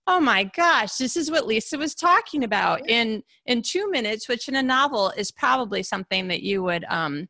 oh 0.08 0.20
my 0.20 0.44
gosh 0.44 0.96
this 0.96 1.16
is 1.16 1.30
what 1.30 1.46
lisa 1.46 1.78
was 1.78 1.94
talking 1.94 2.44
about. 2.44 2.90
In 2.90 3.24
in 3.46 3.62
two 3.62 3.90
minutes 3.92 4.28
which 4.28 4.48
in 4.48 4.56
a 4.56 4.64
novel 4.64 5.12
is 5.16 5.32
probably 5.32 5.84
something 5.84 6.28
that 6.28 6.42
you 6.42 6.64
would 6.64 6.86
um 6.90 7.28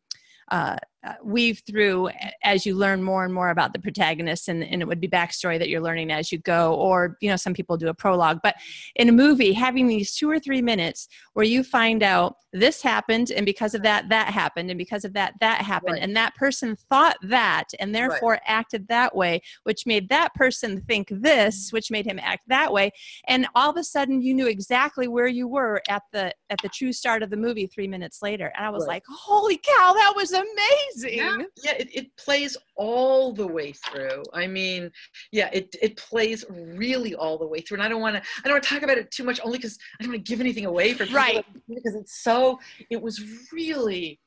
uh, 0.51 0.75
uh, 1.03 1.13
weave 1.23 1.63
through 1.65 2.09
as 2.43 2.65
you 2.65 2.75
learn 2.75 3.01
more 3.01 3.25
and 3.25 3.33
more 3.33 3.49
about 3.49 3.73
the 3.73 3.79
protagonist 3.79 4.47
and, 4.47 4.63
and 4.63 4.81
it 4.81 4.87
would 4.87 5.01
be 5.01 5.07
backstory 5.07 5.57
that 5.57 5.67
you're 5.67 5.81
learning 5.81 6.11
as 6.11 6.31
you 6.31 6.37
go 6.39 6.75
or 6.75 7.17
you 7.21 7.29
know 7.29 7.35
some 7.35 7.53
people 7.53 7.75
do 7.75 7.87
a 7.87 7.93
prologue 7.93 8.39
but 8.43 8.55
in 8.95 9.09
a 9.09 9.11
movie 9.11 9.51
having 9.51 9.87
these 9.87 10.13
two 10.13 10.29
or 10.29 10.39
three 10.39 10.61
minutes 10.61 11.07
where 11.33 11.45
you 11.45 11.63
find 11.63 12.03
out 12.03 12.35
this 12.53 12.81
happened 12.83 13.31
and 13.31 13.45
because 13.45 13.73
of 13.73 13.81
that 13.81 14.09
that 14.09 14.27
happened 14.27 14.69
and 14.69 14.77
because 14.77 15.03
of 15.03 15.13
that 15.13 15.33
that 15.39 15.61
happened 15.61 15.93
right. 15.93 16.03
and 16.03 16.15
that 16.15 16.35
person 16.35 16.75
thought 16.89 17.15
that 17.23 17.65
and 17.79 17.95
therefore 17.95 18.33
right. 18.33 18.41
acted 18.45 18.87
that 18.87 19.15
way 19.15 19.41
which 19.63 19.85
made 19.87 20.07
that 20.09 20.33
person 20.35 20.81
think 20.81 21.07
this 21.09 21.67
mm-hmm. 21.67 21.77
which 21.77 21.89
made 21.89 22.05
him 22.05 22.19
act 22.21 22.43
that 22.47 22.71
way 22.71 22.91
and 23.27 23.47
all 23.55 23.71
of 23.71 23.77
a 23.77 23.83
sudden 23.83 24.21
you 24.21 24.33
knew 24.33 24.47
exactly 24.47 25.07
where 25.07 25.27
you 25.27 25.47
were 25.47 25.81
at 25.89 26.03
the 26.11 26.31
at 26.49 26.59
the 26.61 26.69
true 26.69 26.91
start 26.91 27.23
of 27.23 27.29
the 27.29 27.37
movie 27.37 27.65
three 27.65 27.87
minutes 27.87 28.21
later 28.21 28.51
and 28.55 28.65
i 28.65 28.69
was 28.69 28.83
right. 28.83 28.95
like 28.95 29.03
holy 29.09 29.57
cow 29.57 29.93
that 29.93 30.13
was 30.15 30.31
amazing 30.31 30.90
yeah, 30.97 31.37
yeah 31.63 31.73
it, 31.73 31.89
it 31.93 32.15
plays 32.17 32.57
all 32.75 33.33
the 33.33 33.45
way 33.45 33.71
through. 33.73 34.23
I 34.33 34.47
mean 34.47 34.91
yeah 35.31 35.49
it 35.53 35.75
it 35.81 35.97
plays 35.97 36.45
really 36.49 37.15
all 37.15 37.37
the 37.37 37.47
way 37.47 37.61
through. 37.61 37.75
And 37.75 37.83
i 37.83 37.87
don't 37.87 38.01
want 38.01 38.15
to 38.15 38.21
i 38.21 38.41
don't 38.43 38.53
want 38.53 38.63
to 38.63 38.69
talk 38.69 38.83
about 38.83 38.97
it 38.97 39.11
too 39.11 39.23
much 39.23 39.39
only 39.43 39.57
because 39.57 39.77
i 39.99 40.03
don't 40.03 40.11
want 40.11 40.25
to 40.25 40.29
give 40.29 40.41
anything 40.41 40.65
away 40.65 40.93
for 40.93 41.05
right. 41.13 41.45
because 41.67 41.95
it's 41.95 42.23
so 42.23 42.59
it 42.89 43.01
was 43.01 43.21
really 43.51 44.19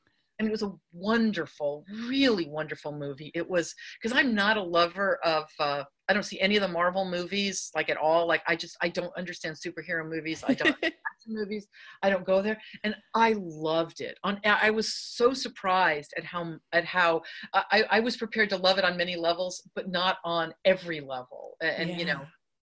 Mean, 0.43 0.49
it 0.49 0.51
was 0.51 0.63
a 0.63 0.73
wonderful, 0.91 1.85
really 2.07 2.47
wonderful 2.47 2.91
movie. 2.91 3.31
It 3.33 3.49
was 3.49 3.73
because 4.01 4.17
I'm 4.17 4.35
not 4.35 4.57
a 4.57 4.63
lover 4.63 5.17
of. 5.23 5.45
Uh, 5.59 5.83
I 6.07 6.13
don't 6.13 6.23
see 6.23 6.39
any 6.39 6.55
of 6.55 6.61
the 6.61 6.67
Marvel 6.67 7.05
movies 7.05 7.71
like 7.73 7.89
at 7.89 7.97
all. 7.97 8.27
Like 8.27 8.41
I 8.47 8.55
just 8.55 8.75
I 8.81 8.89
don't 8.89 9.15
understand 9.17 9.55
superhero 9.55 10.07
movies. 10.07 10.43
I 10.45 10.53
don't 10.53 10.75
movies. 11.27 11.67
I 12.03 12.09
don't 12.09 12.25
go 12.25 12.41
there, 12.41 12.59
and 12.83 12.95
I 13.13 13.35
loved 13.37 14.01
it. 14.01 14.17
On 14.23 14.39
I 14.43 14.69
was 14.69 14.93
so 14.93 15.33
surprised 15.33 16.13
at 16.17 16.25
how 16.25 16.57
at 16.73 16.85
how 16.85 17.21
I, 17.53 17.85
I 17.89 17.99
was 17.99 18.17
prepared 18.17 18.49
to 18.49 18.57
love 18.57 18.77
it 18.77 18.83
on 18.83 18.97
many 18.97 19.15
levels, 19.15 19.61
but 19.73 19.89
not 19.89 20.17
on 20.23 20.53
every 20.65 20.99
level. 20.99 21.55
And 21.61 21.89
yeah. 21.89 21.97
you 21.97 22.05
know, 22.05 22.21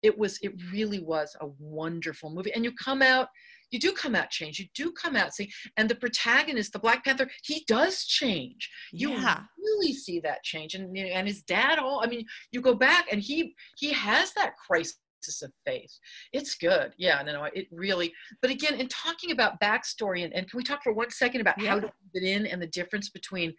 it 0.03 0.17
was 0.17 0.39
it 0.43 0.53
really 0.73 1.01
was 1.01 1.37
a 1.41 1.49
wonderful 1.59 2.31
movie. 2.31 2.53
And 2.55 2.65
you 2.65 2.73
come 2.73 3.03
out 3.03 3.29
you 3.71 3.79
do 3.79 3.93
come 3.93 4.15
out 4.15 4.31
change. 4.31 4.59
You 4.59 4.67
do 4.75 4.93
come 4.93 5.17
out 5.17 5.35
see, 5.35 5.51
and 5.77 5.89
the 5.89 5.95
protagonist, 5.95 6.73
the 6.73 6.79
Black 6.79 7.05
Panther, 7.05 7.31
he 7.43 7.65
does 7.67 8.05
change. 8.05 8.71
You 8.93 9.11
yeah. 9.11 9.41
really 9.59 9.93
see 9.93 10.21
that 10.21 10.43
change, 10.43 10.75
and 10.75 10.97
and 10.97 11.27
his 11.27 11.43
dad. 11.43 11.79
All 11.79 12.03
I 12.05 12.09
mean, 12.09 12.25
you 12.53 12.61
go 12.61 12.75
back, 12.75 13.07
and 13.11 13.21
he 13.21 13.55
he 13.77 13.93
has 13.93 14.33
that 14.35 14.53
crisis 14.57 14.97
of 15.43 15.53
faith. 15.65 15.93
It's 16.33 16.55
good. 16.55 16.93
Yeah, 16.99 17.21
no, 17.23 17.33
no, 17.33 17.45
it 17.53 17.67
really, 17.73 18.13
but 18.41 18.51
again, 18.51 18.75
in 18.75 18.87
talking 18.89 19.33
about 19.33 19.61
backstory, 19.61 20.25
and, 20.25 20.33
and 20.33 20.49
can 20.49 20.57
we 20.57 20.63
talk 20.63 20.83
for 20.85 20.93
one 20.93 21.11
second 21.11 21.41
about 21.41 21.61
yeah. 21.61 21.71
how 21.71 21.81
to 21.81 21.87
put 21.87 21.93
it 22.15 22.23
in 22.23 22.47
and 22.47 22.63
the 22.63 22.69
difference 22.69 23.09
between, 23.09 23.51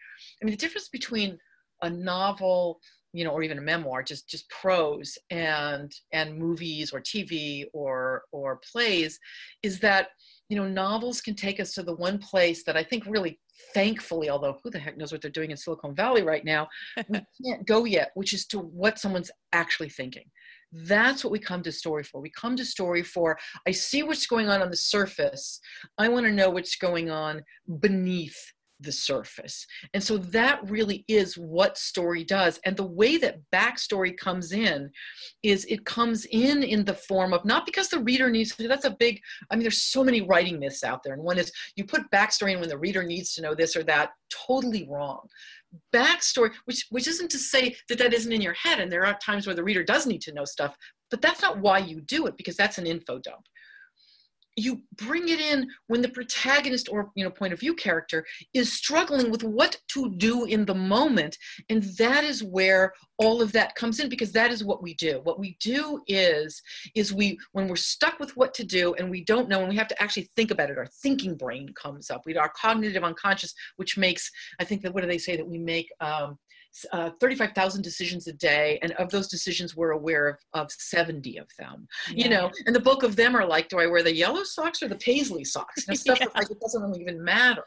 I 0.42 0.46
mean, 0.46 0.52
the 0.52 0.58
difference 0.58 0.88
between 0.88 1.38
a 1.82 1.90
novel 1.90 2.80
you 3.18 3.24
know, 3.24 3.32
or 3.32 3.42
even 3.42 3.58
a 3.58 3.62
memoir, 3.62 4.04
just 4.04 4.30
just 4.30 4.48
prose 4.52 5.18
and 5.32 5.92
and 6.14 6.38
movies 6.38 6.94
or 6.94 7.02
TV 7.02 7.66
or 7.74 8.22
or 8.32 8.62
plays, 8.72 9.20
is 9.64 9.80
that 9.80 10.10
you 10.50 10.56
know 10.56 10.68
novels 10.68 11.20
can 11.20 11.34
take 11.34 11.60
us 11.60 11.74
to 11.74 11.82
the 11.82 11.96
one 11.96 12.20
place 12.20 12.64
that 12.64 12.78
I 12.78 12.84
think 12.84 13.06
really 13.08 13.40
thankfully, 13.74 14.30
although 14.30 14.60
who 14.64 14.70
the 14.70 14.78
heck 14.78 14.98
knows 14.98 15.12
what 15.12 15.24
they're 15.24 15.32
doing 15.32 15.50
in 15.50 15.58
Silicon 15.58 15.96
Valley 15.96 16.22
right 16.22 16.46
now, 16.46 16.68
we 17.10 17.20
can't 17.44 17.66
go 17.66 17.86
yet, 17.86 18.12
which 18.14 18.34
is 18.34 18.46
to 18.48 18.60
what 18.60 19.00
someone's 19.00 19.32
actually 19.52 19.90
thinking. 19.90 20.26
That's 20.72 21.24
what 21.24 21.32
we 21.32 21.40
come 21.40 21.64
to 21.64 21.72
story 21.72 22.04
for. 22.04 22.22
We 22.22 22.30
come 22.30 22.56
to 22.56 22.66
story 22.66 23.02
for 23.02 23.36
I 23.66 23.72
see 23.72 24.04
what's 24.04 24.28
going 24.28 24.48
on 24.48 24.62
on 24.62 24.70
the 24.70 24.78
surface. 24.78 25.60
I 25.98 26.08
want 26.08 26.28
to 26.28 26.32
know 26.32 26.52
what's 26.52 26.76
going 26.76 27.10
on 27.10 27.42
beneath 27.80 28.38
the 28.80 28.92
surface. 28.92 29.66
And 29.94 30.04
so 30.04 30.18
that 30.18 30.70
really 30.70 31.04
is 31.08 31.38
what 31.38 31.78
story 31.78 32.24
does. 32.24 32.60
And 32.66 32.76
the 32.76 32.86
way 32.86 33.18
that 33.18 33.40
backstory 33.54 34.16
comes 34.16 34.52
in 34.52 34.92
is 35.44 35.66
it 35.66 35.86
comes 35.86 36.26
in 36.26 36.64
in 36.64 36.86
the 36.86 36.94
form 36.94 37.34
of 37.34 37.46
not 37.46 37.66
because 37.66 37.90
the 37.90 38.00
reader 38.00 38.30
needs 38.30 38.56
to, 38.56 38.68
that's 38.68 38.86
a 38.86 38.92
big, 38.92 39.20
I 39.50 39.56
mean, 39.56 39.64
there's 39.64 39.82
so 39.82 40.04
many 40.04 40.22
writing 40.22 40.60
myths 40.60 40.84
out 40.84 41.04
there. 41.04 41.14
And 41.14 41.24
one 41.24 41.38
is 41.38 41.52
you 41.76 41.86
put 41.86 42.10
backstory 42.12 42.54
in 42.54 42.60
when 42.60 42.70
the 42.70 42.78
reader 42.78 43.04
needs 43.04 43.34
to 43.36 43.42
know 43.42 43.56
this 43.56 43.76
or 43.76 43.84
that, 43.84 44.12
totally 44.30 44.88
wrong. 44.90 45.28
Backstory, 45.94 46.52
which, 46.66 46.86
which 46.90 47.08
isn't 47.08 47.32
to 47.32 47.38
say 47.38 47.76
that 47.90 47.98
that 47.98 48.14
isn't 48.14 48.32
in 48.32 48.42
your 48.42 48.54
head. 48.54 48.80
And 48.80 48.92
there 48.92 49.06
are 49.06 49.18
times 49.20 49.48
where 49.48 49.56
the 49.56 49.64
reader 49.64 49.84
does 49.84 50.06
need 50.06 50.22
to 50.22 50.34
know 50.34 50.46
stuff, 50.46 50.76
but 51.10 51.22
that's 51.22 51.42
not 51.42 51.60
why 51.60 51.80
you 51.80 52.02
do 52.02 52.28
it 52.28 52.38
because 52.38 52.56
that's 52.56 52.78
an 52.78 52.88
info 52.88 53.20
dump 53.20 53.44
you 54.58 54.82
bring 54.96 55.30
it 55.30 55.40
in 55.40 55.70
when 55.86 56.02
the 56.02 56.10
protagonist 56.10 56.90
or 56.90 57.12
you 57.16 57.24
know 57.24 57.30
point 57.30 57.54
of 57.54 57.60
view 57.60 57.76
character 57.76 58.26
is 58.54 58.74
struggling 58.74 59.30
with 59.30 59.44
what 59.44 59.78
to 59.90 60.10
do 60.18 60.46
in 60.46 60.66
the 60.66 60.74
moment. 60.74 61.38
And 61.70 61.84
that 61.98 62.24
is 62.24 62.44
where 62.44 62.92
all 63.20 63.42
of 63.42 63.52
that 63.52 63.76
comes 63.76 64.00
in 64.00 64.10
because 64.10 64.32
that 64.32 64.52
is 64.52 64.64
what 64.64 64.82
we 64.82 64.96
do. 64.96 65.22
What 65.24 65.40
we 65.40 65.58
do 65.60 66.02
is 66.08 66.62
is 66.96 67.14
we 67.14 67.38
when 67.52 67.68
we're 67.68 67.76
stuck 67.76 68.20
with 68.20 68.36
what 68.36 68.54
to 68.56 68.64
do 68.64 68.96
and 68.96 69.10
we 69.10 69.24
don't 69.24 69.48
know 69.48 69.60
and 69.60 69.70
we 69.70 69.76
have 69.76 69.88
to 69.90 70.02
actually 70.02 70.30
think 70.36 70.52
about 70.52 70.70
it 70.70 70.78
our 70.78 70.88
thinking 70.88 71.36
brain 71.36 71.74
comes 71.82 72.10
up. 72.10 72.24
We 72.26 72.36
our 72.36 72.52
cognitive 72.60 73.04
unconscious 73.04 73.54
which 73.78 73.98
makes 73.98 74.30
i 74.60 74.64
think 74.64 74.82
that 74.82 74.94
what 74.94 75.02
do 75.02 75.08
they 75.08 75.18
say 75.18 75.36
that 75.36 75.48
we 75.48 75.58
make 75.58 75.90
um, 76.02 76.38
uh, 76.92 77.12
35,000 77.20 77.82
decisions 77.82 78.28
a 78.28 78.34
day, 78.34 78.80
and 78.82 78.92
of 78.94 79.10
those 79.10 79.28
decisions, 79.28 79.76
we're 79.76 79.92
aware 79.92 80.28
of, 80.28 80.38
of 80.54 80.72
70 80.72 81.38
of 81.38 81.48
them. 81.58 81.88
Yeah. 82.12 82.24
You 82.24 82.30
know, 82.30 82.52
and 82.66 82.76
the 82.76 82.80
bulk 82.80 83.04
of 83.04 83.16
them 83.16 83.36
are 83.36 83.46
like, 83.46 83.70
do 83.70 83.80
I 83.80 83.88
wear 83.88 84.04
the 84.04 84.14
yellow 84.14 84.44
socks 84.44 84.82
or 84.82 84.88
the 84.88 84.96
paisley 84.96 85.44
socks? 85.44 85.88
And 85.88 85.98
stuff 85.98 86.20
yeah. 86.20 86.28
like 86.36 86.52
it 86.52 86.60
doesn't 86.60 86.82
really 86.82 87.02
even 87.02 87.24
matter. 87.24 87.64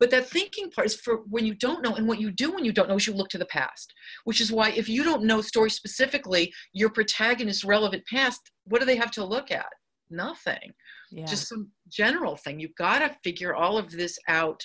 But 0.00 0.10
that 0.10 0.28
thinking 0.28 0.70
part 0.70 0.86
is 0.86 0.96
for 0.96 1.18
when 1.30 1.46
you 1.46 1.54
don't 1.54 1.82
know, 1.82 1.94
and 1.94 2.06
what 2.06 2.20
you 2.20 2.30
do 2.30 2.52
when 2.52 2.64
you 2.64 2.72
don't 2.72 2.88
know 2.88 2.96
is 2.96 3.06
you 3.06 3.14
look 3.14 3.28
to 3.30 3.38
the 3.38 3.46
past, 3.46 3.94
which 4.24 4.40
is 4.40 4.52
why 4.52 4.70
if 4.70 4.88
you 4.88 5.04
don't 5.04 5.24
know 5.24 5.40
story 5.40 5.70
specifically, 5.70 6.52
your 6.72 6.90
protagonist's 6.90 7.64
relevant 7.64 8.04
past, 8.06 8.50
what 8.64 8.80
do 8.80 8.86
they 8.86 8.96
have 8.96 9.12
to 9.12 9.24
look 9.24 9.50
at? 9.50 9.72
Nothing. 10.10 10.72
Yeah. 11.10 11.26
Just 11.26 11.48
some 11.48 11.70
general 11.88 12.36
thing. 12.36 12.60
You've 12.60 12.74
got 12.74 12.98
to 12.98 13.16
figure 13.22 13.54
all 13.54 13.78
of 13.78 13.90
this 13.92 14.18
out 14.28 14.64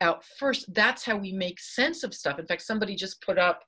out 0.00 0.24
first 0.38 0.72
that's 0.74 1.04
how 1.04 1.16
we 1.16 1.32
make 1.32 1.60
sense 1.60 2.04
of 2.04 2.14
stuff. 2.14 2.38
In 2.38 2.46
fact 2.46 2.62
somebody 2.62 2.94
just 2.94 3.20
put 3.22 3.38
up 3.38 3.62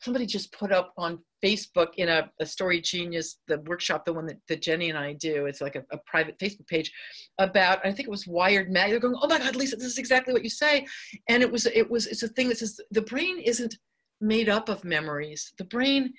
somebody 0.00 0.24
just 0.24 0.50
put 0.52 0.72
up 0.72 0.94
on 0.96 1.18
facebook 1.44 1.88
in 1.98 2.08
a, 2.08 2.30
a 2.40 2.46
story 2.46 2.80
genius 2.80 3.40
the 3.46 3.58
workshop 3.66 4.06
the 4.06 4.12
one 4.12 4.24
that, 4.24 4.38
that 4.48 4.62
Jennie 4.62 4.88
and 4.88 4.98
i 4.98 5.12
do 5.12 5.44
it's 5.44 5.60
like 5.60 5.76
a, 5.76 5.84
a 5.92 5.98
private 6.06 6.38
facebook 6.38 6.66
page 6.66 6.90
about 7.36 7.84
i 7.84 7.92
think 7.92 8.08
it 8.08 8.10
was 8.10 8.26
wired 8.26 8.70
mag 8.70 8.88
they're 8.88 8.98
going 8.98 9.14
oh 9.20 9.28
my 9.28 9.36
god 9.36 9.54
lisa 9.54 9.76
this 9.76 9.92
is 9.92 9.98
exactly 9.98 10.32
what 10.32 10.44
you 10.44 10.50
say. 10.50 10.86
And 11.28 11.42
it 11.42 11.50
was 11.50 11.66
it 11.66 11.90
was 11.90 12.06
it's 12.06 12.22
a 12.22 12.28
thing 12.28 12.48
that 12.48 12.58
says 12.58 12.80
the 12.90 13.02
brain 13.02 13.38
isn't 13.38 13.76
made 14.20 14.48
up 14.48 14.68
of 14.68 14.84
memories. 14.84 15.52
The 15.58 15.64
brain 15.64 16.12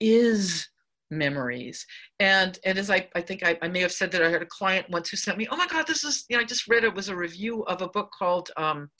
is 0.00 0.68
memories. 1.12 1.86
And 2.18 2.58
and 2.64 2.78
as 2.78 2.90
I, 2.90 3.08
I 3.14 3.20
think 3.20 3.44
I, 3.44 3.56
I 3.62 3.68
may 3.68 3.80
have 3.80 3.92
said 3.92 4.10
that 4.12 4.22
I 4.22 4.30
had 4.30 4.42
a 4.42 4.46
client 4.46 4.90
once 4.90 5.10
who 5.10 5.16
sent 5.16 5.38
me, 5.38 5.46
oh 5.50 5.56
my 5.56 5.68
God, 5.68 5.86
this 5.86 6.02
is, 6.02 6.24
you 6.28 6.36
know, 6.36 6.42
I 6.42 6.46
just 6.46 6.66
read 6.66 6.82
it 6.82 6.94
was 6.94 7.08
a 7.08 7.16
review 7.16 7.62
of 7.64 7.82
a 7.82 7.88
book 7.88 8.10
called 8.18 8.50
um, 8.56 8.90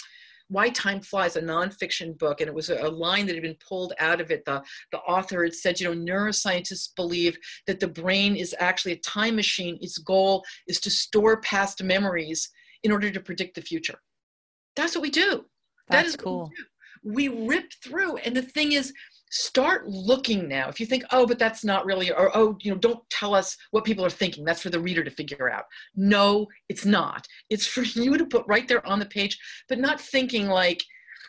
Why 0.49 0.69
Time 0.69 1.01
Flies, 1.01 1.37
a 1.37 1.43
nonfiction 1.43 2.17
book. 2.19 2.41
And 2.41 2.49
it 2.49 2.55
was 2.55 2.69
a, 2.69 2.81
a 2.87 2.89
line 2.89 3.27
that 3.27 3.35
had 3.35 3.43
been 3.43 3.57
pulled 3.67 3.95
out 3.99 4.21
of 4.21 4.31
it. 4.31 4.45
The, 4.45 4.63
the 4.93 4.99
author 4.99 5.43
had 5.43 5.55
said, 5.55 5.81
you 5.81 5.89
know, 5.89 6.13
neuroscientists 6.13 6.95
believe 6.95 7.37
that 7.67 7.81
the 7.81 7.89
brain 7.89 8.37
is 8.37 8.55
actually 8.61 8.93
a 8.93 9.01
time 9.01 9.35
machine. 9.35 9.79
Its 9.81 9.99
goal 9.99 10.45
is 10.69 10.79
to 10.81 10.91
store 10.91 11.41
past 11.41 11.83
memories 11.83 12.49
in 12.85 12.93
order 12.93 13.11
to 13.11 13.21
predict 13.21 13.55
the 13.55 13.63
future. 13.63 13.99
That's 14.77 14.95
what 14.95 15.03
we 15.03 15.11
do. 15.11 15.47
That's 15.89 16.03
that 16.03 16.07
is 16.07 16.17
cool. 16.17 16.51
We, 17.05 17.29
we 17.29 17.47
rip 17.49 17.73
through. 17.83 18.19
And 18.19 18.37
the 18.37 18.43
thing 18.43 18.73
is, 18.73 18.93
start 19.33 19.89
looking 19.89 20.47
now. 20.47 20.69
If 20.69 20.79
you 20.79 20.87
think 20.87 21.05
oh 21.11 21.27
but 21.27 21.39
that's 21.39 21.65
not 21.65 21.87
really 21.87 22.13
or 22.13 22.31
oh 22.37 22.57
you 22.61 22.71
know 22.71 22.79
don't 22.79 23.01
tell 23.11 23.35
us 23.35 23.57
what 23.71 23.85
people 23.85 24.05
are 24.05 24.11
thinking. 24.11 24.45
That's 24.45 24.63
for 24.63 24.71
the 24.71 24.79
reader 24.79 25.03
to 25.03 25.11
figure 25.11 25.51
out. 25.51 25.65
No 25.97 26.47
it's 26.69 26.85
not. 26.85 27.27
It's 27.51 27.67
for 27.67 27.83
you 27.83 28.19
to 28.19 28.27
put 28.27 28.47
right 28.47 28.69
there 28.69 28.87
on 28.87 28.99
the 28.99 29.07
page 29.07 29.39
but 29.69 29.79
not 29.79 30.01
thinking 30.01 30.49
like 30.49 30.85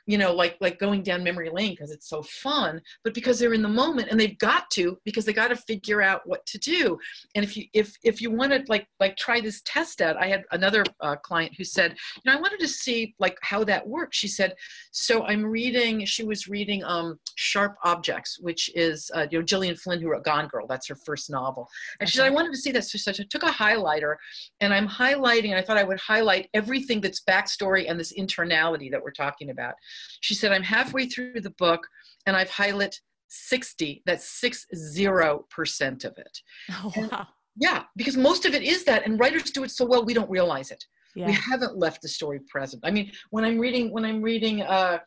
you 0.06 0.18
know 0.18 0.34
like 0.34 0.58
like 0.60 0.80
going 0.80 1.02
down 1.02 1.24
memory 1.24 1.50
lane 1.50 1.72
because 1.72 1.92
it's 1.92 2.10
so 2.10 2.22
fun 2.22 2.82
but 3.04 3.14
because 3.14 3.40
they're 3.40 3.54
in 3.54 3.62
the 3.62 3.70
moment 3.70 4.10
and 4.10 4.20
they've 4.20 4.38
got 4.38 4.70
to 4.72 4.98
because 5.06 5.26
they 5.26 5.34
got 5.34 5.48
to 5.48 5.56
figure 5.56 6.02
out 6.02 6.22
what 6.26 6.46
to 6.46 6.58
do. 6.58 6.98
And 7.36 7.44
if 7.44 7.56
you 7.56 7.66
if 7.74 7.96
if 8.04 8.22
you 8.22 8.32
want 8.32 8.52
to 8.52 8.64
like 8.68 8.88
like 9.00 9.16
try 9.18 9.40
this 9.40 9.62
test 9.66 10.02
out 10.02 10.18
i 10.18 10.28
had 10.28 10.44
another 10.52 10.84
uh, 11.02 11.16
client 11.18 11.54
who 11.58 11.64
said 11.64 11.92
you 11.92 12.32
know 12.32 12.38
i 12.38 12.42
wanted 12.42 12.60
to 12.60 12.68
see 12.68 13.16
like 13.20 13.38
how 13.42 13.64
that 13.64 13.88
works. 13.88 14.18
She 14.18 14.28
said 14.28 14.56
so 14.92 15.24
i'm 15.24 15.44
reading 15.44 16.06
she 16.06 16.24
was 16.24 16.48
reading 16.48 16.84
um 16.84 17.20
sharp 17.36 17.76
objects 17.84 18.40
which 18.40 18.70
is 18.76 19.10
uh, 19.16 19.26
you 19.32 19.40
know 19.40 19.44
gillian 19.44 19.76
flynn 19.76 20.02
who 20.02 20.10
wrote 20.10 20.24
gone 20.24 20.48
girl 20.48 20.68
that's 20.68 20.88
her 20.88 20.96
first 20.96 21.30
novel. 21.30 21.68
And 22.00 22.10
she 22.10 22.18
said 22.18 22.28
i 22.28 22.30
wanted 22.30 22.52
to 22.52 22.58
see 22.58 22.72
that 22.72 22.84
so 22.84 23.12
i 23.12 23.26
took 23.30 23.44
a 23.44 23.48
highlighter 23.48 24.16
and 24.60 24.74
i'm 24.74 24.88
highlighting 24.88 25.50
and 25.50 25.56
i 25.56 25.62
thought 25.62 25.78
i 25.78 25.84
would 25.84 26.00
highlight 26.00 26.50
everything 26.54 27.02
that's 27.02 27.22
backstory 27.22 27.90
and 27.90 28.00
this 28.00 28.14
internality 28.14 28.92
that 28.92 29.02
we're 29.02 29.12
talking 29.12 29.50
about 29.50 29.74
she 30.22 30.34
said, 30.34 30.52
I'm 30.52 30.64
halfway 30.64 31.08
through 31.08 31.42
the 31.42 31.54
book 31.58 31.88
and 32.26 32.36
I've 32.36 32.50
highlighted 32.50 32.96
60, 33.30 34.04
that's 34.06 34.42
60% 34.44 36.06
of 36.06 36.14
it. 36.18 36.40
Oh, 36.72 36.94
wow. 36.96 37.04
And 37.04 37.12
yeah, 37.56 37.84
because 37.96 38.18
most 38.18 38.46
of 38.46 38.54
it 38.54 38.64
is 38.64 38.84
that, 38.86 39.06
and 39.06 39.20
writers 39.20 39.52
do 39.52 39.64
it 39.64 39.72
so 39.72 39.86
well, 39.86 40.06
we 40.06 40.14
don't 40.14 40.30
realize 40.30 40.72
it. 40.72 40.84
yeah. 41.16 41.28
we 41.28 41.34
haven't 41.34 41.78
left 41.78 42.02
the 42.02 42.08
story 42.08 42.40
present 42.50 42.82
i 42.86 42.92
mean 42.92 43.12
when 43.30 43.44
i'm 43.44 43.60
reading 43.60 43.92
when 43.92 44.06
i'm 44.06 44.22
reading 44.22 44.62
uh 44.64 44.98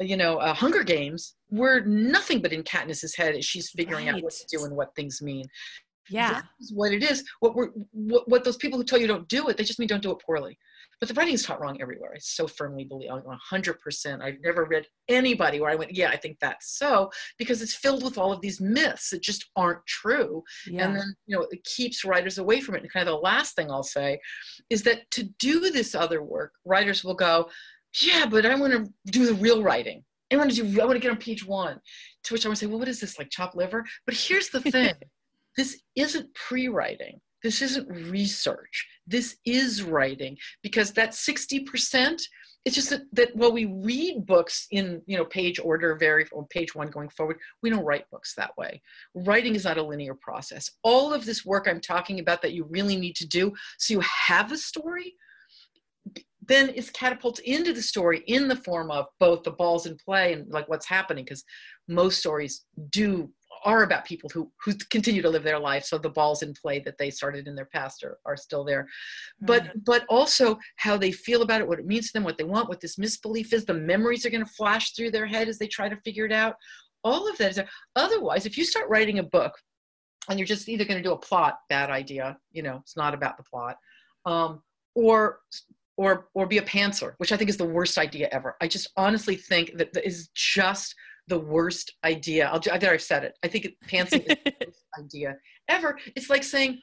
you 0.00 0.16
know 0.16 0.36
uh, 0.36 0.52
hunger 0.52 0.82
games 0.82 1.36
we're 1.50 1.80
nothing 1.84 2.40
but 2.40 2.52
in 2.52 2.62
katniss's 2.62 3.16
head 3.16 3.34
as 3.34 3.44
she's 3.44 3.70
figuring 3.70 4.06
right. 4.06 4.16
out 4.16 4.22
what 4.22 4.32
to 4.32 4.44
do 4.50 4.64
and 4.64 4.76
what 4.76 4.94
things 4.94 5.22
mean 5.22 5.46
yeah 6.10 6.32
that's 6.58 6.72
what 6.74 6.92
it 6.92 7.02
is 7.02 7.24
what 7.40 7.54
we're 7.54 7.70
what, 7.92 8.28
what 8.28 8.44
those 8.44 8.56
people 8.56 8.78
who 8.78 8.84
tell 8.84 9.00
you 9.00 9.06
don't 9.06 9.28
do 9.28 9.48
it 9.48 9.56
they 9.56 9.64
just 9.64 9.78
mean 9.78 9.88
don't 9.88 10.02
do 10.02 10.10
it 10.10 10.18
poorly 10.24 10.58
but 11.00 11.08
the 11.08 11.14
writing 11.14 11.34
is 11.34 11.42
taught 11.42 11.60
wrong 11.60 11.80
everywhere 11.80 12.12
i 12.14 12.18
so 12.18 12.46
firmly 12.46 12.84
believe 12.84 13.10
100% 13.10 14.22
i've 14.22 14.40
never 14.42 14.64
read 14.64 14.86
anybody 15.08 15.60
where 15.60 15.70
i 15.70 15.74
went 15.74 15.94
yeah 15.94 16.08
i 16.08 16.16
think 16.16 16.38
that's 16.40 16.78
so 16.78 17.10
because 17.38 17.62
it's 17.62 17.74
filled 17.74 18.02
with 18.02 18.18
all 18.18 18.32
of 18.32 18.40
these 18.40 18.60
myths 18.60 19.10
that 19.10 19.22
just 19.22 19.50
aren't 19.56 19.84
true 19.86 20.42
yeah. 20.66 20.84
and 20.84 20.96
then 20.96 21.14
you 21.26 21.36
know 21.36 21.46
it 21.50 21.62
keeps 21.64 22.04
writers 22.04 22.38
away 22.38 22.60
from 22.60 22.74
it 22.74 22.82
and 22.82 22.92
kind 22.92 23.08
of 23.08 23.14
the 23.14 23.20
last 23.20 23.54
thing 23.54 23.70
i'll 23.70 23.82
say 23.82 24.18
is 24.70 24.82
that 24.82 25.10
to 25.10 25.24
do 25.38 25.70
this 25.70 25.94
other 25.94 26.22
work 26.22 26.52
writers 26.64 27.04
will 27.04 27.14
go 27.14 27.48
yeah 28.02 28.26
but 28.26 28.46
i 28.46 28.54
want 28.54 28.72
to 28.72 28.92
do 29.10 29.26
the 29.26 29.34
real 29.34 29.62
writing 29.62 30.04
I 30.32 30.36
want 30.36 30.50
to 30.50 30.56
do. 30.56 30.80
I 30.80 30.84
want 30.84 30.96
to 30.96 31.00
get 31.00 31.10
on 31.10 31.16
page 31.16 31.46
one. 31.46 31.78
To 32.24 32.34
which 32.34 32.44
I 32.44 32.48
would 32.48 32.58
say, 32.58 32.66
well, 32.66 32.78
what 32.78 32.88
is 32.88 32.98
this 32.98 33.18
like 33.18 33.30
chopped 33.30 33.54
liver? 33.54 33.84
But 34.04 34.16
here's 34.16 34.48
the 34.48 34.60
thing: 34.72 34.94
this 35.56 35.80
isn't 35.94 36.34
pre-writing 36.34 37.20
this 37.44 37.62
isn't 37.62 37.88
research. 38.10 38.88
This 39.06 39.36
is 39.44 39.84
writing 39.84 40.36
because 40.62 40.92
that 40.92 41.10
60% 41.10 42.20
it's 42.64 42.74
just 42.74 42.88
that, 42.88 43.02
that 43.12 43.36
while 43.36 43.52
we 43.52 43.66
read 43.66 44.24
books 44.24 44.66
in 44.70 45.02
you 45.06 45.18
know 45.18 45.26
page 45.26 45.60
order 45.62 45.94
very 45.96 46.26
or 46.32 46.46
page 46.46 46.74
one 46.74 46.88
going 46.88 47.10
forward 47.10 47.36
we 47.62 47.68
don't 47.68 47.84
write 47.84 48.10
books 48.10 48.34
that 48.34 48.56
way. 48.56 48.80
Writing 49.14 49.54
is 49.54 49.64
not 49.64 49.76
a 49.76 49.82
linear 49.82 50.14
process. 50.14 50.70
All 50.82 51.12
of 51.12 51.26
this 51.26 51.44
work 51.44 51.68
i'm 51.68 51.80
talking 51.80 52.20
about 52.20 52.40
that 52.40 52.54
you 52.54 52.64
really 52.70 52.96
need 52.96 53.16
to 53.16 53.26
do 53.26 53.52
so 53.78 53.92
you 53.92 54.00
have 54.00 54.50
a 54.50 54.56
story 54.56 55.14
then 56.46 56.70
it's 56.74 56.90
catapulted 56.90 57.44
into 57.44 57.72
the 57.72 57.82
story 57.82 58.22
in 58.26 58.48
the 58.48 58.56
form 58.56 58.90
of 58.90 59.06
both 59.18 59.42
the 59.42 59.50
balls 59.50 59.86
in 59.86 59.96
play 59.96 60.32
and 60.32 60.50
like 60.50 60.68
what's 60.68 60.86
happening 60.86 61.24
because 61.24 61.44
most 61.88 62.18
stories 62.18 62.64
do 62.90 63.30
are 63.64 63.82
about 63.82 64.04
people 64.04 64.30
who 64.32 64.50
who 64.62 64.72
continue 64.90 65.22
to 65.22 65.30
live 65.30 65.42
their 65.42 65.58
life 65.58 65.84
so 65.84 65.98
the 65.98 66.08
balls 66.08 66.42
in 66.42 66.52
play 66.54 66.78
that 66.78 66.96
they 66.98 67.10
started 67.10 67.48
in 67.48 67.54
their 67.54 67.64
past 67.66 68.04
are, 68.04 68.18
are 68.24 68.36
still 68.36 68.64
there 68.64 68.86
but 69.40 69.64
mm-hmm. 69.64 69.78
but 69.84 70.04
also 70.08 70.58
how 70.76 70.96
they 70.96 71.10
feel 71.10 71.42
about 71.42 71.60
it 71.60 71.66
what 71.66 71.78
it 71.78 71.86
means 71.86 72.06
to 72.06 72.12
them 72.12 72.24
what 72.24 72.38
they 72.38 72.44
want 72.44 72.68
what 72.68 72.80
this 72.80 72.98
misbelief 72.98 73.52
is 73.52 73.64
the 73.64 73.74
memories 73.74 74.24
are 74.24 74.30
going 74.30 74.44
to 74.44 74.52
flash 74.52 74.92
through 74.92 75.10
their 75.10 75.26
head 75.26 75.48
as 75.48 75.58
they 75.58 75.66
try 75.66 75.88
to 75.88 75.96
figure 75.96 76.26
it 76.26 76.32
out 76.32 76.56
all 77.02 77.28
of 77.28 77.36
that 77.38 77.50
is 77.50 77.56
there. 77.56 77.68
otherwise 77.96 78.46
if 78.46 78.56
you 78.56 78.64
start 78.64 78.88
writing 78.88 79.18
a 79.18 79.22
book 79.22 79.54
and 80.28 80.38
you're 80.38 80.46
just 80.46 80.68
either 80.68 80.84
going 80.84 81.02
to 81.02 81.08
do 81.08 81.12
a 81.12 81.18
plot 81.18 81.58
bad 81.68 81.90
idea 81.90 82.36
you 82.52 82.62
know 82.62 82.76
it's 82.76 82.96
not 82.96 83.14
about 83.14 83.36
the 83.36 83.44
plot 83.44 83.76
um, 84.26 84.62
or 84.94 85.40
or 85.96 86.28
or 86.34 86.46
be 86.46 86.58
a 86.58 86.62
pantser 86.62 87.14
which 87.18 87.32
i 87.32 87.36
think 87.36 87.48
is 87.48 87.56
the 87.56 87.64
worst 87.64 87.98
idea 87.98 88.28
ever 88.32 88.56
i 88.60 88.66
just 88.66 88.90
honestly 88.96 89.36
think 89.36 89.76
that 89.76 89.92
that 89.92 90.06
is 90.06 90.28
just 90.34 90.94
the 91.28 91.38
worst 91.38 91.94
idea. 92.04 92.48
I'll, 92.48 92.60
there, 92.78 92.92
I've 92.92 93.02
said 93.02 93.24
it. 93.24 93.38
I 93.42 93.48
think 93.48 93.68
pantsing 93.88 94.20
is 94.20 94.36
the 94.44 94.54
worst 94.66 94.84
idea 94.98 95.36
ever. 95.68 95.98
It's 96.14 96.30
like 96.30 96.42
saying, 96.42 96.80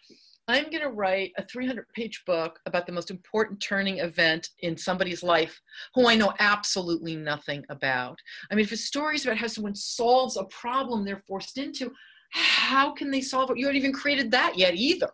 I'm 0.48 0.66
going 0.66 0.82
to 0.82 0.90
write 0.90 1.32
a 1.38 1.46
300 1.46 1.86
page 1.94 2.24
book 2.26 2.60
about 2.66 2.86
the 2.86 2.92
most 2.92 3.12
important 3.12 3.62
turning 3.62 4.00
event 4.00 4.50
in 4.60 4.76
somebody's 4.76 5.24
life 5.24 5.62
who 5.94 6.08
I 6.08 6.16
know 6.16 6.34
absolutely 6.40 7.16
nothing 7.16 7.64
about. 7.70 8.18
I 8.52 8.56
mean, 8.56 8.66
if 8.66 8.72
a 8.72 8.78
story 8.78 9.16
is 9.16 9.26
about 9.26 9.38
how 9.38 9.48
someone 9.48 9.76
solves 9.76 10.38
a 10.38 10.46
problem 10.46 11.06
they're 11.06 11.24
forced 11.28 11.58
into, 11.58 11.92
how 12.32 12.92
can 12.92 13.12
they 13.12 13.22
solve 13.22 13.52
it? 13.52 13.58
You 13.58 13.68
haven't 13.68 13.78
even 13.78 13.94
created 13.94 14.32
that 14.32 14.58
yet 14.58 14.74
either. 14.76 15.12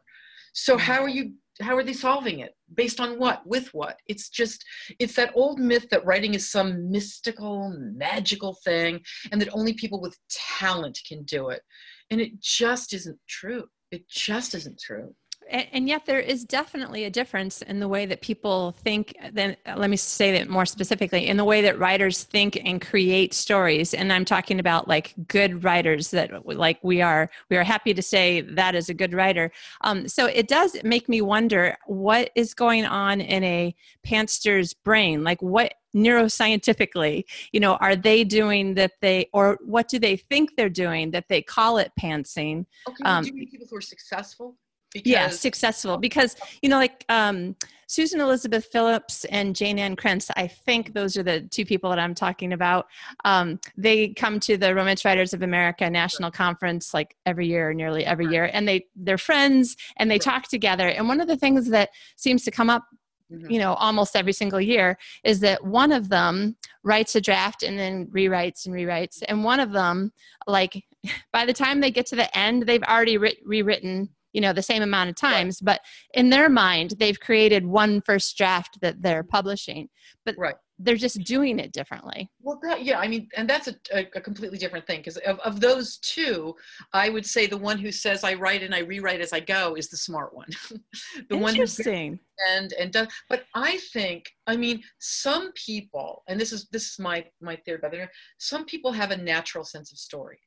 So, 0.54 0.78
mm. 0.78 0.80
how 0.80 1.04
are 1.04 1.10
you 1.10 1.34
how 1.62 1.76
are 1.76 1.84
they 1.84 1.94
solving 1.94 2.40
it? 2.40 2.54
Based 2.74 3.00
on 3.00 3.18
what? 3.20 3.46
With 3.46 3.74
what? 3.74 3.98
It's 4.08 4.30
just 4.30 4.64
it's 5.00 5.16
that 5.16 5.32
old 5.36 5.60
myth 5.60 5.88
that 5.90 6.06
writing 6.06 6.34
is 6.34 6.52
some 6.52 6.92
mystical 6.92 7.74
magical 7.96 8.58
thing 8.64 9.02
and 9.32 9.42
that 9.42 9.54
only 9.54 9.74
people 9.74 10.02
with 10.02 10.18
talent 10.30 11.00
can 11.08 11.24
do 11.24 11.50
it. 11.50 11.62
And 12.12 12.22
it 12.22 12.40
just 12.40 12.94
isn't 12.94 13.20
true. 13.28 13.66
It 13.92 14.08
just 14.10 14.54
isn't 14.56 14.80
true 14.80 15.16
and, 15.50 15.68
and, 15.72 15.88
yet 15.88 16.06
there 16.06 16.20
is 16.20 16.44
definitely 16.44 17.06
a 17.06 17.10
difference 17.10 17.62
in 17.62 17.80
the 17.80 17.88
way 17.88 18.06
that 18.06 18.22
people 18.22 18.72
think 18.72 19.16
then 19.32 19.56
let 19.76 19.90
me 19.90 19.98
say 19.98 20.32
that 20.34 20.50
more 20.50 20.66
specifically 20.66 21.28
in 21.28 21.38
the 21.38 21.46
way 21.46 21.62
that 21.62 21.80
writers 21.80 22.24
think 22.24 22.60
and 22.64 22.82
create 22.82 23.34
stories. 23.34 23.94
And 23.94 24.12
i'm 24.12 24.26
talking 24.26 24.60
about 24.60 24.88
like 24.88 25.14
good 25.28 25.64
writers 25.64 26.12
that 26.12 26.46
like 26.46 26.80
we 26.84 27.02
are 27.02 27.30
we 27.50 27.58
are 27.58 27.64
happy 27.64 27.94
to 27.94 28.02
say 28.02 28.42
that 28.42 28.76
is 28.76 28.90
a 28.90 28.94
good 28.94 29.14
writer. 29.14 29.52
Um, 29.82 30.08
so 30.08 30.26
it 30.26 30.48
does 30.48 30.78
make 30.84 31.08
me 31.08 31.22
wonder 31.22 31.78
what 31.86 32.32
is 32.36 32.54
going 32.54 32.86
on 32.86 33.22
in 33.22 33.44
a 33.44 33.76
pantser's 34.06 34.74
brain. 34.74 35.24
Like 35.24 35.42
what 35.42 35.74
neuroscientifically 35.96 37.24
you 37.52 37.60
know 37.60 37.76
are 37.78 37.96
they 37.96 38.24
doing 38.24 38.76
that 38.76 38.92
they 39.02 39.28
or 39.34 39.58
what 39.66 39.88
do 39.88 39.98
they 39.98 40.16
think 40.16 40.56
they're 40.56 40.70
doing 40.70 41.12
that 41.12 41.28
they 41.30 41.42
call 41.42 41.78
it 41.78 41.92
pantsing? 42.00 42.66
Okay, 42.88 43.04
um, 43.04 43.24
do 43.24 43.30
you 43.30 43.36
mean 43.36 43.50
people 43.50 43.68
who 43.70 43.78
are 43.78 43.82
successful 43.82 44.56
because 45.04 45.12
yeah 45.12 45.30
successful. 45.30 45.98
Because 45.98 46.36
you 46.62 46.70
know 46.70 46.78
like 46.78 47.06
um, 47.10 47.56
susan 47.88 48.20
elizabeth 48.20 48.66
phillips 48.66 49.24
and 49.26 49.56
Jayne 49.56 49.80
Ann 49.80 49.96
Krentz 49.96 50.30
i 50.36 50.46
think 50.46 50.94
those 50.94 51.16
are 51.16 51.24
the 51.24 51.42
two 51.42 51.66
people 51.66 51.90
that 51.90 52.00
i'm 52.00 52.14
talking 52.14 52.54
about. 52.54 52.88
Um, 53.26 53.60
they 53.78 54.10
come 54.10 54.40
to 54.42 54.58
the 54.58 54.74
romance 54.76 55.06
writers 55.06 55.34
of 55.34 55.42
america 55.42 55.90
national 55.90 56.32
conference 56.32 56.94
like 56.94 57.16
every 57.26 57.48
year 57.48 57.74
nearly 57.74 58.06
every 58.06 58.28
year 58.28 58.50
and 58.54 58.68
they 58.68 58.86
they're 58.96 59.18
friends 59.18 59.78
and 59.98 60.10
they 60.12 60.20
talk 60.20 60.48
together. 60.48 60.88
And 60.88 61.08
one 61.08 61.22
of 61.22 61.28
the 61.28 61.38
things 61.38 61.70
that 61.70 61.90
seems 62.16 62.44
to 62.44 62.52
come 62.52 62.70
up 62.70 62.84
Mm-hmm. 63.30 63.52
you 63.52 63.60
know 63.60 63.74
almost 63.74 64.16
every 64.16 64.32
single 64.32 64.62
year 64.62 64.98
is 65.26 65.42
that 65.42 65.62
one 65.62 65.92
of 65.92 66.08
them 66.08 66.56
writes 66.84 67.14
a 67.14 67.20
draft 67.20 67.62
and 67.62 67.78
then 67.78 68.06
rewrites 68.06 68.66
and 68.66 68.74
rewrites 68.74 69.22
and 69.28 69.44
one 69.44 69.60
of 69.60 69.74
them 69.74 70.14
like 70.48 70.86
by 71.34 71.46
the 71.46 71.52
time 71.52 71.82
they 71.82 71.92
get 71.92 72.06
to 72.06 72.16
the 72.16 72.38
end 72.38 72.64
they've 72.64 72.84
already 72.84 73.18
re- 73.18 73.38
rewritten 73.44 74.08
you 74.38 74.42
know 74.42 74.54
the 74.54 74.62
same 74.62 74.84
amount 74.84 75.10
of 75.10 75.16
times 75.16 75.60
right. 75.64 75.80
but 75.80 75.82
in 76.14 76.30
their 76.30 76.48
mind 76.48 76.94
they've 77.00 77.20
created 77.20 77.66
one 77.66 78.00
first 78.02 78.38
draft 78.38 78.78
that 78.82 79.02
they're 79.02 79.24
mm-hmm. 79.24 79.30
publishing 79.30 79.90
but 80.26 80.36
right. 80.38 80.54
they're 80.78 80.96
just 80.96 81.24
doing 81.24 81.58
it 81.58 81.72
differently. 81.72 82.30
Well 82.42 82.60
that 82.62 82.84
yeah 82.84 83.00
i 83.00 83.08
mean 83.08 83.30
and 83.36 83.50
that's 83.50 83.68
a, 83.68 83.76
a, 83.92 84.08
a 84.16 84.22
completely 84.22 84.60
different 84.60 84.86
thing 84.86 85.00
because 85.00 85.18
of, 85.18 85.40
of 85.40 85.60
those 85.60 85.98
two 85.98 86.56
i 86.94 87.10
would 87.10 87.26
say 87.26 87.48
the 87.48 87.58
one 87.58 87.80
who 87.80 87.92
says 87.92 88.24
i 88.24 88.36
write 88.36 88.62
and 88.62 88.76
i 88.76 88.82
rewrite 88.82 89.22
as 89.22 89.34
i 89.34 89.40
go 89.40 89.74
is 89.76 89.90
the 89.90 89.98
smart 89.98 90.36
one. 90.36 90.50
The 91.30 91.38
one 91.38 91.56
Interesting. 91.56 92.12
one 92.12 92.20
and 92.52 92.74
and 92.74 92.92
does 92.94 93.08
but 93.28 93.46
i 93.56 93.78
think 93.92 94.30
i 94.46 94.56
mean 94.56 94.84
some 95.00 95.52
people 95.54 96.22
and 96.28 96.40
this 96.40 96.54
is 96.54 96.68
this 96.72 96.92
is 96.92 97.00
my 97.00 97.26
my 97.42 97.56
theory 97.56 97.80
about 97.80 97.96
it 97.96 98.10
some 98.38 98.66
people 98.66 98.92
have 98.92 99.10
a 99.10 99.18
natural 99.18 99.66
sense 99.66 99.92
of 99.92 99.98
story 99.98 100.38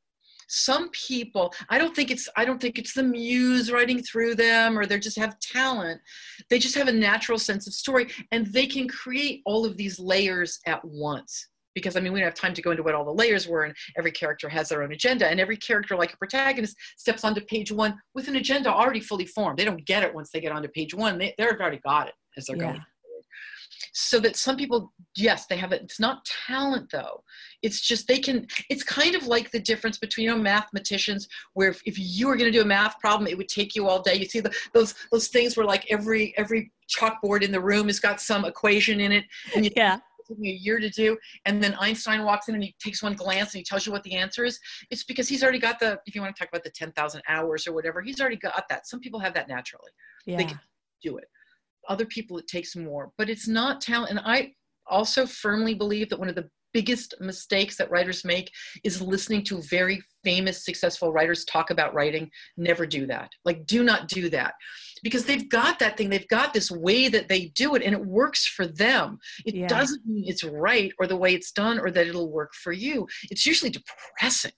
some 0.51 0.91
people 0.91 1.55
i 1.69 1.79
don't 1.79 1.95
think 1.95 2.11
it's 2.11 2.29
i 2.37 2.45
don't 2.45 2.61
think 2.61 2.79
it's 2.79 2.93
the 2.93 3.03
muse 3.03 3.71
writing 3.71 4.03
through 4.03 4.35
them 4.35 4.79
or 4.79 4.85
they 4.85 4.99
just 4.99 5.19
have 5.19 5.39
talent 5.39 6.01
they 6.49 6.59
just 6.59 6.75
have 6.75 6.89
a 6.89 6.93
natural 6.93 7.39
sense 7.39 7.67
of 7.67 7.73
story 7.73 8.09
and 8.33 8.47
they 8.49 8.67
can 8.67 8.89
create 8.89 9.43
all 9.47 9.65
of 9.65 9.77
these 9.77 9.99
layers 10.01 10.59
at 10.67 10.85
once 10.85 11.49
because 11.73 11.97
I 11.97 12.01
mean, 12.01 12.13
we 12.13 12.19
don't 12.19 12.27
have 12.27 12.35
time 12.35 12.53
to 12.55 12.63
go 12.63 12.73
into 12.73 12.83
what 12.83 12.97
all 12.97 13.05
the 13.05 13.15
layers 13.15 13.47
were, 13.47 13.63
and 13.63 13.75
every 13.97 14.11
character 14.11 14.49
has 14.49 14.69
their 14.69 14.83
own 14.83 14.93
agenda, 14.93 15.29
and 15.29 15.39
every 15.39 15.57
character, 15.57 15.95
like 15.97 16.13
a 16.13 16.17
protagonist, 16.17 16.77
steps 16.97 17.25
onto 17.25 17.41
page 17.43 17.71
one 17.71 17.97
with 18.13 18.27
an 18.27 18.35
agenda 18.35 18.69
already 18.69 18.99
fully 18.99 19.25
formed. 19.25 19.57
They 19.57 19.65
don't 19.65 19.85
get 19.85 20.03
it 20.03 20.13
once 20.13 20.31
they 20.31 20.41
get 20.41 20.51
onto 20.51 20.69
page 20.69 20.95
one; 20.95 21.17
they, 21.17 21.33
they've 21.39 21.47
already 21.47 21.79
got 21.79 22.09
it 22.09 22.15
as 22.37 22.47
they're 22.47 22.57
yeah. 22.57 22.73
going 22.73 22.83
so 23.93 24.20
that 24.20 24.36
some 24.36 24.57
people 24.57 24.93
yes 25.16 25.47
they 25.47 25.57
have 25.57 25.72
it. 25.72 25.82
It's 25.82 26.01
not 26.01 26.24
talent 26.24 26.91
though. 26.91 27.22
It's 27.62 27.80
just 27.80 28.07
they 28.07 28.18
can 28.18 28.47
it's 28.68 28.82
kind 28.82 29.14
of 29.14 29.26
like 29.26 29.51
the 29.51 29.61
difference 29.61 29.99
between 29.99 30.24
you 30.24 30.30
know 30.30 30.38
mathematicians 30.38 31.28
where 31.55 31.70
if, 31.70 31.80
if 31.86 31.99
you 31.99 32.28
were 32.28 32.36
going 32.36 32.51
to 32.51 32.57
do 32.57 32.62
a 32.62 32.66
math 32.66 32.99
problem 33.01 33.28
it 33.28 33.36
would 33.36 33.49
take 33.49 33.74
you 33.74 33.88
all 33.88 34.03
day. 34.03 34.14
You 34.14 34.26
see 34.26 34.41
the, 34.41 34.55
those 34.72 34.95
those 35.11 35.28
things 35.28 35.57
where 35.57 35.66
like 35.66 35.91
every 35.91 36.34
every 36.36 36.72
chalkboard 36.88 37.43
in 37.43 37.53
the 37.53 37.61
room 37.61 37.86
has 37.86 38.01
got 38.01 38.20
some 38.20 38.45
equation 38.45 39.01
in 39.01 39.12
it 39.12 39.24
and 39.55 39.64
you 39.64 39.70
yeah. 39.76 39.99
me 40.38 40.51
a 40.51 40.55
year 40.55 40.78
to 40.78 40.91
do 40.91 41.16
and 41.45 41.62
then 41.62 41.74
einstein 41.80 42.24
walks 42.24 42.49
in 42.49 42.55
and 42.55 42.62
he 42.62 42.74
takes 42.80 43.03
one 43.03 43.14
glance 43.14 43.53
and 43.55 43.59
he 43.59 43.64
tells 43.64 43.84
you 43.86 43.93
what 43.93 44.03
the 44.05 44.14
answer 44.14 44.45
is. 44.45 44.61
It's 44.91 45.05
because 45.05 45.28
he's 45.28 45.43
already 45.43 45.59
got 45.59 45.80
the 45.80 45.99
if 46.07 46.14
you 46.14 46.20
want 46.20 46.34
to 46.34 46.41
talk 46.41 46.49
about 46.49 46.64
the 46.64 46.70
10,000 46.70 47.22
hours 47.28 47.66
or 47.66 47.72
whatever 47.72 48.01
he's 48.01 48.20
already 48.20 48.36
got 48.36 48.68
that. 48.68 48.86
Some 48.86 49.01
people 49.01 49.18
have 49.20 49.34
that 49.34 49.49
naturally. 49.49 49.91
Yeah. 50.26 50.36
they 50.36 50.45
can 50.45 50.61
do 51.03 51.16
it 51.16 51.28
other 51.91 52.07
people 52.07 52.38
it 52.38 52.47
takes 52.47 52.74
more. 52.74 53.12
But 53.18 53.28
it's 53.28 53.49
not 53.49 53.80
talent 53.80 54.11
and 54.11 54.20
i 54.24 54.53
also 54.86 55.24
firmly 55.24 55.74
believe 55.74 56.09
that 56.09 56.18
one 56.18 56.28
of 56.28 56.34
the 56.34 56.49
biggest 56.72 57.14
mistakes 57.20 57.76
that 57.76 57.91
writers 57.91 58.24
make 58.24 58.51
is 58.84 59.03
listening 59.03 59.43
to 59.43 59.61
very 59.62 60.01
famous 60.22 60.64
successful 60.64 61.12
writers 61.12 61.45
talk 61.45 61.70
about 61.70 61.95
writing. 61.95 62.30
Never 62.57 62.86
do 62.86 63.07
that. 63.07 63.30
Like 63.45 63.66
do 63.66 63.82
not 63.82 64.09
do 64.09 64.28
that. 64.30 64.55
Because 65.03 65.24
they've 65.24 65.49
got 65.49 65.78
that 65.78 65.97
thing 65.97 66.11
they've 66.11 66.28
got 66.28 66.53
this 66.53 66.70
way 66.70 67.09
that 67.09 67.28
they 67.28 67.47
do 67.57 67.74
it 67.74 67.82
and 67.82 67.95
it 67.95 68.05
works 68.05 68.47
for 68.47 68.66
them. 68.66 69.18
It 69.47 69.55
yeah. 69.55 69.66
doesn't 69.66 70.07
mean 70.07 70.24
it's 70.26 70.45
right 70.45 70.93
or 70.99 71.07
the 71.07 71.16
way 71.16 71.34
it's 71.34 71.53
done 71.53 71.78
or 71.78 71.91
that 71.91 72.07
it'll 72.07 72.30
work 72.30 72.55
for 72.55 72.72
you. 72.72 73.07
It's 73.30 73.47
usually 73.47 73.70
depressing 73.70 74.53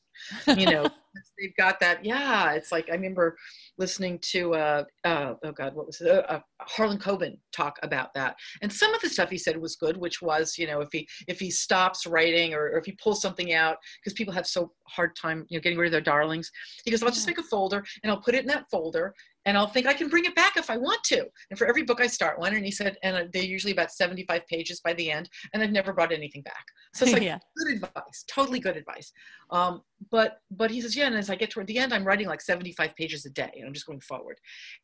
you 0.56 0.66
know 0.66 0.86
they've 1.38 1.56
got 1.56 1.80
that. 1.80 2.04
Yeah, 2.04 2.52
it's 2.52 2.72
like 2.72 2.88
I 2.90 2.94
remember 2.94 3.36
listening 3.78 4.18
to 4.30 4.54
uh, 4.54 4.84
uh 5.04 5.34
oh 5.44 5.52
god, 5.52 5.74
what 5.74 5.86
was 5.86 6.00
it? 6.00 6.08
Uh, 6.08 6.22
uh, 6.28 6.40
Harlan 6.60 6.98
Coben 6.98 7.38
talk 7.52 7.78
about 7.82 8.14
that, 8.14 8.36
and 8.62 8.72
some 8.72 8.94
of 8.94 9.00
the 9.00 9.08
stuff 9.08 9.30
he 9.30 9.38
said 9.38 9.56
was 9.56 9.76
good, 9.76 9.96
which 9.96 10.22
was 10.22 10.56
you 10.58 10.66
know 10.66 10.80
if 10.80 10.88
he 10.92 11.08
if 11.28 11.40
he 11.40 11.50
stops 11.50 12.06
writing 12.06 12.54
or, 12.54 12.64
or 12.64 12.78
if 12.78 12.84
he 12.84 12.92
pulls 12.92 13.20
something 13.20 13.52
out 13.52 13.76
because 14.00 14.14
people 14.14 14.32
have 14.32 14.46
so 14.46 14.72
hard 14.88 15.14
time 15.16 15.46
you 15.48 15.58
know 15.58 15.62
getting 15.62 15.78
rid 15.78 15.86
of 15.86 15.92
their 15.92 16.00
darlings. 16.00 16.50
He 16.84 16.90
goes, 16.90 17.02
I'll 17.02 17.10
just 17.10 17.26
make 17.26 17.38
a 17.38 17.42
folder 17.42 17.84
and 18.02 18.10
I'll 18.10 18.20
put 18.20 18.34
it 18.34 18.42
in 18.42 18.46
that 18.48 18.68
folder 18.70 19.14
and 19.44 19.56
I'll 19.56 19.66
think 19.66 19.86
I 19.86 19.92
can 19.92 20.08
bring 20.08 20.24
it 20.24 20.34
back 20.34 20.56
if 20.56 20.70
I 20.70 20.76
want 20.76 21.02
to. 21.04 21.26
And 21.50 21.58
for 21.58 21.66
every 21.66 21.82
book 21.82 22.00
I 22.00 22.06
start 22.06 22.38
one, 22.38 22.54
and 22.54 22.64
he 22.64 22.70
said, 22.70 22.96
and 23.02 23.28
they're 23.32 23.42
usually 23.42 23.72
about 23.72 23.90
75 23.90 24.46
pages 24.46 24.80
by 24.80 24.92
the 24.94 25.10
end, 25.10 25.28
and 25.52 25.62
I've 25.62 25.72
never 25.72 25.92
brought 25.92 26.12
anything 26.12 26.42
back. 26.42 26.64
So 26.94 27.04
it's 27.04 27.12
like 27.14 27.22
yeah. 27.22 27.38
good 27.56 27.74
advice, 27.74 28.24
totally 28.28 28.60
good 28.60 28.76
advice. 28.76 29.12
Um, 29.50 29.82
but 30.10 30.38
but 30.50 30.70
he 30.70 30.80
says, 30.80 30.96
yeah, 30.96 31.01
and 31.06 31.16
as 31.16 31.30
I 31.30 31.36
get 31.36 31.50
toward 31.50 31.66
the 31.66 31.78
end, 31.78 31.92
I'm 31.92 32.04
writing 32.04 32.28
like 32.28 32.40
75 32.40 32.94
pages 32.96 33.26
a 33.26 33.30
day, 33.30 33.50
and 33.56 33.66
I'm 33.66 33.74
just 33.74 33.86
going 33.86 34.00
forward. 34.00 34.38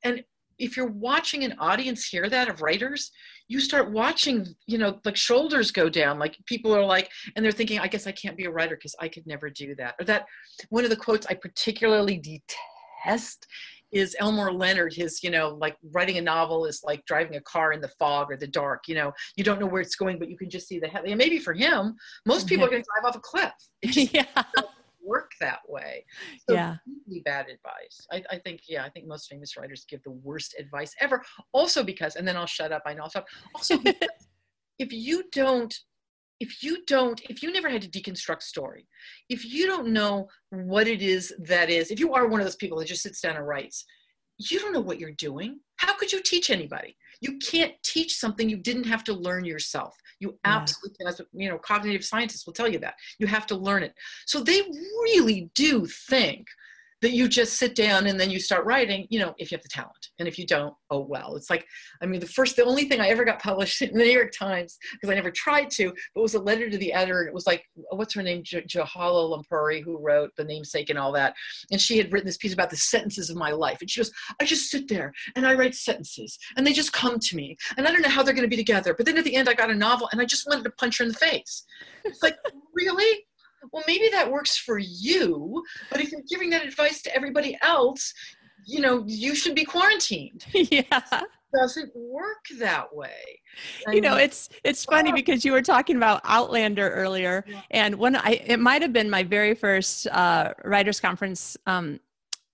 And 0.04 0.22
if 0.58 0.76
you're 0.76 0.90
watching 0.90 1.44
an 1.44 1.54
audience 1.58 2.04
hear 2.04 2.28
that 2.28 2.48
of 2.48 2.62
writers, 2.62 3.10
you 3.46 3.60
start 3.60 3.92
watching, 3.92 4.46
you 4.66 4.76
know, 4.76 4.98
like 5.04 5.16
shoulders 5.16 5.70
go 5.70 5.88
down. 5.88 6.18
Like 6.18 6.36
people 6.46 6.74
are 6.74 6.84
like, 6.84 7.10
and 7.36 7.44
they're 7.44 7.52
thinking, 7.52 7.78
I 7.78 7.86
guess 7.86 8.06
I 8.06 8.12
can't 8.12 8.36
be 8.36 8.44
a 8.44 8.50
writer 8.50 8.76
because 8.76 8.96
I 9.00 9.08
could 9.08 9.26
never 9.26 9.48
do 9.50 9.74
that. 9.76 9.94
Or 10.00 10.04
that 10.06 10.26
one 10.68 10.84
of 10.84 10.90
the 10.90 10.96
quotes 10.96 11.26
I 11.26 11.34
particularly 11.34 12.18
detest 12.18 13.46
is 13.90 14.14
Elmore 14.18 14.52
Leonard, 14.52 14.92
his, 14.92 15.22
you 15.22 15.30
know, 15.30 15.56
like 15.60 15.76
writing 15.92 16.18
a 16.18 16.20
novel 16.20 16.66
is 16.66 16.82
like 16.84 17.04
driving 17.06 17.36
a 17.36 17.40
car 17.42 17.72
in 17.72 17.80
the 17.80 17.88
fog 17.98 18.30
or 18.30 18.36
the 18.36 18.46
dark, 18.46 18.82
you 18.86 18.94
know, 18.94 19.12
you 19.36 19.44
don't 19.44 19.58
know 19.58 19.66
where 19.66 19.80
it's 19.80 19.96
going, 19.96 20.18
but 20.18 20.28
you 20.28 20.36
can 20.36 20.50
just 20.50 20.68
see 20.68 20.78
the 20.78 20.88
head. 20.88 21.04
And 21.06 21.16
maybe 21.16 21.38
for 21.38 21.54
him, 21.54 21.96
most 22.26 22.46
people 22.46 22.66
are 22.66 22.70
going 22.70 22.82
to 22.82 22.88
drive 22.94 23.08
off 23.08 23.16
a 23.16 23.20
cliff. 23.20 23.52
Just 23.84 24.12
yeah. 24.12 24.42
Work 25.08 25.30
that 25.40 25.60
way. 25.66 26.04
So 26.48 26.54
yeah. 26.54 26.76
Really 27.06 27.22
bad 27.22 27.46
advice. 27.46 28.06
I, 28.12 28.22
I, 28.30 28.38
think, 28.38 28.60
yeah, 28.68 28.84
I 28.84 28.90
think 28.90 29.06
most 29.06 29.28
famous 29.28 29.56
writers 29.56 29.86
give 29.88 30.02
the 30.02 30.10
worst 30.10 30.54
advice 30.58 30.94
ever. 31.00 31.22
Also 31.52 31.82
because, 31.82 32.16
and 32.16 32.28
then 32.28 32.36
I'll 32.36 32.46
shut 32.46 32.72
up, 32.72 32.82
I 32.86 32.94
know 32.94 33.04
I'll 33.04 33.10
stop. 33.10 33.26
Also 33.54 33.78
if 34.78 34.92
you 34.92 35.24
don't 35.32 35.74
if 36.40 36.62
you 36.62 36.84
don't 36.86 37.20
if 37.28 37.42
you 37.42 37.52
never 37.52 37.68
had 37.68 37.82
to 37.82 37.88
deconstruct 37.88 38.42
story 38.42 38.86
if 39.28 39.44
you 39.44 39.66
don't 39.66 39.88
know 39.88 40.28
what 40.50 40.86
it 40.86 41.02
is 41.02 41.34
that 41.38 41.68
is 41.68 41.90
if 41.90 41.98
you 41.98 42.14
are 42.14 42.28
one 42.28 42.40
of 42.40 42.46
those 42.46 42.56
people 42.56 42.78
that 42.78 42.86
just 42.86 43.02
sits 43.02 43.20
down 43.20 43.36
and 43.36 43.46
writes 43.46 43.84
you 44.38 44.60
don't 44.60 44.72
know 44.72 44.80
what 44.80 45.00
you're 45.00 45.10
doing 45.12 45.58
how 45.76 45.94
could 45.96 46.12
you 46.12 46.22
teach 46.22 46.50
anybody 46.50 46.96
you 47.20 47.38
can't 47.38 47.72
teach 47.82 48.14
something 48.14 48.48
you 48.48 48.56
didn't 48.56 48.86
have 48.86 49.02
to 49.02 49.12
learn 49.12 49.44
yourself 49.44 49.96
you 50.20 50.38
absolutely 50.44 50.96
yeah. 51.00 51.12
can 51.12 51.26
you 51.32 51.48
know 51.48 51.58
cognitive 51.58 52.04
scientists 52.04 52.46
will 52.46 52.52
tell 52.52 52.68
you 52.68 52.78
that 52.78 52.94
you 53.18 53.26
have 53.26 53.46
to 53.46 53.54
learn 53.54 53.82
it 53.82 53.94
so 54.26 54.40
they 54.40 54.60
really 55.02 55.50
do 55.54 55.86
think 55.86 56.48
that 57.00 57.12
you 57.12 57.28
just 57.28 57.54
sit 57.54 57.74
down 57.76 58.06
and 58.06 58.18
then 58.18 58.30
you 58.30 58.40
start 58.40 58.64
writing, 58.64 59.06
you 59.08 59.20
know, 59.20 59.34
if 59.38 59.50
you 59.50 59.56
have 59.56 59.62
the 59.62 59.68
talent. 59.68 60.08
And 60.18 60.26
if 60.26 60.38
you 60.38 60.46
don't, 60.46 60.74
oh 60.90 61.00
well. 61.00 61.36
It's 61.36 61.48
like, 61.48 61.64
I 62.02 62.06
mean, 62.06 62.20
the 62.20 62.26
first, 62.26 62.56
the 62.56 62.64
only 62.64 62.84
thing 62.84 63.00
I 63.00 63.08
ever 63.08 63.24
got 63.24 63.40
published 63.40 63.82
in 63.82 63.96
the 63.96 64.04
New 64.04 64.10
York 64.10 64.32
Times, 64.36 64.78
because 64.92 65.10
I 65.10 65.14
never 65.14 65.30
tried 65.30 65.70
to, 65.72 65.92
but 66.14 66.22
was 66.22 66.34
a 66.34 66.40
letter 66.40 66.68
to 66.68 66.78
the 66.78 66.92
editor. 66.92 67.20
And 67.20 67.28
it 67.28 67.34
was 67.34 67.46
like, 67.46 67.64
what's 67.90 68.14
her 68.14 68.22
name? 68.22 68.42
J- 68.42 68.62
Jhumpa 68.62 69.44
Lahiri, 69.50 69.82
who 69.82 69.98
wrote 69.98 70.30
The 70.36 70.44
Namesake 70.44 70.90
and 70.90 70.98
all 70.98 71.12
that. 71.12 71.34
And 71.70 71.80
she 71.80 71.98
had 71.98 72.12
written 72.12 72.26
this 72.26 72.36
piece 72.36 72.52
about 72.52 72.70
the 72.70 72.76
sentences 72.76 73.30
of 73.30 73.36
my 73.36 73.50
life. 73.50 73.78
And 73.80 73.90
she 73.90 74.00
goes, 74.00 74.12
I 74.40 74.44
just 74.44 74.70
sit 74.70 74.88
there 74.88 75.12
and 75.36 75.46
I 75.46 75.54
write 75.54 75.74
sentences 75.74 76.38
and 76.56 76.66
they 76.66 76.72
just 76.72 76.92
come 76.92 77.18
to 77.18 77.36
me. 77.36 77.56
And 77.76 77.86
I 77.86 77.92
don't 77.92 78.02
know 78.02 78.08
how 78.08 78.22
they're 78.22 78.34
going 78.34 78.42
to 78.42 78.48
be 78.48 78.56
together. 78.56 78.94
But 78.94 79.06
then 79.06 79.18
at 79.18 79.24
the 79.24 79.36
end, 79.36 79.48
I 79.48 79.54
got 79.54 79.70
a 79.70 79.74
novel 79.74 80.08
and 80.12 80.20
I 80.20 80.24
just 80.24 80.46
wanted 80.48 80.64
to 80.64 80.70
punch 80.70 80.98
her 80.98 81.04
in 81.04 81.10
the 81.10 81.16
face. 81.16 81.64
It's 82.04 82.22
like, 82.22 82.36
really? 82.74 83.27
Well 83.72 83.84
maybe 83.86 84.08
that 84.10 84.30
works 84.30 84.56
for 84.56 84.78
you 84.78 85.62
but 85.90 86.00
if 86.00 86.10
you're 86.12 86.22
giving 86.28 86.50
that 86.50 86.64
advice 86.64 87.02
to 87.02 87.14
everybody 87.14 87.56
else 87.62 88.12
you 88.64 88.80
know 88.80 89.04
you 89.06 89.34
should 89.34 89.54
be 89.54 89.64
quarantined 89.64 90.44
yeah 90.52 91.00
doesn't 91.54 91.90
work 91.96 92.44
that 92.58 92.94
way 92.94 93.40
you 93.90 94.02
know 94.02 94.16
it's 94.16 94.50
it's 94.64 94.84
funny 94.84 95.12
because 95.12 95.44
you 95.46 95.52
were 95.52 95.62
talking 95.62 95.96
about 95.96 96.20
outlander 96.24 96.90
earlier 96.90 97.42
yeah. 97.48 97.62
and 97.70 97.94
when 97.94 98.16
i 98.16 98.40
it 98.44 98.60
might 98.60 98.82
have 98.82 98.92
been 98.92 99.08
my 99.08 99.22
very 99.22 99.54
first 99.54 100.06
uh, 100.08 100.52
writers 100.64 101.00
conference 101.00 101.56
um, 101.66 101.98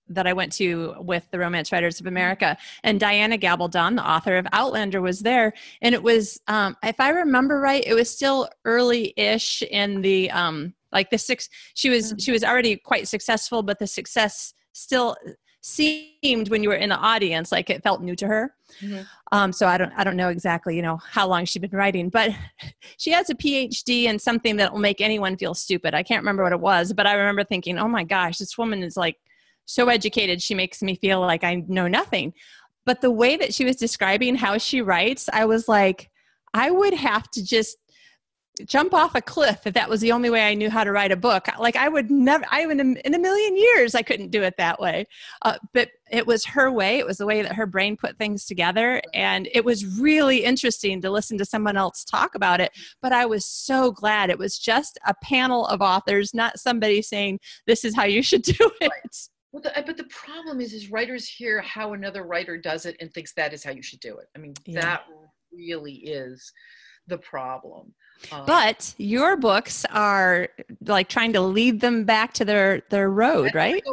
that 0.07 0.27
I 0.27 0.33
went 0.33 0.51
to 0.53 0.95
with 0.99 1.29
the 1.31 1.39
Romance 1.39 1.71
Writers 1.71 1.99
of 1.99 2.05
mm-hmm. 2.05 2.13
America, 2.13 2.57
and 2.83 2.99
Diana 2.99 3.37
Gabaldon, 3.37 3.95
the 3.95 4.07
author 4.07 4.37
of 4.37 4.47
Outlander, 4.51 5.01
was 5.01 5.21
there. 5.21 5.53
And 5.81 5.95
it 5.95 6.03
was, 6.03 6.39
um, 6.47 6.77
if 6.83 6.99
I 6.99 7.09
remember 7.09 7.59
right, 7.59 7.83
it 7.85 7.93
was 7.93 8.09
still 8.09 8.49
early-ish 8.65 9.63
in 9.63 10.01
the 10.01 10.31
um, 10.31 10.73
like 10.95 11.11
the 11.11 11.17
six 11.17 11.47
she 11.75 11.89
was 11.89 12.07
mm-hmm. 12.07 12.17
she 12.17 12.31
was 12.31 12.43
already 12.43 12.75
quite 12.77 13.07
successful 13.07 13.61
but 13.61 13.77
the 13.77 13.85
success 13.85 14.53
still 14.71 15.15
seemed 15.61 16.49
when 16.49 16.61
you 16.61 16.69
were 16.69 16.75
in 16.75 16.89
the 16.89 16.95
audience 16.95 17.51
like 17.51 17.69
it 17.69 17.83
felt 17.83 18.01
new 18.01 18.15
to 18.15 18.27
her 18.27 18.53
mm-hmm. 18.81 19.01
um, 19.31 19.51
so 19.51 19.67
i 19.67 19.77
don't 19.77 19.91
i 19.97 20.03
don't 20.03 20.15
know 20.15 20.29
exactly 20.29 20.75
you 20.75 20.81
know 20.81 20.97
how 21.09 21.27
long 21.27 21.43
she'd 21.43 21.61
been 21.61 21.71
writing 21.71 22.07
but 22.09 22.31
she 22.97 23.11
has 23.11 23.29
a 23.29 23.35
phd 23.35 24.03
in 24.05 24.17
something 24.17 24.55
that 24.57 24.71
will 24.71 24.79
make 24.79 25.01
anyone 25.01 25.35
feel 25.35 25.53
stupid 25.53 25.93
i 25.93 26.03
can't 26.03 26.21
remember 26.21 26.43
what 26.43 26.53
it 26.53 26.59
was 26.59 26.93
but 26.93 27.05
i 27.05 27.13
remember 27.13 27.43
thinking 27.43 27.77
oh 27.77 27.87
my 27.87 28.03
gosh 28.03 28.37
this 28.37 28.57
woman 28.57 28.83
is 28.83 28.95
like 28.95 29.17
so 29.65 29.89
educated 29.89 30.41
she 30.41 30.53
makes 30.53 30.81
me 30.81 30.95
feel 30.95 31.19
like 31.19 31.43
i 31.43 31.55
know 31.67 31.87
nothing 31.87 32.31
but 32.85 33.01
the 33.01 33.11
way 33.11 33.35
that 33.35 33.51
she 33.51 33.65
was 33.65 33.75
describing 33.75 34.35
how 34.35 34.57
she 34.59 34.81
writes 34.81 35.27
i 35.33 35.45
was 35.45 35.67
like 35.67 36.11
i 36.53 36.69
would 36.69 36.93
have 36.93 37.29
to 37.31 37.43
just 37.43 37.77
jump 38.65 38.93
off 38.93 39.15
a 39.15 39.21
cliff 39.21 39.65
if 39.65 39.73
that 39.73 39.89
was 39.89 40.01
the 40.01 40.11
only 40.11 40.29
way 40.29 40.47
I 40.47 40.53
knew 40.53 40.69
how 40.69 40.83
to 40.83 40.91
write 40.91 41.11
a 41.11 41.17
book. 41.17 41.47
Like 41.59 41.75
I 41.75 41.89
would 41.89 42.09
never, 42.09 42.45
I 42.49 42.65
would 42.65 42.79
in 42.79 43.13
a 43.13 43.19
million 43.19 43.57
years 43.57 43.95
I 43.95 44.01
couldn't 44.01 44.31
do 44.31 44.43
it 44.43 44.55
that 44.57 44.79
way. 44.79 45.05
Uh, 45.41 45.57
but 45.73 45.89
it 46.11 46.25
was 46.25 46.45
her 46.45 46.71
way. 46.71 46.99
It 46.99 47.05
was 47.05 47.17
the 47.17 47.25
way 47.25 47.41
that 47.41 47.53
her 47.53 47.65
brain 47.65 47.97
put 47.97 48.17
things 48.17 48.45
together, 48.45 49.01
and 49.13 49.49
it 49.53 49.65
was 49.65 49.99
really 49.99 50.43
interesting 50.43 51.01
to 51.01 51.09
listen 51.09 51.37
to 51.39 51.45
someone 51.45 51.77
else 51.77 52.03
talk 52.03 52.35
about 52.35 52.61
it. 52.61 52.71
But 53.01 53.11
I 53.11 53.25
was 53.25 53.45
so 53.45 53.91
glad 53.91 54.29
it 54.29 54.37
was 54.37 54.57
just 54.57 54.99
a 55.05 55.15
panel 55.23 55.65
of 55.67 55.81
authors, 55.81 56.33
not 56.33 56.59
somebody 56.59 57.01
saying 57.01 57.39
this 57.65 57.83
is 57.83 57.95
how 57.95 58.05
you 58.05 58.21
should 58.21 58.43
do 58.43 58.71
it. 58.81 58.91
Well, 59.51 59.61
the, 59.61 59.71
but 59.85 59.95
the 59.95 60.03
problem 60.05 60.59
is, 60.59 60.73
is 60.73 60.91
writers 60.91 61.27
hear 61.27 61.61
how 61.61 61.93
another 61.93 62.23
writer 62.23 62.57
does 62.57 62.85
it 62.85 62.97
and 62.99 63.13
thinks 63.13 63.33
that 63.35 63.53
is 63.53 63.63
how 63.63 63.71
you 63.71 63.81
should 63.81 64.01
do 64.01 64.17
it. 64.17 64.27
I 64.35 64.39
mean, 64.39 64.53
yeah. 64.65 64.81
that 64.81 65.03
really 65.51 65.93
is 65.93 66.51
the 67.07 67.17
problem. 67.19 67.93
Um, 68.31 68.45
but 68.45 68.93
your 68.97 69.37
books 69.37 69.85
are 69.91 70.49
like 70.85 71.09
trying 71.09 71.33
to 71.33 71.41
lead 71.41 71.81
them 71.81 72.05
back 72.05 72.33
to 72.33 72.45
their 72.45 72.81
their 72.89 73.09
road, 73.09 73.53
right? 73.53 73.83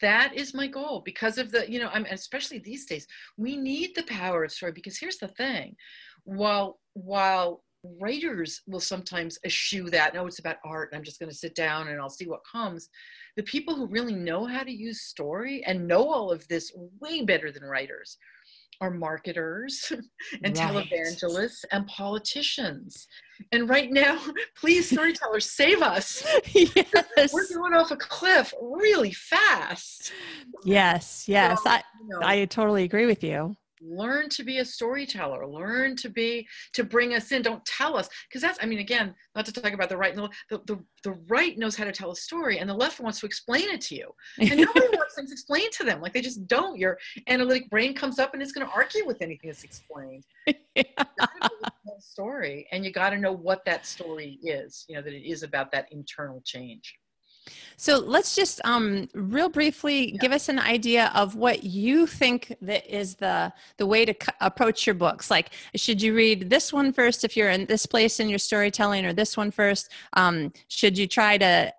That 0.00 0.34
is 0.34 0.54
my 0.54 0.66
goal 0.66 1.02
because 1.04 1.36
of 1.38 1.50
the, 1.50 1.70
you 1.70 1.78
know, 1.78 1.90
I'm 1.92 2.06
especially 2.06 2.58
these 2.58 2.86
days, 2.86 3.06
we 3.36 3.56
need 3.56 3.94
the 3.94 4.04
power 4.04 4.44
of 4.44 4.52
story 4.52 4.72
because 4.72 4.98
here's 4.98 5.18
the 5.18 5.28
thing. 5.28 5.76
While 6.24 6.78
while 6.94 7.64
writers 8.00 8.62
will 8.66 8.80
sometimes 8.80 9.38
eschew 9.44 9.90
that, 9.90 10.14
no, 10.14 10.26
it's 10.26 10.38
about 10.38 10.56
art, 10.64 10.90
I'm 10.94 11.02
just 11.02 11.18
going 11.18 11.30
to 11.30 11.36
sit 11.36 11.54
down 11.54 11.88
and 11.88 12.00
I'll 12.00 12.08
see 12.08 12.26
what 12.26 12.40
comes. 12.50 12.88
The 13.36 13.42
people 13.42 13.74
who 13.74 13.86
really 13.86 14.14
know 14.14 14.46
how 14.46 14.62
to 14.62 14.72
use 14.72 15.02
story 15.02 15.62
and 15.66 15.86
know 15.86 16.08
all 16.08 16.30
of 16.30 16.46
this 16.48 16.72
way 17.00 17.22
better 17.22 17.52
than 17.52 17.62
writers 17.64 18.16
are 18.80 18.90
marketers 18.90 19.92
and 20.44 20.56
right. 20.56 20.72
televangelists 20.72 21.64
and 21.72 21.86
politicians. 21.86 23.06
And 23.52 23.68
right 23.68 23.90
now, 23.90 24.20
please, 24.56 24.90
storytellers, 24.90 25.50
save 25.50 25.82
us. 25.82 26.26
Yes. 26.54 27.32
We're 27.32 27.48
going 27.48 27.74
off 27.74 27.90
a 27.90 27.96
cliff 27.96 28.52
really 28.60 29.12
fast. 29.12 30.12
Yes, 30.64 31.24
yes. 31.28 31.62
So, 31.62 31.70
I, 31.70 31.82
you 32.00 32.08
know, 32.08 32.18
I 32.22 32.44
totally 32.46 32.84
agree 32.84 33.06
with 33.06 33.22
you 33.22 33.56
learn 33.84 34.28
to 34.30 34.44
be 34.44 34.58
a 34.58 34.64
storyteller. 34.64 35.46
Learn 35.46 35.96
to 35.96 36.08
be 36.08 36.46
to 36.72 36.84
bring 36.84 37.14
us 37.14 37.32
in. 37.32 37.42
Don't 37.42 37.64
tell 37.64 37.96
us. 37.96 38.08
Because 38.28 38.42
that's 38.42 38.58
i 38.62 38.66
mean 38.66 38.78
again 38.78 39.14
not 39.34 39.44
to 39.46 39.52
talk 39.52 39.72
about 39.72 39.88
the 39.88 39.96
right 39.96 40.14
the, 40.14 40.30
the, 40.50 40.78
the 41.02 41.12
right 41.28 41.58
knows 41.58 41.76
how 41.76 41.84
to 41.84 41.92
tell 41.92 42.10
a 42.10 42.16
story 42.16 42.58
and 42.58 42.68
the 42.68 42.74
left 42.74 43.00
wants 43.00 43.20
to 43.20 43.26
explain 43.26 43.68
it 43.70 43.80
to 43.82 43.94
you. 43.94 44.10
And 44.38 44.50
nobody 44.60 44.88
wants 44.96 45.14
things 45.14 45.32
explained 45.32 45.72
to 45.72 45.84
them. 45.84 46.00
Like 46.00 46.12
they 46.12 46.22
just 46.22 46.46
don't. 46.46 46.78
Your 46.78 46.98
analytic 47.28 47.68
brain 47.70 47.94
comes 47.94 48.18
up 48.18 48.34
and 48.34 48.42
it's 48.42 48.52
going 48.52 48.66
to 48.66 48.72
argue 48.72 49.06
with 49.06 49.22
anything 49.22 49.50
that's 49.50 49.64
explained. 49.64 50.24
Yeah. 50.76 51.04
story 52.00 52.66
and 52.72 52.84
you 52.84 52.90
got 52.90 53.10
to 53.10 53.16
know 53.16 53.32
what 53.32 53.64
that 53.64 53.86
story 53.86 54.40
is 54.42 54.84
you 54.88 54.96
know 54.96 55.02
that 55.02 55.12
it 55.12 55.24
is 55.24 55.44
about 55.44 55.70
that 55.70 55.86
internal 55.92 56.42
change 56.44 56.96
so 57.76 57.98
let's 57.98 58.34
just 58.34 58.60
um, 58.64 59.08
real 59.14 59.48
briefly 59.48 60.12
yeah. 60.12 60.18
give 60.18 60.32
us 60.32 60.48
an 60.48 60.58
idea 60.58 61.10
of 61.14 61.34
what 61.34 61.64
you 61.64 62.06
think 62.06 62.54
that 62.62 62.86
is 62.86 63.16
the 63.16 63.52
the 63.76 63.86
way 63.86 64.04
to 64.04 64.12
c- 64.12 64.32
approach 64.40 64.86
your 64.86 64.94
books. 64.94 65.30
Like, 65.30 65.50
should 65.74 66.00
you 66.00 66.14
read 66.14 66.50
this 66.50 66.72
one 66.72 66.92
first 66.92 67.24
if 67.24 67.36
you're 67.36 67.50
in 67.50 67.66
this 67.66 67.86
place 67.86 68.20
in 68.20 68.28
your 68.28 68.38
storytelling, 68.38 69.04
or 69.04 69.12
this 69.12 69.36
one 69.36 69.50
first? 69.50 69.90
Um, 70.14 70.52
should 70.68 70.96
you 70.96 71.06
try 71.06 71.38
to 71.38 71.72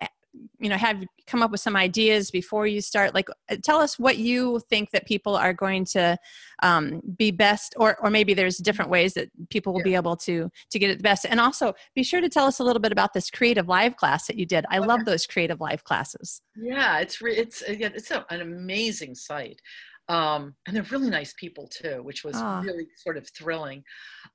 you 0.58 0.68
know 0.68 0.76
have 0.76 1.02
come 1.26 1.42
up 1.42 1.50
with 1.50 1.60
some 1.60 1.76
ideas 1.76 2.30
before 2.30 2.66
you 2.66 2.80
start 2.80 3.14
like 3.14 3.28
uh, 3.50 3.56
tell 3.62 3.78
us 3.78 3.98
what 3.98 4.18
you 4.18 4.60
think 4.70 4.90
that 4.90 5.06
people 5.06 5.36
are 5.36 5.52
going 5.52 5.84
to 5.84 6.16
um, 6.62 7.00
be 7.16 7.30
best 7.30 7.74
or 7.76 7.96
or 8.02 8.10
maybe 8.10 8.34
there's 8.34 8.58
different 8.58 8.90
ways 8.90 9.14
that 9.14 9.28
people 9.50 9.72
will 9.72 9.80
yeah. 9.80 9.84
be 9.84 9.94
able 9.94 10.16
to 10.16 10.50
to 10.70 10.78
get 10.78 10.90
it 10.90 10.98
the 10.98 11.02
best 11.02 11.26
and 11.28 11.40
also 11.40 11.74
be 11.94 12.02
sure 12.02 12.20
to 12.20 12.28
tell 12.28 12.46
us 12.46 12.60
a 12.60 12.64
little 12.64 12.80
bit 12.80 12.92
about 12.92 13.12
this 13.12 13.30
creative 13.30 13.68
live 13.68 13.96
class 13.96 14.26
that 14.26 14.36
you 14.36 14.46
did 14.46 14.64
i 14.70 14.78
okay. 14.78 14.86
love 14.86 15.04
those 15.04 15.26
creative 15.26 15.60
live 15.60 15.84
classes 15.84 16.42
yeah 16.56 16.98
it's 16.98 17.20
re- 17.20 17.36
it's 17.36 17.62
yeah 17.68 17.90
it's 17.94 18.10
a, 18.10 18.24
an 18.30 18.40
amazing 18.40 19.14
site 19.14 19.60
um, 20.08 20.54
and 20.66 20.76
they're 20.76 20.84
really 20.84 21.10
nice 21.10 21.34
people 21.38 21.68
too, 21.68 22.00
which 22.02 22.24
was 22.24 22.36
ah. 22.36 22.60
really 22.64 22.86
sort 22.96 23.16
of 23.16 23.28
thrilling. 23.30 23.82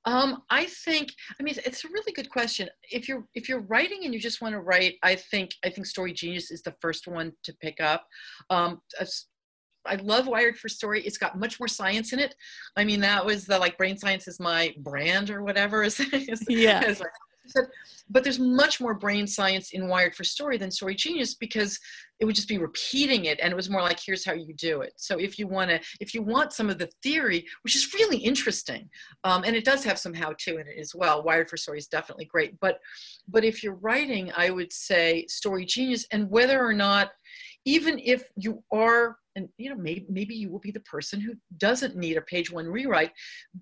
Um, 0.04 0.42
I 0.50 0.66
think, 0.66 1.12
I 1.38 1.42
mean, 1.42 1.54
it's 1.64 1.84
a 1.84 1.88
really 1.88 2.12
good 2.12 2.30
question. 2.30 2.68
If 2.90 3.08
you're 3.08 3.24
if 3.34 3.48
you're 3.48 3.62
writing 3.62 4.04
and 4.04 4.12
you 4.12 4.20
just 4.20 4.42
want 4.42 4.54
to 4.54 4.60
write, 4.60 4.96
I 5.02 5.14
think 5.14 5.54
I 5.64 5.70
think 5.70 5.86
Story 5.86 6.12
Genius 6.12 6.50
is 6.50 6.62
the 6.62 6.74
first 6.80 7.08
one 7.08 7.32
to 7.44 7.54
pick 7.60 7.80
up. 7.80 8.06
Um, 8.50 8.80
I 9.84 9.96
love 9.96 10.26
Wired 10.26 10.58
for 10.58 10.68
Story. 10.68 11.02
It's 11.02 11.18
got 11.18 11.38
much 11.38 11.58
more 11.58 11.68
science 11.68 12.12
in 12.12 12.18
it. 12.18 12.34
I 12.76 12.84
mean, 12.84 13.00
that 13.00 13.24
was 13.24 13.46
the 13.46 13.58
like 13.58 13.78
brain 13.78 13.96
science 13.96 14.28
is 14.28 14.38
my 14.38 14.74
brand 14.78 15.30
or 15.30 15.42
whatever. 15.42 15.82
Is 15.84 16.00
yeah 16.48 16.94
but 18.08 18.22
there's 18.22 18.38
much 18.38 18.80
more 18.80 18.94
brain 18.94 19.26
science 19.26 19.72
in 19.72 19.88
Wired 19.88 20.14
for 20.14 20.24
Story 20.24 20.58
than 20.58 20.70
Story 20.70 20.94
Genius 20.94 21.34
because 21.34 21.78
it 22.20 22.24
would 22.24 22.36
just 22.36 22.48
be 22.48 22.58
repeating 22.58 23.24
it 23.24 23.40
and 23.40 23.52
it 23.52 23.56
was 23.56 23.70
more 23.70 23.82
like 23.82 23.98
here's 23.98 24.24
how 24.24 24.32
you 24.32 24.54
do 24.54 24.82
it. 24.82 24.92
So 24.96 25.18
if 25.18 25.38
you 25.38 25.48
want 25.48 25.70
to 25.70 25.80
if 26.00 26.14
you 26.14 26.22
want 26.22 26.52
some 26.52 26.70
of 26.70 26.78
the 26.78 26.90
theory 27.02 27.44
which 27.62 27.76
is 27.76 27.92
really 27.94 28.18
interesting 28.18 28.88
um, 29.24 29.44
and 29.44 29.56
it 29.56 29.64
does 29.64 29.84
have 29.84 29.98
some 29.98 30.14
how 30.14 30.34
to 30.38 30.58
in 30.58 30.66
it 30.66 30.78
as 30.78 30.94
well 30.94 31.22
wired 31.22 31.48
for 31.48 31.56
story 31.56 31.78
is 31.78 31.86
definitely 31.86 32.24
great 32.24 32.58
but 32.60 32.78
but 33.28 33.44
if 33.44 33.62
you're 33.62 33.78
writing 33.80 34.30
i 34.36 34.50
would 34.50 34.72
say 34.72 35.26
story 35.28 35.64
genius 35.64 36.06
and 36.12 36.28
whether 36.30 36.64
or 36.64 36.72
not 36.72 37.10
even 37.64 37.98
if 37.98 38.24
you 38.36 38.62
are 38.72 39.16
and 39.36 39.48
you 39.58 39.70
know 39.70 39.76
maybe, 39.76 40.06
maybe 40.08 40.34
you 40.34 40.50
will 40.50 40.60
be 40.60 40.70
the 40.70 40.80
person 40.80 41.20
who 41.20 41.32
doesn't 41.58 41.96
need 41.96 42.16
a 42.16 42.22
page 42.22 42.50
one 42.50 42.66
rewrite 42.66 43.12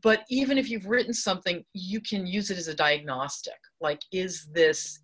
but 0.02 0.24
even 0.28 0.58
if 0.58 0.68
you've 0.68 0.86
written 0.86 1.12
something 1.12 1.64
you 1.72 2.00
can 2.00 2.26
use 2.26 2.50
it 2.50 2.58
as 2.58 2.68
a 2.68 2.74
diagnostic. 2.74 3.54
Like 3.80 4.00
is 4.12 4.48
this 4.52 4.98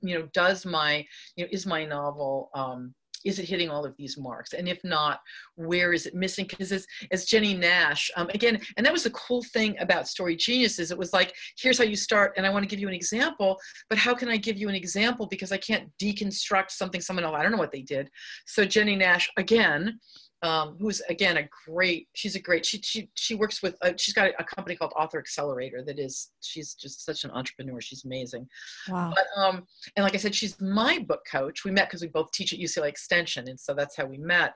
you 0.00 0.18
know 0.18 0.28
does 0.32 0.66
my 0.66 1.04
you 1.36 1.44
know 1.44 1.48
is 1.52 1.66
my 1.66 1.84
novel 1.84 2.50
um, 2.54 2.94
is 3.24 3.38
it 3.38 3.48
hitting 3.48 3.70
all 3.70 3.84
of 3.84 3.96
these 3.96 4.16
marks? 4.18 4.52
And 4.52 4.68
if 4.68 4.82
not 4.84 5.20
where 5.54 5.92
is 5.92 6.06
it 6.06 6.14
missing? 6.14 6.46
Because 6.46 6.72
as, 6.72 6.86
as 7.10 7.24
Jennie 7.24 7.54
Nash 7.54 8.10
um, 8.16 8.28
again 8.34 8.60
and 8.76 8.84
that 8.84 8.92
was 8.92 9.04
the 9.04 9.10
cool 9.10 9.42
thing 9.42 9.76
about 9.80 10.08
story 10.08 10.36
geniuses 10.36 10.90
it 10.90 10.98
was 10.98 11.12
like 11.12 11.34
here's 11.58 11.78
how 11.78 11.84
you 11.84 11.96
start 11.96 12.32
and 12.36 12.46
i 12.46 12.50
want 12.50 12.62
to 12.62 12.68
give 12.68 12.78
you 12.80 12.88
an 12.88 12.94
example 12.94 13.56
but 13.88 13.98
how 13.98 14.14
can 14.14 14.28
i 14.28 14.36
give 14.36 14.56
you 14.56 14.68
an 14.68 14.74
example 14.74 15.26
because 15.26 15.52
i 15.52 15.56
can't 15.56 15.88
deconstruct 16.00 16.70
something 16.70 17.00
someone 17.00 17.24
else 17.24 17.34
i 17.36 17.42
don't 17.42 17.52
know 17.52 17.58
what 17.58 17.72
they 17.72 17.82
did. 17.82 18.10
So 18.46 18.64
Jennie 18.64 18.96
Nash 18.96 19.30
again 19.36 19.98
um, 20.42 20.76
who's 20.78 21.00
again 21.08 21.38
a 21.38 21.48
great 21.66 22.08
she's 22.14 22.36
a 22.36 22.40
great 22.40 22.64
she 22.64 22.80
she, 22.82 23.08
she 23.14 23.34
works 23.34 23.62
with 23.62 23.76
uh, 23.82 23.92
she's 23.96 24.14
got 24.14 24.30
a 24.38 24.44
company 24.44 24.76
called 24.76 24.92
author 24.96 25.18
accelerator 25.18 25.82
that 25.82 25.98
is 25.98 26.30
she's 26.40 26.74
just 26.74 27.04
such 27.04 27.24
an 27.24 27.30
entrepreneur 27.30 27.80
she's 27.80 28.04
amazing 28.04 28.46
wow 28.88 29.12
but, 29.14 29.26
um, 29.40 29.66
and 29.96 30.04
like 30.04 30.14
i 30.14 30.18
said 30.18 30.34
she's 30.34 30.60
my 30.60 30.98
book 30.98 31.22
coach 31.30 31.64
we 31.64 31.70
met 31.70 31.88
because 31.88 32.02
we 32.02 32.08
both 32.08 32.30
teach 32.32 32.52
at 32.52 32.58
ucla 32.58 32.86
extension 32.86 33.48
and 33.48 33.58
so 33.58 33.72
that's 33.72 33.96
how 33.96 34.04
we 34.04 34.18
met 34.18 34.54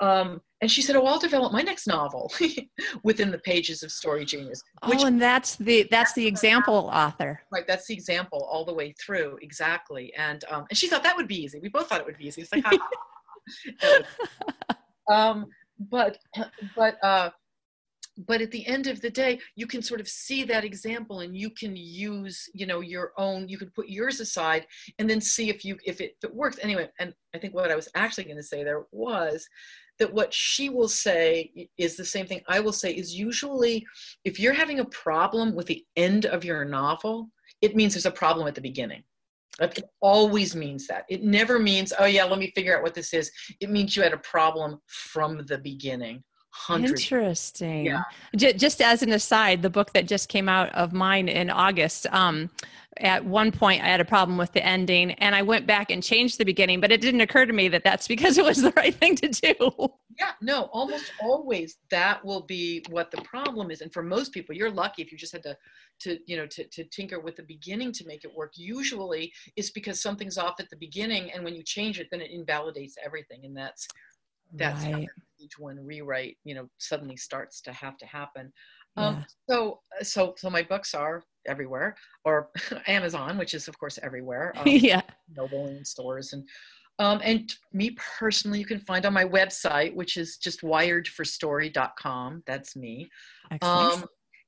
um, 0.00 0.40
and 0.62 0.70
she 0.70 0.80
said, 0.80 0.96
"Oh, 0.96 1.04
I'll 1.04 1.18
develop 1.18 1.52
my 1.52 1.60
next 1.60 1.86
novel 1.86 2.32
within 3.04 3.30
the 3.30 3.38
pages 3.38 3.82
of 3.82 3.92
Story 3.92 4.24
Genius." 4.24 4.62
Which, 4.86 5.00
oh, 5.02 5.06
and 5.06 5.20
that's 5.20 5.56
the 5.56 5.86
that's 5.90 6.14
the 6.14 6.26
example 6.26 6.90
author. 6.92 7.42
Right, 7.52 7.66
that's 7.66 7.86
the 7.86 7.94
example 7.94 8.48
all 8.50 8.64
the 8.64 8.72
way 8.72 8.92
through, 8.92 9.38
exactly. 9.42 10.12
And 10.16 10.42
um, 10.50 10.64
and 10.70 10.78
she 10.78 10.88
thought 10.88 11.02
that 11.02 11.16
would 11.16 11.28
be 11.28 11.42
easy. 11.42 11.60
We 11.60 11.68
both 11.68 11.88
thought 11.88 12.00
it 12.00 12.06
would 12.06 12.16
be 12.16 12.26
easy. 12.26 12.42
It's 12.42 12.52
like, 12.52 12.64
um, 15.10 15.46
but 15.90 16.18
but 16.76 17.02
uh, 17.04 17.30
but 18.26 18.40
at 18.40 18.50
the 18.50 18.66
end 18.66 18.86
of 18.86 19.00
the 19.00 19.10
day 19.10 19.38
you 19.54 19.66
can 19.66 19.82
sort 19.82 20.00
of 20.00 20.08
see 20.08 20.44
that 20.44 20.64
example 20.64 21.20
and 21.20 21.36
you 21.36 21.50
can 21.50 21.74
use 21.76 22.48
you 22.54 22.66
know 22.66 22.80
your 22.80 23.12
own 23.16 23.48
you 23.48 23.58
can 23.58 23.70
put 23.70 23.88
yours 23.88 24.20
aside 24.20 24.66
and 24.98 25.08
then 25.08 25.20
see 25.20 25.48
if 25.48 25.64
you 25.64 25.76
if 25.84 26.00
it, 26.00 26.16
if 26.22 26.30
it 26.30 26.34
works. 26.34 26.58
Anyway 26.62 26.88
and 26.98 27.14
i 27.34 27.38
think 27.38 27.54
what 27.54 27.70
i 27.70 27.76
was 27.76 27.88
actually 27.94 28.24
going 28.24 28.36
to 28.36 28.42
say 28.42 28.62
there 28.62 28.84
was 28.92 29.48
that 29.98 30.12
what 30.12 30.32
she 30.32 30.68
will 30.68 30.88
say 30.88 31.68
is 31.78 31.96
the 31.96 32.04
same 32.04 32.26
thing 32.26 32.40
i 32.48 32.60
will 32.60 32.72
say 32.72 32.92
is 32.92 33.14
usually 33.14 33.86
if 34.24 34.38
you're 34.38 34.52
having 34.52 34.80
a 34.80 34.84
problem 34.86 35.54
with 35.54 35.66
the 35.66 35.84
end 35.96 36.26
of 36.26 36.44
your 36.44 36.64
novel 36.64 37.30
it 37.62 37.76
means 37.76 37.94
there's 37.94 38.06
a 38.06 38.10
problem 38.10 38.46
at 38.46 38.54
the 38.54 38.60
beginning 38.60 39.02
it 39.58 39.84
always 40.00 40.54
means 40.54 40.86
that. 40.86 41.04
It 41.08 41.22
never 41.22 41.58
means, 41.58 41.92
oh 41.98 42.06
yeah, 42.06 42.24
let 42.24 42.38
me 42.38 42.52
figure 42.54 42.76
out 42.76 42.82
what 42.82 42.94
this 42.94 43.12
is. 43.12 43.30
It 43.60 43.70
means 43.70 43.96
you 43.96 44.02
had 44.02 44.12
a 44.12 44.18
problem 44.18 44.78
from 44.86 45.44
the 45.46 45.58
beginning. 45.58 46.22
Hundreds. 46.52 47.02
Interesting. 47.02 47.86
Yeah. 47.86 48.02
Just 48.34 48.82
as 48.82 49.02
an 49.02 49.12
aside, 49.12 49.62
the 49.62 49.70
book 49.70 49.92
that 49.92 50.06
just 50.06 50.28
came 50.28 50.48
out 50.48 50.68
of 50.70 50.92
mine 50.92 51.28
in 51.28 51.48
August, 51.48 52.06
um, 52.10 52.50
at 52.96 53.24
one 53.24 53.52
point 53.52 53.82
I 53.82 53.86
had 53.86 54.00
a 54.00 54.04
problem 54.04 54.36
with 54.36 54.52
the 54.52 54.64
ending 54.64 55.12
and 55.12 55.34
I 55.34 55.42
went 55.42 55.66
back 55.66 55.90
and 55.90 56.02
changed 56.02 56.38
the 56.38 56.44
beginning, 56.44 56.80
but 56.80 56.90
it 56.90 57.00
didn't 57.00 57.20
occur 57.20 57.46
to 57.46 57.52
me 57.52 57.68
that 57.68 57.84
that's 57.84 58.08
because 58.14 58.36
it 58.36 58.44
was 58.44 58.62
the 58.62 58.72
right 58.76 58.94
thing 58.94 59.16
to 59.16 59.28
do. 59.28 59.54
Yeah, 60.18 60.32
no, 60.42 60.64
almost 60.72 61.12
always 61.22 61.78
that 61.90 62.24
will 62.24 62.42
be 62.42 62.84
what 62.90 63.10
the 63.10 63.22
problem 63.22 63.70
is. 63.70 63.80
And 63.80 63.92
for 63.92 64.02
most 64.02 64.32
people, 64.32 64.54
you're 64.54 64.70
lucky 64.70 65.02
if 65.02 65.12
you 65.12 65.16
just 65.16 65.32
had 65.32 65.42
to, 65.44 65.56
to 66.00 66.18
you 66.26 66.36
know, 66.36 66.46
to, 66.46 66.64
to 66.64 66.84
tinker 66.84 67.20
with 67.20 67.36
the 67.36 67.44
beginning 67.44 67.92
to 67.92 68.06
make 68.06 68.24
it 68.24 68.34
work. 68.34 68.52
Usually 68.56 69.32
it's 69.56 69.70
because 69.70 70.02
something's 70.02 70.36
off 70.36 70.58
at 70.58 70.68
the 70.68 70.76
beginning 70.76 71.30
and 71.32 71.44
when 71.44 71.54
you 71.54 71.62
change 71.62 72.00
it, 72.00 72.08
then 72.10 72.20
it 72.20 72.32
invalidates 72.32 72.96
everything. 73.02 73.44
And 73.44 73.56
that's, 73.56 73.86
that's 74.52 74.84
right. 74.84 75.08
Each 75.40 75.58
one 75.58 75.78
rewrite, 75.84 76.36
you 76.44 76.54
know, 76.54 76.68
suddenly 76.78 77.16
starts 77.16 77.60
to 77.62 77.72
have 77.72 77.96
to 77.98 78.06
happen. 78.06 78.52
Um, 78.96 79.24
so, 79.48 79.80
so, 80.02 80.34
so 80.36 80.50
my 80.50 80.62
books 80.62 80.94
are 80.94 81.22
everywhere, 81.46 81.96
or 82.24 82.50
Amazon, 82.86 83.38
which 83.38 83.54
is 83.54 83.68
of 83.68 83.78
course 83.78 83.98
everywhere. 84.02 84.52
Um, 84.60 84.64
yeah, 84.66 85.02
Noble 85.34 85.66
and 85.66 85.86
stores 85.86 86.32
and. 86.32 86.48
Um, 86.98 87.18
and 87.24 87.50
me 87.72 87.96
personally, 88.18 88.58
you 88.58 88.66
can 88.66 88.80
find 88.80 89.06
on 89.06 89.14
my 89.14 89.24
website, 89.24 89.94
which 89.94 90.18
is 90.18 90.36
just 90.36 90.60
wiredforstory.com. 90.60 92.42
That's 92.46 92.76
me. 92.76 93.08
Um, 93.62 94.04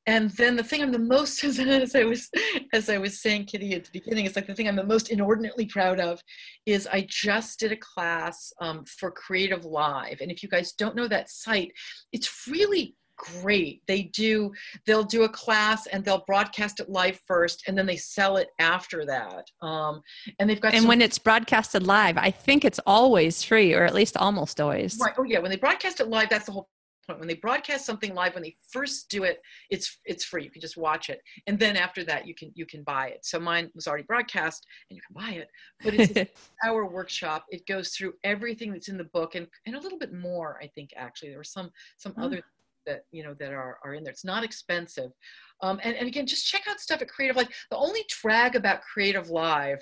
and 0.07 0.31
then 0.31 0.57
the 0.57 0.65
thing 0.65 0.83
I'm 0.83 0.93
the 0.93 0.99
most, 0.99 1.45
as 1.61 1.95
I 1.95 2.05
was, 2.05 2.29
as 2.73 2.89
I 2.89 2.99
was 2.99 3.21
saying, 3.21 3.47
Kitty, 3.47 3.75
at 3.75 3.85
the 3.85 3.91
beginning, 3.93 4.27
it's 4.27 4.37
like 4.37 4.47
the 4.47 4.55
thing 4.55 4.69
I'm 4.69 4.77
the 4.77 4.85
most 4.85 5.11
inordinately 5.11 5.67
proud 5.67 6.01
of 6.01 6.21
is 6.67 6.89
I 6.93 7.07
just 7.09 7.61
did 7.61 7.73
a 7.73 7.77
class 7.77 8.53
um, 8.61 8.85
for 8.85 9.11
Creative 9.11 9.65
Live. 9.65 10.21
And 10.21 10.31
if 10.31 10.43
you 10.43 10.49
guys 10.49 10.73
don't 10.73 10.97
know 10.97 11.09
that 11.09 11.31
site, 11.31 11.73
it's 12.13 12.47
really 12.49 12.97
great. 13.17 13.83
They 13.87 14.05
do, 14.05 14.53
they'll 14.87 15.05
do 15.05 15.23
a 15.23 15.29
class 15.29 15.87
and 15.87 16.05
they'll 16.05 16.25
broadcast 16.27 16.81
it 16.81 16.89
live 16.89 17.21
first 17.27 17.63
and 17.69 17.79
then 17.79 17.87
they 17.87 17.97
sell 17.97 18.37
it 18.37 18.49
after 18.59 19.05
that. 19.07 19.45
Um, 19.61 20.03
and 20.41 20.51
they've 20.51 20.61
got, 20.61 20.73
and 20.73 20.83
some, 20.83 20.89
when 20.89 21.01
it's 21.01 21.19
broadcasted 21.19 21.87
live, 21.87 22.17
I 22.17 22.31
think 22.33 22.65
it's 22.65 22.81
always 22.87 23.43
free 23.45 23.75
or 23.75 23.85
at 23.85 23.95
least 23.95 24.17
almost 24.17 24.61
always. 24.61 24.99
Right. 24.99 25.15
Oh 25.17 25.23
yeah. 25.23 25.39
When 25.39 25.51
they 25.51 25.57
broadcast 25.57 26.01
it 26.01 26.09
live, 26.09 26.29
that's 26.31 26.47
the 26.47 26.53
whole 26.53 26.69
point. 27.07 27.19
When 27.19 27.29
they 27.29 27.35
broadcast 27.35 27.87
something 27.87 28.15
live, 28.15 28.35
when 28.35 28.43
they 28.43 28.55
first 28.71 29.09
do 29.09 29.25
it, 29.25 29.41
it's, 29.71 29.99
it's 30.05 30.25
free. 30.25 30.45
You 30.45 30.51
can 30.51 30.61
just 30.61 30.77
watch 30.77 31.11
it. 31.11 31.21
And 31.47 31.59
then 31.59 31.77
after 31.77 32.05
that, 32.05 32.27
you 32.27 32.35
can, 32.35 32.51
you 32.55 32.67
can 32.67 32.83
buy 32.83 33.09
it. 33.09 33.25
So 33.25 33.39
mine 33.39 33.71
was 33.75 33.87
already 33.87 34.05
broadcast 34.05 34.67
and 34.91 34.97
you 34.97 35.03
can 35.07 35.25
buy 35.25 35.33
it, 35.39 35.49
but 35.83 35.95
it's 35.95 36.31
our 36.65 36.87
workshop. 36.87 37.45
It 37.51 37.67
goes 37.67 37.91
through 37.91 38.15
everything 38.25 38.73
that's 38.73 38.89
in 38.89 38.99
the 38.99 39.05
book 39.05 39.35
and, 39.35 39.47
and 39.67 39.77
a 39.77 39.81
little 39.81 39.99
bit 39.99 40.13
more, 40.13 40.59
I 40.63 40.67
think, 40.69 40.91
actually, 40.97 41.31
there 41.31 41.39
were 41.39 41.45
some, 41.45 41.71
some 41.97 42.15
oh. 42.19 42.27
other 42.27 42.43
that 42.87 43.05
you 43.13 43.23
know 43.23 43.35
that 43.35 43.53
are, 43.53 43.79
are 43.85 43.95
in 43.95 44.03
there 44.03 44.11
it's 44.11 44.25
not 44.25 44.43
expensive 44.43 45.13
um, 45.61 45.79
and, 45.85 45.95
and 45.97 46.09
again 46.09 46.27
just 46.27 46.47
check 46.47 46.63
out 46.69 46.81
stuff 46.81 47.01
at 47.01 47.09
creative 47.09 47.37
live 47.37 47.49
the 47.71 47.77
only 47.77 48.05
drag 48.09 48.57
about 48.57 48.83
creative 48.83 49.31
live 49.31 49.79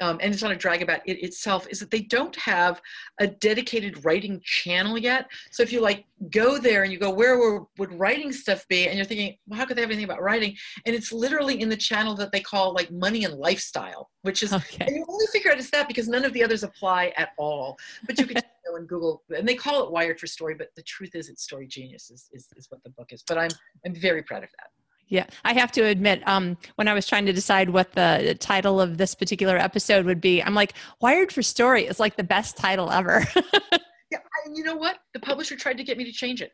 um, 0.00 0.18
and 0.20 0.32
it's 0.32 0.42
not 0.42 0.52
a 0.52 0.56
drag 0.56 0.82
about 0.82 1.00
it 1.06 1.22
itself 1.22 1.66
is 1.68 1.78
that 1.80 1.90
they 1.90 2.00
don't 2.00 2.34
have 2.36 2.80
a 3.18 3.26
dedicated 3.26 4.04
writing 4.04 4.40
channel 4.44 4.96
yet. 4.96 5.30
So 5.50 5.62
if 5.62 5.72
you 5.72 5.80
like 5.80 6.06
go 6.30 6.58
there 6.58 6.82
and 6.82 6.92
you 6.92 6.98
go 6.98 7.10
where 7.10 7.60
would 7.78 7.92
writing 7.98 8.32
stuff 8.32 8.66
be? 8.68 8.88
and 8.88 8.96
you're 8.96 9.04
thinking 9.04 9.36
well 9.46 9.58
how 9.58 9.66
could 9.66 9.76
they 9.76 9.82
have 9.82 9.90
anything 9.90 10.04
about 10.04 10.22
writing? 10.22 10.56
and 10.86 10.94
it's 10.94 11.12
literally 11.12 11.60
in 11.60 11.68
the 11.68 11.76
channel 11.76 12.14
that 12.16 12.32
they 12.32 12.40
call 12.40 12.72
like 12.72 12.90
money 12.90 13.24
and 13.24 13.34
lifestyle 13.34 14.10
which 14.22 14.42
is 14.42 14.52
okay. 14.52 14.86
and 14.86 14.96
you 14.96 15.04
only 15.08 15.26
figure 15.26 15.50
out 15.50 15.58
it's 15.58 15.70
that 15.70 15.88
because 15.88 16.08
none 16.08 16.24
of 16.24 16.32
the 16.32 16.42
others 16.42 16.62
apply 16.62 17.12
at 17.16 17.30
all. 17.38 17.78
But 18.06 18.18
you 18.18 18.26
can 18.26 18.42
go 18.66 18.76
and 18.76 18.88
google 18.88 19.22
and 19.36 19.46
they 19.46 19.54
call 19.54 19.84
it 19.84 19.90
wired 19.90 20.18
for 20.18 20.26
story 20.26 20.54
but 20.54 20.68
the 20.76 20.82
truth 20.82 21.14
is 21.14 21.28
it's 21.28 21.42
story 21.42 21.66
genius 21.66 22.10
is, 22.10 22.28
is, 22.32 22.48
is 22.56 22.70
what 22.70 22.82
the 22.84 22.90
book 22.90 23.12
is. 23.12 23.22
But 23.26 23.38
i'm 23.38 23.50
i'm 23.84 23.94
very 23.94 24.22
proud 24.22 24.44
of 24.44 24.50
that 24.58 24.68
yeah, 25.10 25.26
I 25.44 25.52
have 25.54 25.72
to 25.72 25.82
admit, 25.82 26.26
um, 26.26 26.56
when 26.76 26.86
I 26.86 26.94
was 26.94 27.06
trying 27.06 27.26
to 27.26 27.32
decide 27.32 27.68
what 27.68 27.92
the 27.92 28.36
title 28.38 28.80
of 28.80 28.96
this 28.96 29.14
particular 29.14 29.56
episode 29.56 30.06
would 30.06 30.20
be, 30.20 30.40
I'm 30.40 30.54
like, 30.54 30.74
Wired 31.00 31.32
for 31.32 31.42
Story 31.42 31.86
is 31.86 31.98
like 31.98 32.16
the 32.16 32.24
best 32.24 32.56
title 32.56 32.90
ever. 32.92 33.26
yeah, 33.36 34.18
and 34.46 34.56
you 34.56 34.62
know 34.62 34.76
what? 34.76 34.98
The 35.12 35.20
publisher 35.20 35.56
tried 35.56 35.78
to 35.78 35.84
get 35.84 35.98
me 35.98 36.04
to 36.04 36.12
change 36.12 36.40
it. 36.40 36.52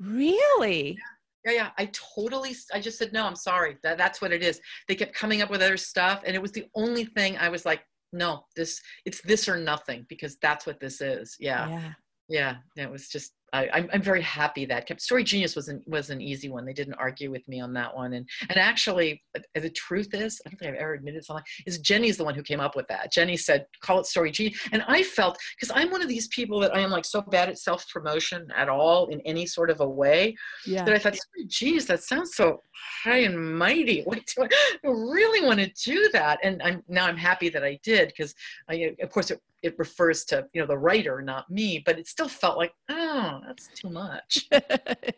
Really? 0.00 0.98
Yeah, 1.46 1.52
yeah. 1.52 1.70
I 1.78 1.90
totally, 2.16 2.56
I 2.72 2.80
just 2.80 2.98
said, 2.98 3.12
no, 3.12 3.24
I'm 3.24 3.36
sorry. 3.36 3.76
That, 3.84 3.96
that's 3.96 4.20
what 4.20 4.32
it 4.32 4.42
is. 4.42 4.60
They 4.88 4.96
kept 4.96 5.14
coming 5.14 5.40
up 5.40 5.48
with 5.48 5.62
other 5.62 5.76
stuff, 5.76 6.22
and 6.26 6.34
it 6.34 6.42
was 6.42 6.50
the 6.50 6.66
only 6.74 7.04
thing 7.04 7.38
I 7.38 7.48
was 7.48 7.64
like, 7.64 7.82
no, 8.12 8.44
this 8.56 8.80
it's 9.04 9.20
this 9.22 9.48
or 9.48 9.56
nothing 9.56 10.06
because 10.08 10.36
that's 10.40 10.66
what 10.66 10.80
this 10.80 11.00
is. 11.00 11.36
Yeah. 11.38 11.68
Yeah. 11.68 11.92
Yeah. 12.28 12.84
It 12.84 12.90
was 12.90 13.08
just 13.08 13.32
I, 13.54 13.68
I'm, 13.72 13.88
I'm 13.92 14.02
very 14.02 14.20
happy 14.20 14.64
that 14.66 14.86
kept 14.86 15.00
story 15.00 15.22
genius 15.22 15.54
was 15.54 15.68
an, 15.68 15.82
was 15.86 16.10
an 16.10 16.20
easy 16.20 16.48
one. 16.48 16.64
They 16.64 16.72
didn't 16.72 16.94
argue 16.94 17.30
with 17.30 17.46
me 17.46 17.60
on 17.60 17.72
that 17.74 17.94
one. 17.94 18.14
And, 18.14 18.28
and 18.48 18.58
actually 18.58 19.22
uh, 19.36 19.40
the 19.54 19.70
truth 19.70 20.12
is, 20.12 20.40
I 20.44 20.50
don't 20.50 20.58
think 20.58 20.72
I've 20.72 20.80
ever 20.80 20.94
admitted 20.94 21.24
something 21.24 21.44
is 21.64 21.78
Jennie's 21.78 22.16
the 22.16 22.24
one 22.24 22.34
who 22.34 22.42
came 22.42 22.60
up 22.60 22.74
with 22.74 22.88
that. 22.88 23.12
Jennie 23.12 23.36
said, 23.36 23.66
call 23.80 24.00
it 24.00 24.06
story 24.06 24.32
genius. 24.32 24.58
And 24.72 24.82
I 24.88 25.04
felt, 25.04 25.38
cause 25.60 25.70
I'm 25.72 25.90
one 25.90 26.02
of 26.02 26.08
these 26.08 26.26
people 26.28 26.58
that 26.60 26.74
I 26.74 26.80
am 26.80 26.90
like 26.90 27.04
so 27.04 27.22
bad 27.22 27.48
at 27.48 27.58
self 27.58 27.88
promotion 27.88 28.48
at 28.56 28.68
all 28.68 29.06
in 29.06 29.20
any 29.20 29.46
sort 29.46 29.70
of 29.70 29.80
a 29.80 29.88
way 29.88 30.36
Yeah. 30.66 30.84
that 30.84 30.94
I 30.94 30.98
thought, 30.98 31.16
geez, 31.46 31.86
that 31.86 32.02
sounds 32.02 32.34
so 32.34 32.60
high 33.04 33.18
and 33.18 33.56
mighty. 33.58 34.02
What 34.02 34.20
do 34.34 34.42
I, 34.42 34.48
I 34.84 34.88
really 34.88 35.46
want 35.46 35.60
to 35.60 35.70
do 35.84 36.08
that? 36.12 36.38
And 36.42 36.60
I'm 36.62 36.82
now 36.88 37.06
I'm 37.06 37.16
happy 37.16 37.48
that 37.50 37.64
I 37.64 37.78
did 37.82 38.08
because 38.08 38.34
I, 38.68 38.94
of 39.00 39.10
course, 39.10 39.30
it, 39.30 39.40
it 39.64 39.74
refers 39.78 40.24
to 40.26 40.46
you 40.52 40.60
know 40.60 40.66
the 40.66 40.78
writer, 40.78 41.22
not 41.22 41.50
me. 41.50 41.82
But 41.84 41.98
it 41.98 42.06
still 42.06 42.28
felt 42.28 42.58
like, 42.58 42.72
oh, 42.90 43.40
that's 43.46 43.68
too 43.74 43.88
much. 43.88 44.46
anyway, 44.52 45.14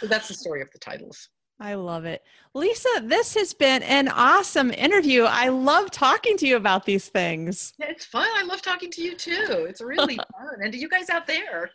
so 0.00 0.06
that's 0.06 0.28
the 0.28 0.34
story 0.34 0.60
of 0.60 0.70
the 0.72 0.78
titles. 0.78 1.28
I 1.62 1.74
love 1.74 2.04
it. 2.06 2.24
Lisa, 2.54 2.88
this 3.04 3.36
has 3.36 3.54
been 3.54 3.84
an 3.84 4.08
awesome 4.08 4.72
interview. 4.72 5.22
I 5.22 5.46
love 5.46 5.92
talking 5.92 6.36
to 6.38 6.46
you 6.46 6.56
about 6.56 6.84
these 6.84 7.08
things. 7.08 7.72
It's 7.78 8.04
fun. 8.04 8.26
I 8.34 8.42
love 8.42 8.60
talking 8.60 8.90
to 8.90 9.00
you 9.00 9.14
too. 9.14 9.66
It's 9.68 9.80
really 9.80 10.16
fun. 10.16 10.56
And 10.60 10.72
to 10.72 10.78
you 10.78 10.88
guys 10.88 11.08
out 11.08 11.28
there, 11.28 11.70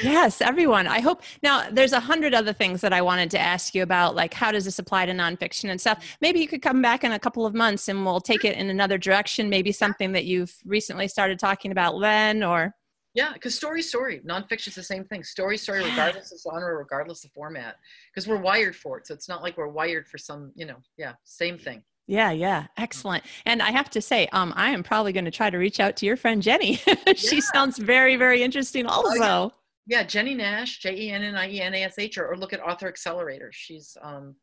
Yes, 0.00 0.40
everyone. 0.40 0.86
I 0.86 1.00
hope 1.00 1.22
now 1.42 1.68
there's 1.68 1.92
a 1.92 1.98
hundred 1.98 2.34
other 2.34 2.52
things 2.52 2.80
that 2.82 2.92
I 2.92 3.02
wanted 3.02 3.32
to 3.32 3.38
ask 3.40 3.74
you 3.74 3.82
about, 3.82 4.14
like 4.14 4.32
how 4.32 4.52
does 4.52 4.64
this 4.64 4.78
apply 4.78 5.06
to 5.06 5.12
nonfiction 5.12 5.70
and 5.70 5.80
stuff. 5.80 6.04
Maybe 6.20 6.38
you 6.38 6.46
could 6.46 6.62
come 6.62 6.80
back 6.80 7.02
in 7.02 7.10
a 7.10 7.18
couple 7.18 7.44
of 7.44 7.52
months 7.52 7.88
and 7.88 8.04
we'll 8.06 8.20
take 8.20 8.44
it 8.44 8.56
in 8.56 8.70
another 8.70 8.96
direction, 8.96 9.50
maybe 9.50 9.72
something 9.72 10.12
that 10.12 10.24
you've 10.24 10.54
recently 10.64 11.08
started 11.08 11.40
talking 11.40 11.72
about 11.72 11.98
then 11.98 12.44
or 12.44 12.76
Yeah, 13.16 13.32
because 13.32 13.54
story, 13.54 13.80
story, 13.80 14.20
nonfiction 14.28 14.68
is 14.68 14.74
the 14.74 14.82
same 14.82 15.02
thing. 15.02 15.24
Story, 15.24 15.56
story, 15.56 15.80
Yeah. 15.80 15.88
regardless 15.88 16.32
of 16.32 16.38
genre, 16.52 16.76
regardless 16.76 17.24
of 17.24 17.32
format, 17.32 17.76
because 18.12 18.28
we're 18.28 18.36
wired 18.36 18.76
for 18.76 18.98
it. 18.98 19.06
So 19.06 19.14
it's 19.14 19.26
not 19.28 19.42
like 19.42 19.56
we're 19.56 19.68
wired 19.68 20.06
for 20.06 20.18
some, 20.18 20.52
you 20.54 20.66
know, 20.66 20.76
yeah, 20.98 21.14
same 21.24 21.56
thing. 21.58 21.82
Yeah, 22.06 22.30
yeah, 22.30 22.66
excellent. 22.76 23.24
And 23.46 23.62
I 23.62 23.70
have 23.70 23.88
to 23.90 24.02
say, 24.02 24.28
um, 24.32 24.52
I 24.54 24.68
am 24.70 24.82
probably 24.82 25.12
going 25.14 25.24
to 25.24 25.30
try 25.30 25.48
to 25.48 25.56
reach 25.56 25.80
out 25.80 25.96
to 25.96 26.06
your 26.06 26.18
friend 26.18 26.42
Jennie. 26.42 26.74
she 27.16 27.36
Yeah. 27.36 27.42
sounds 27.54 27.78
very, 27.78 28.16
very 28.16 28.42
interesting. 28.42 28.84
Also, 28.86 29.50
Yeah, 29.86 30.02
Jennie 30.02 30.34
Nash, 30.34 30.80
J 30.80 30.94
E 30.94 31.10
N 31.10 31.22
N 31.22 31.36
I 31.36 31.48
E 31.50 31.60
N 31.62 31.72
A 31.74 31.84
S 31.84 31.98
H, 31.98 32.18
or, 32.18 32.28
or 32.28 32.36
look 32.36 32.52
at 32.52 32.60
Author 32.60 32.86
Accelerator. 32.88 33.50
She's 33.52 33.96
um, 34.02 34.36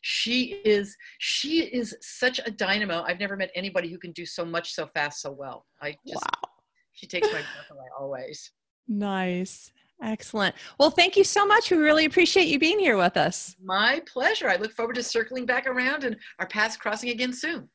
she 0.00 0.60
is 0.64 0.96
she 1.18 1.60
is 1.64 1.96
such 2.00 2.40
a 2.44 2.50
dynamo. 2.50 3.02
I've 3.02 3.20
never 3.20 3.36
met 3.36 3.50
anybody 3.54 3.88
who 3.88 3.98
can 3.98 4.10
do 4.12 4.26
so 4.26 4.44
much 4.44 4.72
so 4.74 4.86
fast 4.86 5.20
so 5.22 5.30
well. 5.30 5.66
I 5.80 5.96
just 6.08 6.24
wow, 6.24 6.50
she 6.96 7.06
takes 7.06 7.28
my 7.28 7.38
breath 7.38 7.70
away 7.70 7.86
always. 7.98 8.50
nice, 8.88 9.70
excellent. 10.02 10.54
Well, 10.78 10.90
thank 10.90 11.16
you 11.16 11.24
so 11.24 11.46
much. 11.46 11.70
We 11.70 11.76
really 11.76 12.06
appreciate 12.06 12.48
you 12.48 12.58
being 12.58 12.78
here 12.78 12.96
with 12.96 13.16
us. 13.16 13.54
My 13.62 14.02
pleasure. 14.12 14.48
I 14.48 14.56
look 14.56 14.72
forward 14.72 14.96
to 14.96 15.02
circling 15.02 15.46
back 15.46 15.66
around 15.66 16.04
and 16.04 16.16
our 16.38 16.46
paths 16.46 16.76
crossing 16.76 17.10
again 17.10 17.32
soon. 17.32 17.68